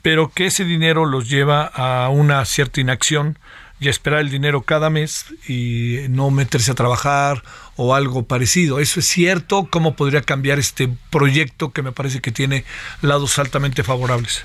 pero 0.00 0.30
que 0.30 0.46
ese 0.46 0.64
dinero 0.64 1.04
los 1.04 1.28
lleva 1.28 1.66
a 1.66 2.08
una 2.08 2.42
cierta 2.46 2.80
inacción 2.80 3.38
y 3.78 3.88
a 3.88 3.90
esperar 3.90 4.20
el 4.20 4.30
dinero 4.30 4.62
cada 4.62 4.88
mes 4.88 5.26
y 5.46 5.98
no 6.08 6.30
meterse 6.30 6.70
a 6.70 6.76
trabajar 6.76 7.42
o 7.76 7.94
algo 7.94 8.22
parecido. 8.22 8.80
¿Eso 8.80 9.00
es 9.00 9.06
cierto? 9.06 9.68
¿Cómo 9.70 9.96
podría 9.96 10.22
cambiar 10.22 10.58
este 10.58 10.88
proyecto 11.10 11.74
que 11.74 11.82
me 11.82 11.92
parece 11.92 12.22
que 12.22 12.32
tiene 12.32 12.64
lados 13.02 13.38
altamente 13.38 13.82
favorables? 13.82 14.44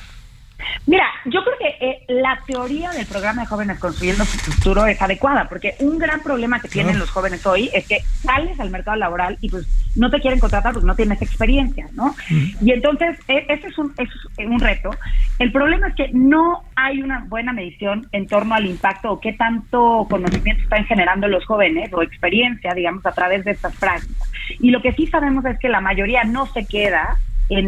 Mira, 0.85 1.05
yo 1.25 1.43
creo 1.43 1.57
que 1.57 1.85
eh, 1.85 2.03
la 2.07 2.39
teoría 2.45 2.91
del 2.91 3.05
programa 3.05 3.41
de 3.41 3.47
jóvenes 3.47 3.79
construyendo 3.79 4.23
su 4.25 4.37
futuro 4.39 4.85
es 4.85 5.01
adecuada, 5.01 5.49
porque 5.49 5.75
un 5.79 5.97
gran 5.97 6.21
problema 6.21 6.61
que 6.61 6.69
tienen 6.69 6.97
los 6.97 7.09
jóvenes 7.09 7.45
hoy 7.45 7.69
es 7.73 7.85
que 7.87 7.99
sales 8.21 8.59
al 8.59 8.69
mercado 8.69 8.95
laboral 8.95 9.37
y 9.41 9.49
pues 9.49 9.67
no 9.95 10.09
te 10.09 10.19
quieren 10.21 10.39
contratar 10.39 10.73
porque 10.73 10.87
no 10.87 10.95
tienes 10.95 11.21
experiencia, 11.21 11.87
¿no? 11.93 12.15
Y 12.61 12.71
entonces, 12.71 13.17
e, 13.27 13.45
ese 13.49 13.67
es 13.67 13.77
un, 13.77 13.93
es 13.97 14.09
un 14.37 14.59
reto. 14.59 14.91
El 15.39 15.51
problema 15.51 15.89
es 15.89 15.95
que 15.95 16.09
no 16.13 16.63
hay 16.75 17.01
una 17.01 17.25
buena 17.27 17.51
medición 17.51 18.07
en 18.11 18.27
torno 18.27 18.55
al 18.55 18.65
impacto 18.65 19.11
o 19.11 19.19
qué 19.19 19.33
tanto 19.33 20.07
conocimiento 20.09 20.63
están 20.63 20.85
generando 20.85 21.27
los 21.27 21.45
jóvenes 21.45 21.91
o 21.93 22.01
experiencia, 22.01 22.73
digamos, 22.73 23.05
a 23.05 23.11
través 23.11 23.43
de 23.43 23.51
estas 23.51 23.75
prácticas. 23.75 24.31
Y 24.59 24.71
lo 24.71 24.81
que 24.81 24.93
sí 24.93 25.07
sabemos 25.07 25.43
es 25.45 25.59
que 25.59 25.69
la 25.69 25.81
mayoría 25.81 26.23
no 26.23 26.45
se 26.45 26.65
queda 26.65 27.17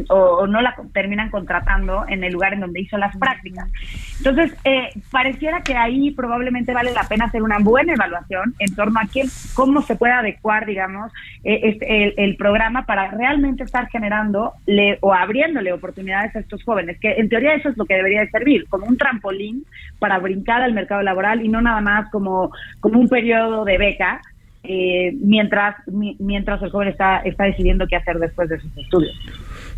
o, 0.10 0.48
no 0.48 0.62
la 0.62 0.76
terminan 0.94 1.30
contratando 1.30 2.06
en 2.08 2.24
el 2.24 2.34
lugar 2.34 2.54
en 2.54 2.62
donde 2.62 2.82
hizo 2.82 2.98
las 2.98 3.16
prácticas. 3.18 3.70
Entonces, 4.18 4.56
eh, 4.64 4.90
pareciera 5.12 5.62
que 5.62 5.76
ahí 5.76 6.12
probablemente 6.12 6.74
vale 6.74 6.92
la 6.92 7.04
pena 7.04 7.26
hacer 7.26 7.42
una 7.42 7.60
buena 7.60 7.94
evaluación 7.94 8.54
en 8.60 8.76
torno 8.76 9.00
a 9.00 9.08
quién, 9.12 9.28
cómo 9.54 9.82
se 9.82 9.96
puede 9.96 10.14
adecuar, 10.14 10.66
digamos, 10.66 11.12
eh, 11.44 11.60
este, 11.64 12.24
el, 12.24 12.36
programa 12.36 12.86
para 12.86 13.12
realmente 13.12 13.64
estar 13.64 13.90
generando 13.90 14.54
o 15.02 15.14
abriéndole 15.14 15.74
oportunidades 15.74 16.36
a 16.36 16.40
estos 16.40 16.64
jóvenes, 16.64 16.98
que 17.00 17.14
en 17.14 17.28
teoría 17.28 17.54
eso 17.54 17.70
es 17.70 17.78
lo 17.78 17.86
que 17.86 17.96
debería 17.96 18.22
de 18.22 18.30
servir, 18.30 18.66
como 18.70 18.86
un 18.86 18.98
trampolín 18.98 19.66
para 20.00 20.20
brincar 20.20 20.62
al 20.62 20.74
mercado 20.74 21.02
laboral 21.02 21.44
y 21.44 21.50
no 21.50 21.62
nada 21.62 21.82
más 21.82 22.10
como, 22.12 22.52
como 22.80 23.00
un 23.00 23.10
periodo 23.10 23.66
de 23.66 23.78
beca, 23.78 24.22
eh, 24.64 25.14
mientras 25.22 25.76
mientras 25.88 26.62
el 26.62 26.70
joven 26.70 26.90
está 26.90 27.20
está 27.20 27.46
decidiendo 27.46 27.88
qué 27.88 27.96
hacer 27.96 28.20
después 28.20 28.50
de 28.50 28.60
sus 28.60 28.78
estudios. 28.78 29.18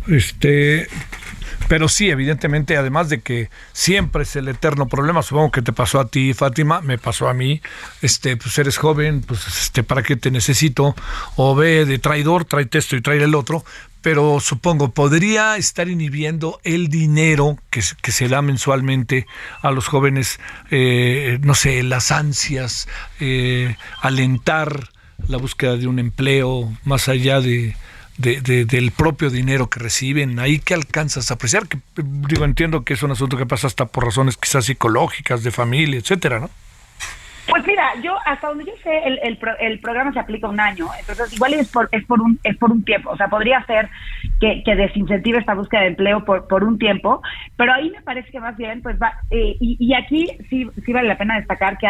Este, 0.08 0.88
pero 1.68 1.88
sí, 1.88 2.10
evidentemente, 2.10 2.76
además 2.76 3.08
de 3.08 3.20
que 3.20 3.48
siempre 3.72 4.24
es 4.24 4.36
el 4.36 4.48
eterno 4.48 4.88
problema, 4.88 5.22
supongo 5.22 5.50
que 5.50 5.62
te 5.62 5.72
pasó 5.72 6.00
a 6.00 6.08
ti, 6.08 6.34
Fátima, 6.34 6.80
me 6.80 6.98
pasó 6.98 7.28
a 7.28 7.34
mí, 7.34 7.62
este, 8.02 8.36
pues 8.36 8.58
eres 8.58 8.76
joven, 8.76 9.22
pues 9.22 9.46
este, 9.46 9.82
¿para 9.82 10.02
qué 10.02 10.16
te 10.16 10.30
necesito? 10.30 10.94
O 11.36 11.54
ve 11.54 11.84
de 11.84 11.98
traidor, 11.98 12.44
trae 12.44 12.68
esto 12.70 12.96
y 12.96 13.00
trae 13.00 13.22
el 13.22 13.34
otro, 13.34 13.64
pero 14.02 14.40
supongo, 14.40 14.90
¿podría 14.90 15.56
estar 15.56 15.88
inhibiendo 15.88 16.60
el 16.64 16.88
dinero 16.88 17.56
que, 17.70 17.80
se 17.82 18.28
da 18.28 18.42
mensualmente 18.42 19.26
a 19.62 19.70
los 19.70 19.86
jóvenes, 19.86 20.40
eh, 20.70 21.38
no 21.42 21.54
sé, 21.54 21.82
las 21.84 22.10
ansias, 22.10 22.88
eh, 23.20 23.76
alentar 24.00 24.90
la 25.28 25.38
búsqueda 25.38 25.76
de 25.76 25.86
un 25.86 26.00
empleo 26.00 26.72
más 26.84 27.08
allá 27.08 27.40
de 27.40 27.76
de, 28.22 28.64
del 28.64 28.92
propio 28.92 29.30
dinero 29.30 29.68
que 29.68 29.80
reciben, 29.80 30.38
ahí 30.38 30.58
que 30.58 30.74
alcanzas 30.74 31.30
a 31.30 31.34
apreciar, 31.34 31.66
que 31.66 31.78
digo, 31.96 32.44
entiendo 32.44 32.84
que 32.84 32.94
es 32.94 33.02
un 33.02 33.10
asunto 33.10 33.36
que 33.36 33.46
pasa 33.46 33.66
hasta 33.66 33.86
por 33.86 34.04
razones 34.04 34.36
quizás 34.36 34.64
psicológicas, 34.64 35.42
de 35.42 35.50
familia, 35.50 35.98
etcétera, 35.98 36.38
¿no? 36.38 36.50
Pues 37.48 37.66
mira, 37.66 37.90
yo 38.00 38.16
hasta 38.24 38.48
donde 38.48 38.64
yo 38.64 38.72
sé, 38.84 38.98
el, 39.04 39.18
el, 39.22 39.38
el, 39.60 39.80
programa 39.80 40.12
se 40.12 40.20
aplica 40.20 40.48
un 40.48 40.60
año, 40.60 40.86
entonces 40.98 41.32
igual 41.32 41.54
es 41.54 41.68
por, 41.68 41.88
es 41.90 42.04
por 42.04 42.20
un 42.20 42.38
es 42.44 42.56
por 42.56 42.70
un 42.70 42.84
tiempo, 42.84 43.10
o 43.10 43.16
sea, 43.16 43.26
podría 43.28 43.64
ser 43.66 43.90
que, 44.40 44.62
que 44.64 44.76
desincentive 44.76 45.38
esta 45.38 45.54
búsqueda 45.54 45.80
de 45.80 45.88
empleo 45.88 46.24
por, 46.24 46.46
por 46.46 46.62
un 46.62 46.78
tiempo, 46.78 47.20
pero 47.56 47.72
ahí 47.72 47.90
me 47.90 48.00
parece 48.02 48.30
que 48.30 48.38
más 48.38 48.56
bien, 48.56 48.80
pues 48.80 48.96
va, 49.02 49.14
eh, 49.30 49.56
y, 49.60 49.76
y 49.80 49.94
aquí 49.94 50.28
sí, 50.48 50.70
sí 50.86 50.92
vale 50.92 51.08
la 51.08 51.18
pena 51.18 51.36
destacar 51.36 51.76
que 51.78 51.88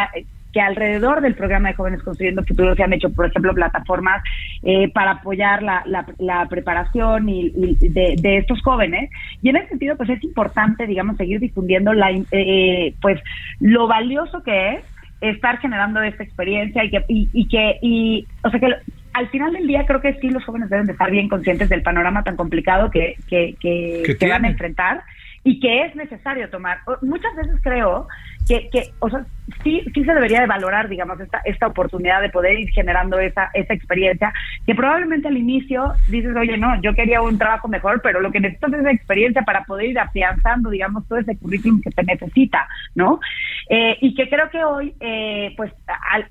que 0.52 0.60
alrededor 0.60 1.20
del 1.20 1.34
programa 1.34 1.70
de 1.70 1.74
Jóvenes 1.74 2.02
Construyendo 2.02 2.44
Futuro 2.44 2.74
se 2.74 2.82
han 2.82 2.92
hecho, 2.92 3.12
por 3.12 3.26
ejemplo, 3.26 3.54
plataformas 3.54 4.22
eh, 4.62 4.90
para 4.92 5.12
apoyar 5.12 5.62
la, 5.62 5.84
la, 6.18 6.46
preparación 6.46 7.28
y, 7.28 7.50
de, 7.50 8.16
de, 8.20 8.38
estos 8.38 8.60
jóvenes. 8.62 9.10
Y 9.40 9.48
en 9.48 9.56
ese 9.56 9.68
sentido, 9.68 9.96
pues 9.96 10.10
es 10.10 10.22
importante, 10.22 10.86
digamos, 10.86 11.16
seguir 11.16 11.40
difundiendo 11.40 11.92
la, 11.92 12.10
eh, 12.10 12.94
pues 13.00 13.20
lo 13.60 13.86
valioso 13.86 14.42
que 14.42 14.74
es 14.74 14.84
estar 15.22 15.58
generando 15.58 16.02
esta 16.02 16.24
experiencia 16.24 16.84
y 16.84 16.90
que, 16.90 17.04
y, 17.08 17.48
que, 17.48 17.78
y, 17.80 18.26
o 18.42 18.50
sea, 18.50 18.60
que 18.60 18.74
al 19.12 19.28
final 19.28 19.52
del 19.52 19.66
día 19.66 19.86
creo 19.86 20.00
que 20.00 20.14
sí 20.14 20.30
los 20.30 20.44
jóvenes 20.44 20.68
deben 20.68 20.86
de 20.86 20.92
estar 20.92 21.10
bien 21.10 21.28
conscientes 21.28 21.68
del 21.68 21.82
panorama 21.82 22.24
tan 22.24 22.36
complicado 22.36 22.90
que, 22.90 23.16
que, 23.28 23.54
que, 23.60 24.28
van 24.28 24.44
a 24.44 24.48
enfrentar 24.48 25.02
y 25.44 25.60
que 25.60 25.84
es 25.84 25.94
necesario 25.94 26.48
tomar. 26.50 26.78
Muchas 27.02 27.34
veces 27.36 27.54
creo 27.62 28.08
que, 28.46 28.68
que 28.70 28.90
o 28.98 29.08
sea, 29.08 29.24
sí, 29.62 29.82
sí 29.94 30.04
se 30.04 30.14
debería 30.14 30.40
de 30.40 30.46
valorar, 30.46 30.88
digamos, 30.88 31.18
esta, 31.20 31.40
esta 31.44 31.66
oportunidad 31.66 32.20
de 32.20 32.30
poder 32.30 32.58
ir 32.58 32.70
generando 32.70 33.18
esa, 33.18 33.50
esa 33.54 33.74
experiencia, 33.74 34.32
que 34.66 34.74
probablemente 34.74 35.28
al 35.28 35.36
inicio 35.36 35.92
dices, 36.08 36.34
oye, 36.36 36.56
no, 36.56 36.80
yo 36.80 36.94
quería 36.94 37.22
un 37.22 37.38
trabajo 37.38 37.68
mejor, 37.68 38.00
pero 38.02 38.20
lo 38.20 38.30
que 38.30 38.40
necesito 38.40 38.68
es 38.68 38.74
esa 38.74 38.90
experiencia 38.90 39.42
para 39.42 39.64
poder 39.64 39.90
ir 39.90 39.98
afianzando, 39.98 40.70
digamos, 40.70 41.06
todo 41.08 41.18
ese 41.18 41.36
currículum 41.36 41.80
que 41.80 41.90
se 41.90 42.02
necesita, 42.02 42.68
¿no? 42.94 43.20
Eh, 43.68 43.96
y 44.00 44.14
que 44.14 44.28
creo 44.28 44.50
que 44.50 44.64
hoy, 44.64 44.94
eh, 45.00 45.54
pues, 45.56 45.72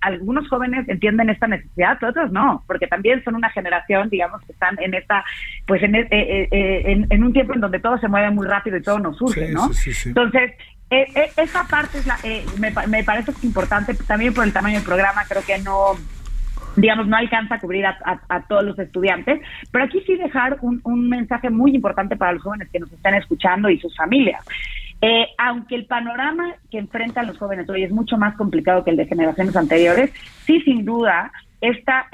algunos 0.01 0.47
jóvenes 0.47 0.87
entienden 0.87 1.29
esta 1.29 1.47
necesidad, 1.47 2.01
otros 2.03 2.31
no, 2.31 2.63
porque 2.67 2.87
también 2.87 3.23
son 3.23 3.35
una 3.35 3.49
generación, 3.49 4.09
digamos, 4.09 4.41
que 4.45 4.53
están 4.53 4.77
en 4.81 4.93
esta, 4.93 5.23
pues, 5.65 5.81
en, 5.83 5.95
eh, 5.95 6.47
en, 6.51 7.23
un 7.23 7.33
tiempo 7.33 7.53
en 7.53 7.61
donde 7.61 7.79
todo 7.79 7.97
se 7.97 8.07
mueve 8.07 8.31
muy 8.31 8.47
rápido 8.47 8.77
y 8.77 8.81
todo 8.81 8.99
nos 8.99 9.17
surge, 9.17 9.51
¿no? 9.51 9.69
Entonces, 10.05 10.51
eh, 10.91 11.07
eh, 11.15 11.31
esa 11.37 11.63
parte 11.69 11.99
es 11.99 12.05
la, 12.05 12.17
eh, 12.21 12.45
me, 12.59 12.73
me, 12.87 13.01
parece 13.05 13.31
importante 13.43 13.93
también 13.93 14.33
por 14.33 14.43
el 14.43 14.51
tamaño 14.51 14.75
del 14.75 14.83
programa, 14.83 15.23
creo 15.25 15.41
que 15.41 15.57
no 15.59 15.93
digamos, 16.75 17.07
no 17.07 17.15
alcanza 17.15 17.55
a 17.55 17.59
cubrir 17.59 17.85
a, 17.85 18.41
todos 18.47 18.63
los 18.63 18.79
estudiantes, 18.79 19.41
pero 19.71 19.85
aquí 19.85 20.01
sí 20.05 20.15
dejar 20.15 20.57
un, 20.61 21.09
mensaje 21.09 21.49
muy 21.49 21.75
importante 21.75 22.15
para 22.15 22.31
los 22.31 22.41
jóvenes 22.41 22.69
que 22.69 22.79
nos 22.79 22.91
están 22.93 23.13
escuchando 23.13 23.69
y 23.69 23.77
sus 23.77 23.95
familias. 23.95 24.41
aunque 25.37 25.75
el 25.75 25.85
panorama 25.85 26.55
que 26.69 26.77
enfrentan 26.77 27.27
los 27.27 27.37
jóvenes 27.37 27.69
hoy 27.69 27.83
es 27.83 27.91
mucho 27.91 28.17
más 28.17 28.35
complicado 28.35 28.85
que 28.85 28.91
el 28.91 28.97
de 28.97 29.05
generaciones 29.05 29.55
anteriores, 29.57 30.13
sí, 30.45 30.61
sin 30.61 30.85
duda, 30.85 31.31
esta, 31.59 32.07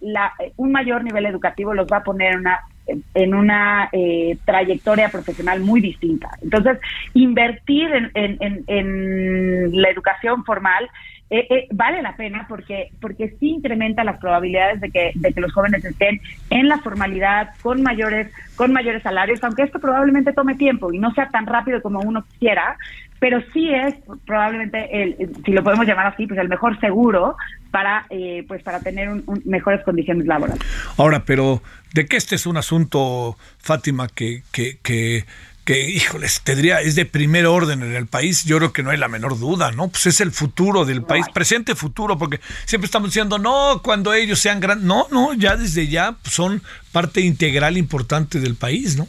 la, 0.00 0.32
un 0.56 0.72
mayor 0.72 1.04
nivel 1.04 1.26
educativo 1.26 1.74
los 1.74 1.86
va 1.86 1.98
a 1.98 2.04
poner 2.04 2.32
en 2.32 2.40
una 2.40 2.60
en 2.86 3.34
una 3.34 3.88
eh, 3.92 4.36
trayectoria 4.44 5.08
profesional 5.08 5.60
muy 5.60 5.80
distinta. 5.80 6.30
Entonces, 6.42 6.78
invertir 7.14 7.90
en, 8.14 9.72
la 9.72 9.88
educación 9.88 10.44
formal 10.44 10.88
eh, 11.30 11.46
eh, 11.48 11.68
vale 11.72 12.02
la 12.02 12.16
pena 12.16 12.46
porque 12.48 12.90
porque 13.00 13.34
sí 13.40 13.48
incrementa 13.48 14.04
las 14.04 14.18
probabilidades 14.18 14.80
de 14.80 14.90
que, 14.90 15.12
de 15.14 15.32
que 15.32 15.40
los 15.40 15.52
jóvenes 15.52 15.84
estén 15.84 16.20
en 16.50 16.68
la 16.68 16.78
formalidad 16.78 17.50
con 17.62 17.82
mayores 17.82 18.30
con 18.56 18.72
mayores 18.72 19.02
salarios, 19.02 19.42
aunque 19.42 19.62
esto 19.62 19.80
probablemente 19.80 20.32
tome 20.32 20.54
tiempo 20.54 20.92
y 20.92 20.98
no 20.98 21.12
sea 21.14 21.28
tan 21.30 21.46
rápido 21.46 21.80
como 21.80 22.00
uno 22.00 22.24
quisiera, 22.24 22.76
pero 23.18 23.40
sí 23.54 23.70
es 23.72 23.94
probablemente 24.26 25.02
el, 25.02 25.30
si 25.44 25.52
lo 25.52 25.64
podemos 25.64 25.86
llamar 25.86 26.08
así, 26.08 26.26
pues 26.26 26.38
el 26.38 26.48
mejor 26.48 26.78
seguro 26.78 27.36
para 27.70 28.04
eh, 28.10 28.44
pues 28.46 28.62
para 28.62 28.80
tener 28.80 29.08
mejores 29.46 29.82
condiciones 29.82 30.26
laborales. 30.26 30.62
Ahora, 30.98 31.24
pero 31.24 31.62
de 31.94 32.06
que 32.06 32.18
este 32.18 32.34
es 32.34 32.46
un 32.46 32.58
asunto, 32.58 33.36
Fátima, 33.58 34.08
que, 34.08 34.42
que, 34.52 34.78
que 34.82 35.24
que, 35.64 35.88
híjoles, 35.90 36.42
tendría, 36.42 36.80
es 36.80 36.94
de 36.94 37.06
primer 37.06 37.46
orden 37.46 37.82
en 37.82 37.94
el 37.94 38.06
país, 38.06 38.44
yo 38.44 38.58
creo 38.58 38.72
que 38.72 38.82
no 38.82 38.90
hay 38.90 38.98
la 38.98 39.08
menor 39.08 39.38
duda, 39.38 39.72
¿no? 39.72 39.88
Pues 39.88 40.06
es 40.06 40.20
el 40.20 40.30
futuro 40.30 40.84
del 40.84 41.02
país, 41.02 41.26
presente 41.32 41.74
futuro, 41.74 42.18
porque 42.18 42.40
siempre 42.66 42.86
estamos 42.86 43.08
diciendo, 43.08 43.38
no, 43.38 43.80
cuando 43.82 44.12
ellos 44.12 44.38
sean 44.38 44.60
grandes, 44.60 44.86
no, 44.86 45.06
no, 45.10 45.32
ya 45.32 45.56
desde 45.56 45.88
ya 45.88 46.16
son 46.24 46.62
parte 46.92 47.22
integral 47.22 47.76
importante 47.78 48.40
del 48.40 48.56
país, 48.56 48.96
¿no? 48.96 49.08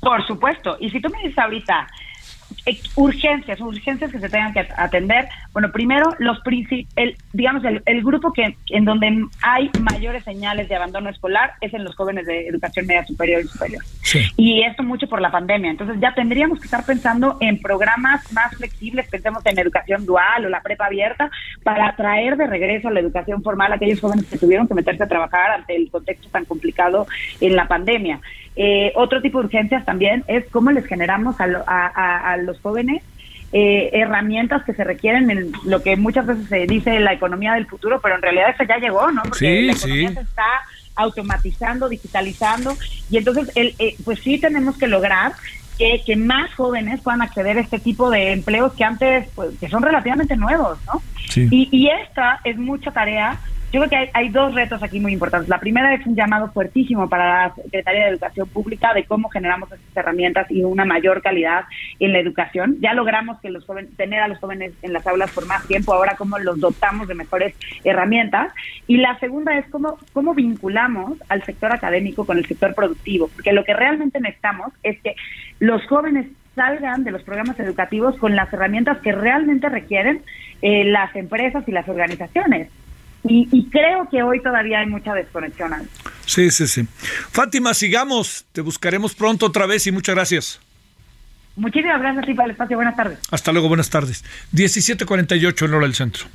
Por 0.00 0.26
supuesto, 0.26 0.76
y 0.80 0.90
si 0.90 1.00
tú 1.00 1.08
me 1.08 1.18
dices 1.22 1.38
ahorita, 1.38 1.88
urgencias, 2.96 3.60
urgencias 3.60 4.10
que 4.10 4.18
se 4.18 4.28
tengan 4.28 4.52
que 4.52 4.66
atender. 4.76 5.28
Bueno, 5.52 5.70
primero, 5.72 6.14
los 6.18 6.40
el, 6.96 7.16
digamos, 7.32 7.62
el, 7.64 8.02
grupo 8.02 8.32
que 8.32 8.56
en 8.70 8.84
donde 8.84 9.24
hay 9.42 9.70
mayores 9.80 10.24
señales 10.24 10.68
de 10.68 10.76
abandono 10.76 11.10
escolar 11.10 11.52
es 11.60 11.74
en 11.74 11.84
los 11.84 11.94
jóvenes 11.94 12.26
de 12.26 12.48
educación 12.48 12.86
media 12.86 13.04
superior 13.04 13.42
y 13.42 13.48
superior. 13.48 13.82
Y 14.36 14.62
esto 14.62 14.82
mucho 14.82 15.08
por 15.08 15.20
la 15.20 15.30
pandemia. 15.30 15.70
Entonces 15.70 15.96
ya 16.00 16.14
tendríamos 16.14 16.58
que 16.58 16.66
estar 16.66 16.84
pensando 16.84 17.36
en 17.40 17.60
programas 17.60 18.32
más 18.32 18.54
flexibles, 18.56 19.08
pensemos 19.08 19.44
en 19.46 19.58
educación 19.58 20.06
dual 20.06 20.46
o 20.46 20.48
la 20.48 20.60
prepa 20.60 20.86
abierta, 20.86 21.30
para 21.62 21.94
traer 21.96 22.36
de 22.36 22.46
regreso 22.46 22.88
a 22.88 22.92
la 22.92 23.00
educación 23.00 23.42
formal 23.42 23.72
a 23.72 23.76
aquellos 23.76 24.00
jóvenes 24.00 24.26
que 24.26 24.38
tuvieron 24.38 24.68
que 24.68 24.74
meterse 24.74 25.04
a 25.04 25.08
trabajar 25.08 25.52
ante 25.52 25.76
el 25.76 25.90
contexto 25.90 26.28
tan 26.30 26.44
complicado 26.44 27.06
en 27.40 27.56
la 27.56 27.66
pandemia. 27.66 28.20
Eh, 28.58 28.92
otro 28.94 29.20
tipo 29.20 29.38
de 29.38 29.46
urgencias 29.46 29.84
también 29.84 30.24
es 30.26 30.46
cómo 30.50 30.70
les 30.70 30.86
generamos 30.86 31.36
a, 31.38 32.36
los 32.38 32.58
jóvenes 32.60 33.02
eh, 33.52 33.90
herramientas 33.92 34.64
que 34.64 34.72
se 34.72 34.82
requieren 34.82 35.30
en 35.30 35.52
lo 35.64 35.82
que 35.82 35.96
muchas 35.96 36.26
veces 36.26 36.48
se 36.48 36.66
dice 36.66 36.98
la 37.00 37.12
economía 37.12 37.52
del 37.52 37.66
futuro, 37.66 38.00
pero 38.02 38.16
en 38.16 38.22
realidad 38.22 38.50
eso 38.54 38.64
ya 38.64 38.78
llegó, 38.78 39.12
¿no? 39.12 39.22
Porque 39.22 39.62
la 39.62 39.72
economía 39.72 40.14
se 40.14 40.20
está 40.20 40.46
automatizando, 40.96 41.90
digitalizando, 41.90 42.74
y 43.10 43.18
entonces, 43.18 43.52
el, 43.54 43.74
eh, 43.78 43.94
pues 44.04 44.20
sí 44.20 44.38
tenemos 44.38 44.78
que 44.78 44.88
lograr 44.88 45.32
que, 45.76 46.02
que, 46.06 46.16
más 46.16 46.54
jóvenes 46.54 47.02
puedan 47.02 47.20
acceder 47.20 47.58
a 47.58 47.60
este 47.60 47.78
tipo 47.78 48.08
de 48.08 48.32
empleos 48.32 48.72
que 48.72 48.84
antes, 48.84 49.28
pues, 49.34 49.50
que 49.60 49.68
son 49.68 49.82
relativamente 49.82 50.34
nuevos, 50.36 50.78
¿no? 50.86 51.02
Y, 51.36 51.68
y 51.70 51.88
esta 51.88 52.40
es 52.44 52.56
mucha 52.56 52.90
tarea 52.92 53.38
yo 53.76 53.82
creo 53.82 54.06
que 54.06 54.10
hay, 54.14 54.30
dos 54.30 54.54
retos 54.54 54.82
aquí 54.82 55.00
muy 55.00 55.12
importantes. 55.12 55.50
La 55.50 55.60
primera 55.60 55.92
es 55.92 56.06
un 56.06 56.16
llamado 56.16 56.50
fuertísimo 56.50 57.10
para 57.10 57.48
la 57.48 57.54
Secretaría 57.54 58.04
de 58.04 58.10
Educación 58.12 58.48
Pública 58.48 58.94
de 58.94 59.04
cómo 59.04 59.28
generamos 59.28 59.70
estas 59.70 59.96
herramientas 59.98 60.50
y 60.50 60.64
una 60.64 60.86
mayor 60.86 61.20
calidad 61.20 61.66
en 62.00 62.12
la 62.14 62.18
educación. 62.18 62.78
Ya 62.80 62.94
logramos 62.94 63.38
que 63.40 63.50
los 63.50 63.66
jóvenes, 63.66 63.94
tener 63.98 64.20
a 64.20 64.28
los 64.28 64.38
jóvenes 64.38 64.72
en 64.80 64.94
las 64.94 65.06
aulas 65.06 65.30
por 65.30 65.46
más 65.46 65.66
tiempo, 65.66 65.92
ahora 65.92 66.16
cómo 66.16 66.38
los 66.38 66.58
dotamos 66.58 67.06
de 67.06 67.14
mejores 67.14 67.54
herramientas. 67.84 68.50
Y 68.86 68.96
la 68.96 69.18
segunda 69.18 69.58
es 69.58 69.66
cómo, 69.68 69.98
cómo 70.14 70.32
vinculamos 70.32 71.18
al 71.28 71.44
sector 71.44 71.70
académico 71.70 72.24
con 72.24 72.38
el 72.38 72.46
sector 72.46 72.74
productivo, 72.74 73.28
porque 73.28 73.52
lo 73.52 73.64
que 73.64 73.74
realmente 73.74 74.20
necesitamos 74.20 74.72
es 74.82 74.98
que 75.02 75.16
los 75.60 75.84
jóvenes 75.86 76.28
salgan 76.54 77.04
de 77.04 77.10
los 77.10 77.22
programas 77.24 77.60
educativos 77.60 78.16
con 78.16 78.36
las 78.36 78.50
herramientas 78.54 78.96
que 79.02 79.12
realmente 79.12 79.68
requieren 79.68 80.22
eh, 80.62 80.84
las 80.84 81.14
empresas 81.14 81.68
y 81.68 81.72
las 81.72 81.86
organizaciones. 81.86 82.70
Y, 83.28 83.68
creo 83.70 84.08
que 84.10 84.22
hoy 84.22 84.40
todavía 84.42 84.80
hay 84.80 84.86
mucha 84.86 85.12
desconexión. 85.14 85.72
Sí, 86.24 86.50
sí, 86.50 86.66
sí. 86.66 86.86
Fátima, 87.30 87.74
sigamos. 87.74 88.46
Te 88.52 88.60
buscaremos 88.60 89.14
pronto 89.14 89.46
otra 89.46 89.66
vez 89.66 89.86
y 89.86 89.92
muchas 89.92 90.14
gracias. 90.14 90.60
Muchísimas 91.56 92.00
gracias 92.00 92.22
a 92.22 92.26
ti 92.26 92.36
el 92.44 92.50
espacio. 92.50 92.76
Buenas 92.76 92.96
tardes. 92.96 93.18
Hasta 93.30 93.52
luego, 93.52 93.68
buenas 93.68 93.90
tardes. 93.90 94.24
17:48 94.52 95.64
en 95.64 95.74
hora 95.74 95.86
del 95.86 95.94
centro. 95.94 96.26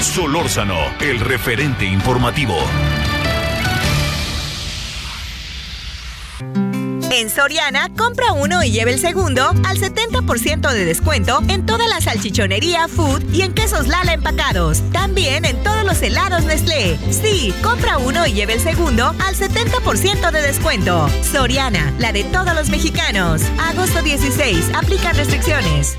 Solórzano, 0.00 0.78
el 1.00 1.20
referente 1.20 1.84
informativo. 1.84 2.56
En 7.10 7.28
Soriana, 7.28 7.88
compra 7.96 8.32
uno 8.32 8.62
y 8.62 8.70
lleve 8.70 8.92
el 8.92 9.00
segundo 9.00 9.48
al 9.64 9.78
70% 9.78 10.72
de 10.72 10.84
descuento 10.84 11.42
en 11.48 11.66
toda 11.66 11.88
la 11.88 12.00
salchichonería 12.00 12.86
food 12.86 13.22
y 13.32 13.42
en 13.42 13.52
quesos 13.52 13.88
Lala 13.88 14.12
empacados. 14.12 14.80
También 14.92 15.44
en 15.44 15.60
todos 15.64 15.84
los 15.84 16.00
helados 16.02 16.44
Nestlé. 16.44 16.98
Sí, 17.10 17.52
compra 17.64 17.98
uno 17.98 18.26
y 18.28 18.32
lleve 18.32 18.54
el 18.54 18.60
segundo 18.60 19.06
al 19.26 19.34
70% 19.34 20.30
de 20.30 20.40
descuento. 20.40 21.08
Soriana, 21.22 21.92
la 21.98 22.12
de 22.12 22.22
todos 22.24 22.54
los 22.54 22.68
mexicanos. 22.68 23.42
Agosto 23.58 24.02
16, 24.02 24.70
aplican 24.74 25.16
restricciones. 25.16 25.98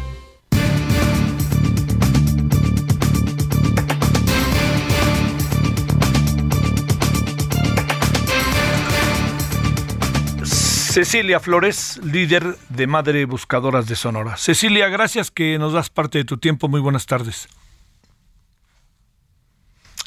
Cecilia 10.91 11.39
Flores, 11.39 12.01
líder 12.03 12.57
de 12.67 12.85
Madre 12.85 13.23
Buscadoras 13.23 13.87
de 13.87 13.95
Sonora. 13.95 14.35
Cecilia, 14.35 14.89
gracias 14.89 15.31
que 15.31 15.57
nos 15.57 15.71
das 15.71 15.89
parte 15.89 16.17
de 16.17 16.25
tu 16.25 16.37
tiempo. 16.37 16.67
Muy 16.67 16.81
buenas 16.81 17.05
tardes. 17.05 17.47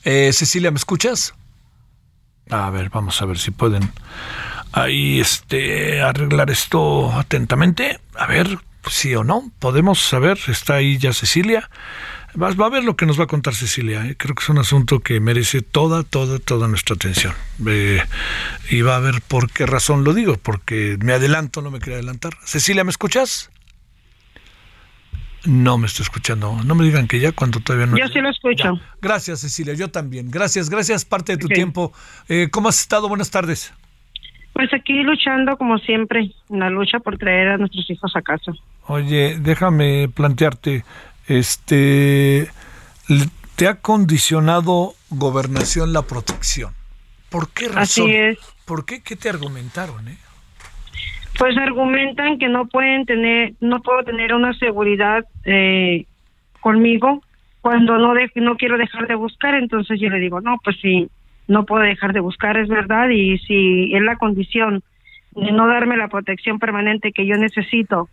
Eh, 0.04 0.30
Cecilia, 0.34 0.70
¿me 0.70 0.76
escuchas? 0.76 1.34
A 2.50 2.68
ver, 2.68 2.90
vamos 2.90 3.22
a 3.22 3.24
ver 3.24 3.38
si 3.38 3.50
pueden 3.50 3.90
ahí 4.72 5.20
este, 5.20 6.02
arreglar 6.02 6.50
esto 6.50 7.10
atentamente. 7.12 7.98
A 8.14 8.26
ver, 8.26 8.58
sí 8.86 9.14
o 9.14 9.24
no. 9.24 9.50
Podemos 9.60 10.00
saber, 10.00 10.38
está 10.48 10.74
ahí 10.74 10.98
ya 10.98 11.14
Cecilia. 11.14 11.70
Va, 12.40 12.48
a 12.48 12.70
ver 12.70 12.82
lo 12.82 12.96
que 12.96 13.06
nos 13.06 13.18
va 13.18 13.24
a 13.24 13.26
contar 13.28 13.54
Cecilia. 13.54 14.04
¿eh? 14.06 14.16
Creo 14.16 14.34
que 14.34 14.42
es 14.42 14.48
un 14.48 14.58
asunto 14.58 15.00
que 15.00 15.20
merece 15.20 15.62
toda, 15.62 16.02
toda, 16.02 16.38
toda 16.38 16.66
nuestra 16.66 16.96
atención. 16.96 17.32
y 18.70 18.82
va 18.82 18.96
a 18.96 19.00
ver 19.00 19.22
por 19.26 19.50
qué 19.50 19.66
razón 19.66 20.02
lo 20.02 20.14
digo, 20.14 20.36
porque 20.42 20.98
me 21.00 21.12
adelanto, 21.12 21.62
no 21.62 21.70
me 21.70 21.78
quiero 21.78 21.94
adelantar. 21.94 22.34
Cecilia, 22.44 22.82
¿me 22.82 22.90
escuchas? 22.90 23.50
No 25.44 25.78
me 25.78 25.86
estoy 25.86 26.04
escuchando. 26.04 26.58
No 26.64 26.74
me 26.74 26.84
digan 26.84 27.06
que 27.06 27.20
ya 27.20 27.32
cuando 27.32 27.60
todavía 27.60 27.86
no. 27.86 27.98
Yo 27.98 28.08
sí 28.08 28.20
lo 28.20 28.30
escucho. 28.30 28.80
Gracias, 29.00 29.40
Cecilia. 29.40 29.74
Yo 29.74 29.88
también. 29.88 30.30
Gracias, 30.30 30.70
gracias. 30.70 31.04
Parte 31.04 31.32
de 31.32 31.38
tu 31.38 31.48
tiempo. 31.48 31.92
Eh, 32.28 32.48
¿Cómo 32.50 32.68
has 32.68 32.80
estado? 32.80 33.08
Buenas 33.08 33.30
tardes. 33.30 33.72
Pues 34.54 34.72
aquí 34.72 35.02
luchando 35.02 35.56
como 35.56 35.78
siempre, 35.78 36.32
en 36.48 36.60
la 36.60 36.70
lucha 36.70 37.00
por 37.00 37.18
traer 37.18 37.48
a 37.48 37.58
nuestros 37.58 37.90
hijos 37.90 38.14
a 38.14 38.22
casa. 38.22 38.52
Oye, 38.86 39.36
déjame 39.40 40.08
plantearte, 40.08 40.84
este, 41.26 42.48
te 43.56 43.68
ha 43.68 43.80
condicionado 43.80 44.94
gobernación 45.10 45.92
la 45.92 46.02
protección. 46.02 46.72
¿Por 47.30 47.50
qué 47.52 47.68
razón? 47.68 48.04
Así 48.04 48.14
es. 48.14 48.38
¿Por 48.64 48.84
qué? 48.84 49.02
¿Qué 49.02 49.16
te 49.16 49.28
argumentaron? 49.28 50.08
Eh? 50.08 50.16
Pues 51.38 51.56
argumentan 51.58 52.38
que 52.38 52.48
no 52.48 52.66
pueden 52.66 53.04
tener, 53.06 53.54
no 53.60 53.82
puedo 53.82 54.04
tener 54.04 54.34
una 54.34 54.54
seguridad 54.54 55.24
eh, 55.44 56.06
conmigo 56.60 57.22
cuando 57.60 57.98
no 57.98 58.14
de, 58.14 58.30
no 58.36 58.56
quiero 58.56 58.76
dejar 58.76 59.08
de 59.08 59.14
buscar, 59.14 59.54
entonces 59.54 59.98
yo 59.98 60.10
le 60.10 60.20
digo, 60.20 60.40
no, 60.40 60.58
pues 60.62 60.76
sí, 60.80 61.08
no 61.48 61.64
puedo 61.64 61.82
dejar 61.82 62.12
de 62.12 62.20
buscar, 62.20 62.56
es 62.58 62.68
verdad, 62.68 63.08
y 63.08 63.38
si 63.38 63.94
es 63.94 64.02
la 64.02 64.16
condición 64.16 64.82
de 65.32 65.50
no 65.50 65.66
darme 65.66 65.96
la 65.96 66.08
protección 66.08 66.58
permanente 66.58 67.12
que 67.12 67.26
yo 67.26 67.36
necesito 67.36 68.08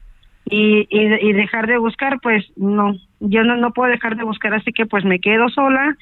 y, 0.51 0.85
y, 0.89 1.33
dejar 1.33 1.65
de 1.65 1.77
buscar, 1.77 2.19
pues 2.21 2.45
no, 2.57 2.93
yo 3.21 3.43
no, 3.45 3.55
no 3.55 3.71
puedo 3.71 3.89
dejar 3.89 4.17
de 4.17 4.25
buscar, 4.25 4.53
así 4.53 4.73
que 4.73 4.85
pues 4.85 5.05
me 5.05 5.19
quedo 5.19 5.47
sola, 5.47 5.95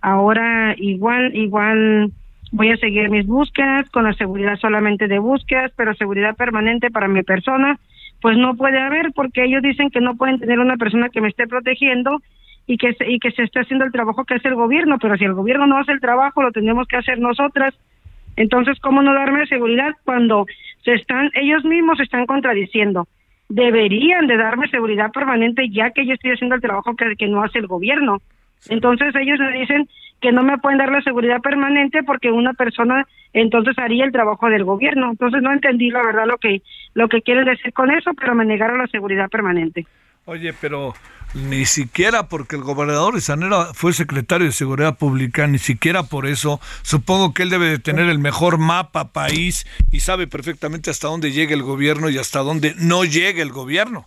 ahora 0.00 0.76
igual, 0.78 1.34
igual 1.34 2.12
voy 2.52 2.70
a 2.70 2.76
seguir 2.76 3.10
mis 3.10 3.26
búsquedas 3.26 3.90
con 3.90 4.04
la 4.04 4.12
seguridad 4.14 4.56
solamente 4.60 5.08
de 5.08 5.18
búsquedas, 5.18 5.72
pero 5.76 5.92
seguridad 5.94 6.36
permanente 6.36 6.92
para 6.92 7.08
mi 7.08 7.24
persona, 7.24 7.80
pues 8.22 8.38
no 8.38 8.54
puede 8.54 8.78
haber 8.78 9.12
porque 9.12 9.44
ellos 9.44 9.62
dicen 9.62 9.90
que 9.90 10.00
no 10.00 10.14
pueden 10.14 10.38
tener 10.38 10.60
una 10.60 10.76
persona 10.76 11.08
que 11.08 11.20
me 11.20 11.28
esté 11.28 11.48
protegiendo 11.48 12.22
y 12.68 12.78
que, 12.78 12.92
se, 12.94 13.10
y 13.10 13.18
que 13.18 13.32
se 13.32 13.42
esté 13.42 13.58
haciendo 13.58 13.84
el 13.84 13.92
trabajo 13.92 14.24
que 14.24 14.34
hace 14.34 14.46
el 14.46 14.54
gobierno, 14.54 14.98
pero 15.00 15.16
si 15.16 15.24
el 15.24 15.34
gobierno 15.34 15.66
no 15.66 15.78
hace 15.78 15.90
el 15.90 16.00
trabajo, 16.00 16.44
lo 16.44 16.52
tenemos 16.52 16.86
que 16.86 16.96
hacer 16.96 17.18
nosotras. 17.18 17.74
Entonces, 18.36 18.78
¿cómo 18.78 19.02
no 19.02 19.14
darme 19.14 19.46
seguridad 19.46 19.94
cuando 20.04 20.46
se 20.84 20.94
están, 20.94 21.30
ellos 21.34 21.64
mismos 21.64 21.96
se 21.96 22.04
están 22.04 22.26
contradiciendo? 22.26 23.08
Deberían 23.48 24.26
de 24.26 24.36
darme 24.36 24.68
seguridad 24.68 25.12
permanente 25.12 25.68
ya 25.70 25.90
que 25.90 26.06
yo 26.06 26.14
estoy 26.14 26.32
haciendo 26.32 26.56
el 26.56 26.60
trabajo 26.60 26.96
que, 26.96 27.16
que 27.16 27.28
no 27.28 27.42
hace 27.42 27.58
el 27.58 27.66
gobierno. 27.66 28.20
Entonces 28.68 29.14
ellos 29.14 29.38
me 29.38 29.58
dicen 29.58 29.88
que 30.20 30.32
no 30.32 30.42
me 30.42 30.58
pueden 30.58 30.78
dar 30.78 30.90
la 30.90 31.02
seguridad 31.02 31.40
permanente 31.40 32.02
porque 32.02 32.30
una 32.30 32.54
persona 32.54 33.06
entonces 33.32 33.78
haría 33.78 34.04
el 34.04 34.12
trabajo 34.12 34.48
del 34.48 34.64
gobierno. 34.64 35.10
Entonces 35.10 35.42
no 35.42 35.52
entendí 35.52 35.90
la 35.90 36.02
verdad 36.02 36.26
lo 36.26 36.38
que 36.38 36.62
lo 36.94 37.08
que 37.08 37.22
quieren 37.22 37.44
decir 37.44 37.72
con 37.72 37.90
eso, 37.90 38.12
pero 38.14 38.34
me 38.34 38.44
negaron 38.44 38.78
la 38.78 38.86
seguridad 38.86 39.28
permanente. 39.28 39.86
Oye, 40.28 40.52
pero 40.60 40.92
ni 41.34 41.66
siquiera 41.66 42.28
porque 42.28 42.56
el 42.56 42.62
gobernador 42.62 43.14
de 43.14 43.20
Sanera 43.20 43.66
fue 43.74 43.92
secretario 43.92 44.48
de 44.48 44.52
Seguridad 44.52 44.98
Pública, 44.98 45.46
ni 45.46 45.58
siquiera 45.58 46.02
por 46.02 46.26
eso. 46.26 46.58
Supongo 46.82 47.32
que 47.32 47.44
él 47.44 47.50
debe 47.50 47.66
de 47.66 47.78
tener 47.78 48.08
el 48.08 48.18
mejor 48.18 48.58
mapa 48.58 49.12
país 49.12 49.66
y 49.92 50.00
sabe 50.00 50.26
perfectamente 50.26 50.90
hasta 50.90 51.06
dónde 51.06 51.30
llega 51.30 51.54
el 51.54 51.62
gobierno 51.62 52.10
y 52.10 52.18
hasta 52.18 52.40
dónde 52.40 52.74
no 52.76 53.04
llega 53.04 53.40
el 53.40 53.52
gobierno. 53.52 54.06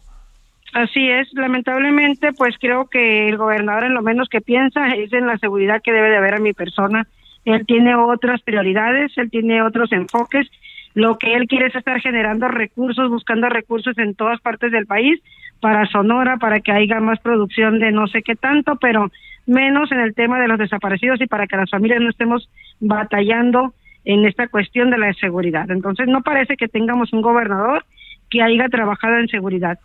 Así 0.74 1.09
es, 1.09 1.30
lamentablemente, 1.32 2.34
pues 2.34 2.57
creo 2.59 2.89
que 2.89 3.30
el 3.30 3.38
gobernador 3.38 3.86
en 3.86 3.93
lo 3.93 4.01
menos 4.01 4.28
que 4.28 4.41
piensa 4.41 4.89
es 4.89 5.13
en 5.13 5.26
la 5.26 5.38
seguridad 5.38 5.82
que 5.82 5.93
debe 5.93 6.09
de 6.09 6.17
haber 6.17 6.36
a 6.36 6.39
mi 6.39 6.51
persona. 6.51 7.07
Él 7.45 7.65
tiene 7.65 7.95
otras 7.95 8.41
prioridades, 8.41 9.17
él 9.17 9.32
tiene 9.32 9.63
otros 9.63 9.89
enfoques. 9.93 10.47
Lo 10.95 11.17
que 11.17 11.36
él 11.36 11.47
quiere 11.47 11.67
es 11.67 11.76
estar 11.76 12.01
generando 12.01 12.49
recursos, 12.49 13.09
buscando 13.09 13.47
recursos 13.47 13.97
en 13.97 14.15
todas 14.15 14.41
partes 14.41 14.74
del 14.74 14.86
país 14.86 15.22
para 15.60 15.88
Sonora, 15.88 16.38
para 16.38 16.60
que 16.60 16.72
haya 16.72 16.99
más 16.99 17.20
producción 17.20 17.80
de 17.80 17.91
no 17.91 18.07
sé 18.07 18.22
qué 18.22 18.36
tanto, 18.36 18.78
pero 18.78 19.12
menos 19.45 19.91
en 19.91 19.99
el 19.99 20.14
tema 20.14 20.39
de 20.39 20.47
los 20.47 20.60
desaparecidos 20.60 21.20
y 21.22 21.28
para 21.28 21.47
que 21.47 21.57
las 21.57 21.70
familias 21.70 22.01
no 22.01 22.10
estemos 22.10 22.49
batallando 22.80 23.74
en 24.05 24.26
esta 24.26 24.47
cuestión 24.47 24.89
de 24.89 24.97
la 24.97 25.14
seguridad. 25.14 25.70
Entonces, 25.70 26.07
no 26.07 26.22
parece 26.22 26.55
que 26.55 26.68
tengamos 26.68 27.12
un 27.14 27.22
gobernador 27.22 27.86
que 28.30 28.41
haya 28.41 28.68
trabajado 28.70 29.18
en 29.18 29.28
seguridad. 29.28 29.80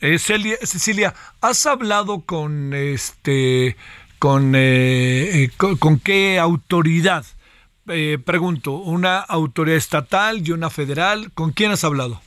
Eh, 0.00 0.18
Cecilia, 0.18 1.14
¿has 1.40 1.64
hablado 1.66 2.22
con 2.22 2.74
este 2.74 3.76
con, 4.18 4.54
eh, 4.54 5.44
eh, 5.44 5.50
con, 5.56 5.98
qué 5.98 6.38
autoridad? 6.38 7.24
pregunto, 8.24 8.72
¿una 8.72 9.18
autoridad 9.18 9.76
estatal 9.76 10.42
y 10.46 10.52
una 10.52 10.70
federal? 10.70 11.30
¿Con 11.34 11.50
quién 11.50 11.72
has 11.72 11.84
hablado? 11.84 12.20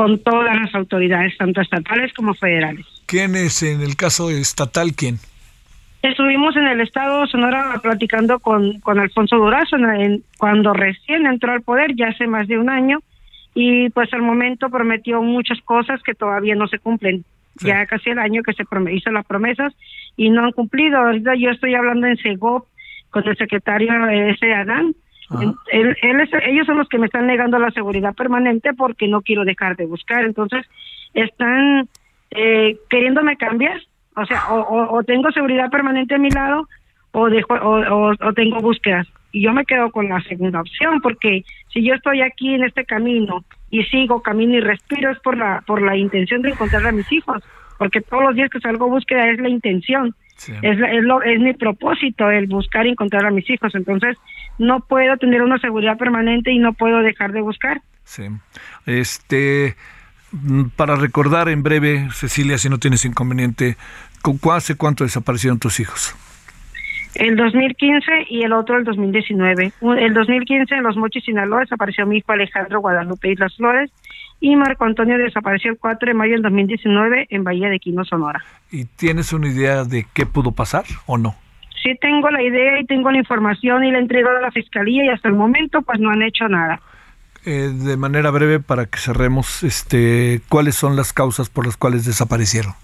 Con 0.00 0.18
todas 0.20 0.56
las 0.58 0.74
autoridades, 0.74 1.36
tanto 1.36 1.60
estatales 1.60 2.10
como 2.14 2.32
federales. 2.32 2.86
¿Quién 3.04 3.34
es 3.36 3.62
en 3.62 3.82
el 3.82 3.96
caso 3.96 4.30
estatal 4.30 4.94
quién? 4.96 5.16
Estuvimos 6.00 6.56
en 6.56 6.66
el 6.68 6.80
estado 6.80 7.26
Sonora 7.26 7.78
platicando 7.82 8.38
con, 8.38 8.80
con 8.80 8.98
Alfonso 8.98 9.36
Durazo 9.36 9.76
cuando 10.38 10.72
recién 10.72 11.26
entró 11.26 11.52
al 11.52 11.60
poder, 11.60 11.94
ya 11.96 12.08
hace 12.08 12.26
más 12.26 12.48
de 12.48 12.58
un 12.58 12.70
año, 12.70 13.00
y 13.54 13.90
pues 13.90 14.10
al 14.14 14.22
momento 14.22 14.70
prometió 14.70 15.20
muchas 15.20 15.60
cosas 15.66 16.02
que 16.02 16.14
todavía 16.14 16.54
no 16.54 16.66
se 16.66 16.78
cumplen. 16.78 17.26
Ya 17.60 17.84
casi 17.84 18.08
el 18.08 18.20
año 18.20 18.42
que 18.42 18.54
se 18.54 18.64
hizo 18.92 19.10
las 19.10 19.26
promesas 19.26 19.74
y 20.16 20.30
no 20.30 20.46
han 20.46 20.52
cumplido. 20.52 20.96
Ahorita 20.96 21.34
yo 21.34 21.50
estoy 21.50 21.74
hablando 21.74 22.06
en 22.06 22.16
Segop 22.16 22.66
con 23.10 23.28
el 23.28 23.36
secretario 23.36 23.92
ese 24.08 24.54
Adán. 24.54 24.94
Él, 25.70 25.96
ellos 26.02 26.66
son 26.66 26.78
los 26.78 26.88
que 26.88 26.98
me 26.98 27.06
están 27.06 27.26
negando 27.26 27.58
la 27.58 27.70
seguridad 27.70 28.14
permanente 28.14 28.72
porque 28.74 29.06
no 29.06 29.22
quiero 29.22 29.44
dejar 29.44 29.76
de 29.76 29.86
buscar. 29.86 30.24
Entonces, 30.24 30.66
están 31.14 31.88
eh, 32.30 32.76
queriéndome 32.88 33.36
cambiar. 33.36 33.80
O 34.16 34.26
sea, 34.26 34.42
o, 34.50 35.02
tengo 35.04 35.30
seguridad 35.30 35.70
permanente 35.70 36.16
a 36.16 36.18
mi 36.18 36.30
lado 36.30 36.68
o, 37.12 37.30
dejo, 37.30 37.54
o, 37.54 38.10
o 38.10 38.32
tengo 38.34 38.58
búsquedas 38.60 39.06
y 39.32 39.42
yo 39.42 39.52
me 39.52 39.64
quedo 39.64 39.90
con 39.90 40.08
la 40.08 40.20
segunda 40.22 40.60
opción 40.60 41.00
porque 41.00 41.44
si 41.72 41.84
yo 41.84 41.94
estoy 41.94 42.22
aquí 42.22 42.54
en 42.54 42.64
este 42.64 42.84
camino 42.84 43.44
y 43.70 43.84
sigo 43.84 44.22
camino 44.22 44.54
y 44.56 44.60
respiro 44.60 45.10
es 45.10 45.18
por 45.20 45.36
la 45.36 45.62
por 45.66 45.82
la 45.82 45.96
intención 45.96 46.42
de 46.42 46.50
encontrar 46.50 46.86
a 46.86 46.92
mis 46.92 47.10
hijos 47.12 47.42
porque 47.78 48.00
todos 48.00 48.24
los 48.24 48.34
días 48.34 48.50
que 48.50 48.60
salgo 48.60 48.88
búsqueda 48.88 49.30
es 49.30 49.38
la 49.38 49.48
intención 49.48 50.14
es, 50.48 50.78
es, 50.78 51.02
lo, 51.02 51.22
es 51.22 51.40
mi 51.40 51.52
propósito 51.54 52.30
el 52.30 52.46
buscar 52.46 52.86
y 52.86 52.90
encontrar 52.90 53.26
a 53.26 53.30
mis 53.30 53.48
hijos. 53.50 53.74
Entonces 53.74 54.16
no 54.58 54.80
puedo 54.80 55.16
tener 55.16 55.42
una 55.42 55.58
seguridad 55.58 55.96
permanente 55.98 56.52
y 56.52 56.58
no 56.58 56.72
puedo 56.72 57.00
dejar 57.00 57.32
de 57.32 57.40
buscar. 57.40 57.82
Sí. 58.04 58.24
Este 58.86 59.76
mm, 60.32 60.64
para 60.76 60.96
recordar 60.96 61.48
en 61.48 61.62
breve 61.62 62.08
Cecilia 62.12 62.58
si 62.58 62.68
no 62.68 62.78
tienes 62.78 63.04
inconveniente 63.04 63.76
¿hace 64.52 64.76
cuánto 64.76 65.04
desaparecieron 65.04 65.58
tus 65.58 65.80
hijos? 65.80 66.14
el 67.14 67.36
2015 67.36 68.26
y 68.28 68.42
el 68.42 68.52
otro 68.52 68.78
el 68.78 68.84
2019. 68.84 69.72
El 69.98 70.14
2015 70.14 70.74
en 70.74 70.82
Los 70.82 70.96
Mochis, 70.96 71.24
Sinaloa, 71.24 71.60
desapareció 71.60 72.06
mi 72.06 72.18
hijo 72.18 72.32
Alejandro 72.32 72.80
Guadalupe 72.80 73.32
Islas 73.32 73.54
Flores 73.56 73.90
y 74.40 74.56
Marco 74.56 74.84
Antonio 74.84 75.18
desapareció 75.18 75.70
el 75.70 75.78
4 75.78 76.08
de 76.08 76.14
mayo 76.14 76.32
del 76.32 76.42
2019 76.42 77.26
en 77.30 77.44
Bahía 77.44 77.68
de 77.68 77.78
Quino, 77.78 78.04
Sonora. 78.04 78.42
¿Y 78.70 78.86
tienes 78.86 79.32
una 79.32 79.48
idea 79.48 79.84
de 79.84 80.06
qué 80.14 80.26
pudo 80.26 80.52
pasar 80.52 80.84
o 81.06 81.18
no? 81.18 81.36
Sí 81.82 81.96
tengo 82.00 82.30
la 82.30 82.42
idea 82.42 82.80
y 82.80 82.86
tengo 82.86 83.10
la 83.10 83.18
información 83.18 83.84
y 83.84 83.92
la 83.92 83.98
entregado 83.98 84.38
a 84.38 84.40
la 84.40 84.50
fiscalía 84.50 85.04
y 85.04 85.08
hasta 85.08 85.28
el 85.28 85.34
momento 85.34 85.82
pues 85.82 86.00
no 86.00 86.10
han 86.10 86.22
hecho 86.22 86.48
nada. 86.48 86.80
Eh, 87.46 87.72
de 87.72 87.96
manera 87.96 88.30
breve 88.30 88.60
para 88.60 88.86
que 88.86 88.98
cerremos, 88.98 89.62
este, 89.62 90.42
¿cuáles 90.48 90.74
son 90.74 90.94
las 90.96 91.12
causas 91.12 91.48
por 91.48 91.64
las 91.64 91.76
cuales 91.76 92.04
desaparecieron? 92.04 92.74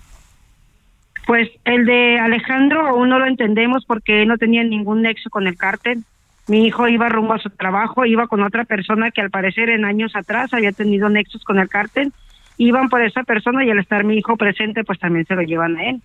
Pues 1.26 1.50
el 1.64 1.84
de 1.84 2.18
Alejandro 2.18 2.86
aún 2.86 3.09
no 3.09 3.18
lo 3.18 3.26
entendemos 3.26 3.84
porque 3.84 4.24
no 4.24 4.38
tenía 4.38 4.62
ningún 4.62 5.02
nexo 5.02 5.28
con 5.28 5.46
el 5.46 5.57
cártel. 5.57 6.04
Mi 6.49 6.66
hijo 6.66 6.86
iba 6.88 7.09
rumbo 7.09 7.34
a 7.34 7.38
su 7.38 7.51
trabajo, 7.51 8.05
iba 8.05 8.28
con 8.28 8.42
otra 8.42 8.64
persona 8.64 9.11
que 9.11 9.20
al 9.20 9.30
parecer 9.30 9.68
en 9.68 9.84
años 9.84 10.14
atrás 10.14 10.55
había 10.55 10.72
tenido 10.72 11.09
nexos 11.09 11.42
con 11.44 11.59
el 11.59 11.68
cártel. 11.68 12.12
Iban 12.57 12.88
por 12.88 13.03
esa 13.03 13.24
persona 13.24 13.64
y 13.64 13.70
al 13.70 13.78
estar 13.78 14.05
mi 14.05 14.16
hijo 14.16 14.36
presente, 14.36 14.84
pues 14.84 14.99
también 14.99 15.26
se 15.26 15.34
lo 15.34 15.42
llevan 15.42 15.76
a 15.76 15.90
él. 15.90 16.03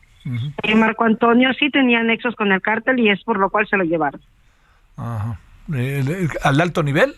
Y 0.64 0.76
Marco 0.76 1.06
Antonio 1.06 1.54
sí 1.54 1.70
tenía 1.70 2.04
nexos 2.04 2.36
con 2.36 2.52
el 2.52 2.62
cártel 2.62 3.00
y 3.00 3.10
es 3.10 3.24
por 3.24 3.39
lo 3.39 3.50
cual 3.50 3.68
se 3.68 3.78
lo 3.78 3.84
llevaron. 3.84 4.22
Ajá. 4.98 5.39
Eh, 5.74 6.28
¿Al 6.44 6.60
alto 6.60 6.84
nivel? 6.84 7.14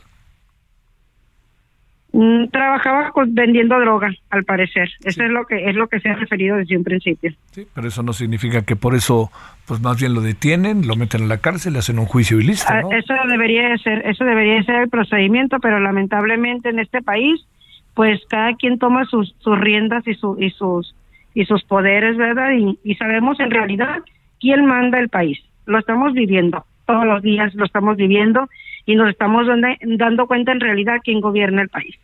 Mm, 2.16 2.50
trabajaba 2.50 3.12
vendiendo 3.26 3.80
droga, 3.80 4.12
al 4.30 4.44
parecer. 4.44 4.88
Eso 5.04 5.24
es 5.24 5.32
lo 5.32 5.46
que 5.48 5.68
es 5.68 5.76
lo 5.76 5.88
que 5.88 6.00
se 6.00 6.10
ha 6.10 6.14
referido 6.14 6.58
desde 6.58 6.78
un 6.78 6.84
principio. 6.84 7.34
Sí, 7.50 7.66
pero 7.74 7.88
eso 7.88 8.04
no 8.04 8.14
significa 8.14 8.62
que 8.62 8.76
por 8.76 8.94
eso, 8.94 9.32
pues 9.66 9.82
más 9.82 10.00
bien 10.00 10.14
lo 10.14 10.22
detienen, 10.22 10.86
lo 10.86 10.96
meten 10.96 11.24
en 11.24 11.30
la 11.30 11.40
cárcel, 11.40 11.74
le 11.74 11.80
hacen 11.80 11.98
un 11.98 12.06
juicio 12.06 12.40
y 12.40 12.44
listo. 12.44 12.72
Ah, 12.72 12.82
eso 12.92 13.16
debería 13.28 13.76
ser, 13.80 14.06
eso 14.06 14.26
debería 14.26 14.62
ser 14.62 14.76
el 14.76 14.90
procedimiento, 14.90 15.58
pero 15.60 15.80
lamentablemente 15.80 16.70
en 16.70 16.78
este 16.78 17.02
país, 17.02 17.48
pues 17.96 18.22
cada 18.30 18.54
quien 18.58 18.78
toma 18.78 19.06
sus, 19.06 19.36
sus 19.40 19.60
riendas 19.60 20.08
y, 20.08 20.14
su, 20.14 20.38
y 20.40 20.52
sus 20.52 20.94
y 21.34 21.46
sus 21.46 21.64
poderes, 21.64 22.16
¿verdad? 22.16 22.52
Y, 22.52 22.78
y 22.84 22.94
sabemos 22.94 23.40
en 23.40 23.50
realidad 23.50 24.04
quién 24.40 24.68
manda 24.68 25.00
el 25.00 25.10
país. 25.10 25.40
Lo 25.66 25.80
estamos 25.80 26.14
viviendo 26.14 26.64
todos 26.86 27.06
los 27.06 27.24
días, 27.24 27.56
lo 27.56 27.66
estamos 27.66 27.98
viviendo 27.98 28.48
y 28.86 28.96
nos 28.96 29.10
estamos 29.10 29.48
dando 29.82 30.28
cuenta 30.28 30.52
en 30.52 30.60
realidad 30.60 30.98
quién 31.04 31.22
gobierna 31.22 31.62
el 31.62 31.70
país. 31.70 31.96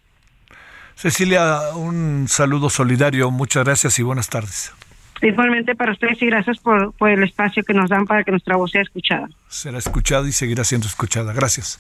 Cecilia, 0.95 1.59
un 1.75 2.27
saludo 2.27 2.69
solidario, 2.69 3.32
muchas 3.32 3.63
gracias 3.63 3.99
y 3.99 4.03
buenas 4.03 4.30
tardes. 4.30 4.73
Igualmente 5.21 5.75
para 5.75 5.91
ustedes 5.91 6.21
y 6.21 6.27
gracias 6.27 6.59
por, 6.59 6.93
el 7.09 7.23
espacio 7.23 7.63
que 7.63 7.73
nos 7.73 7.89
dan 7.89 8.05
para 8.05 8.23
que 8.23 8.32
nuestra 8.32 8.55
voz 8.55 8.71
sea 8.71 8.82
escuchada. 8.82 9.27
Será 9.49 9.77
escuchada 9.77 10.27
y 10.27 10.32
seguirá 10.32 10.63
siendo 10.63 10.88
escuchada. 10.88 11.34
Gracias. 11.34 11.80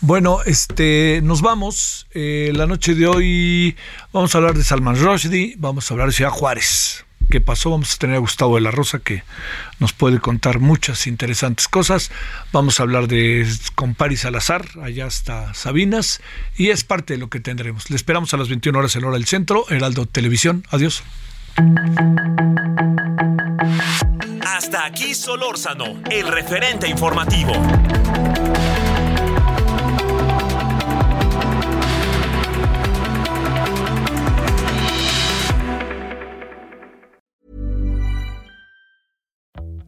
Bueno, 0.00 0.38
este, 0.46 1.20
nos 1.22 1.42
vamos. 1.42 2.08
Eh, 2.12 2.52
la 2.54 2.66
noche 2.66 2.94
de 2.94 3.06
hoy 3.06 3.76
vamos 4.12 4.34
a 4.34 4.38
hablar 4.38 4.54
de 4.54 4.64
Salman 4.64 4.96
Rushdie, 4.96 5.54
vamos 5.58 5.88
a 5.90 5.94
hablar 5.94 6.08
de 6.08 6.14
Ciudad 6.14 6.30
Juárez. 6.30 7.04
Qué 7.28 7.40
pasó. 7.40 7.70
Vamos 7.70 7.94
a 7.94 7.98
tener 7.98 8.16
a 8.16 8.20
Gustavo 8.20 8.56
de 8.56 8.60
la 8.62 8.70
Rosa 8.70 8.98
que 8.98 9.22
nos 9.78 9.92
puede 9.92 10.20
contar 10.20 10.60
muchas 10.60 11.06
interesantes 11.06 11.68
cosas. 11.68 12.10
Vamos 12.52 12.80
a 12.80 12.84
hablar 12.84 13.08
de 13.08 13.46
con 13.74 13.94
Paris 13.94 14.20
Salazar, 14.20 14.66
allá 14.82 15.06
está 15.06 15.54
Sabinas, 15.54 16.20
y 16.56 16.70
es 16.70 16.84
parte 16.84 17.14
de 17.14 17.18
lo 17.18 17.28
que 17.28 17.40
tendremos. 17.40 17.90
Le 17.90 17.96
esperamos 17.96 18.32
a 18.34 18.36
las 18.36 18.48
21 18.48 18.78
horas 18.78 18.96
en 18.96 19.04
hora 19.04 19.14
del 19.14 19.26
centro, 19.26 19.64
Heraldo 19.68 20.06
Televisión. 20.06 20.64
Adiós. 20.70 21.02
Hasta 24.46 24.86
aquí 24.86 25.14
Solórzano, 25.14 26.02
el 26.10 26.28
referente 26.28 26.88
informativo. 26.88 27.52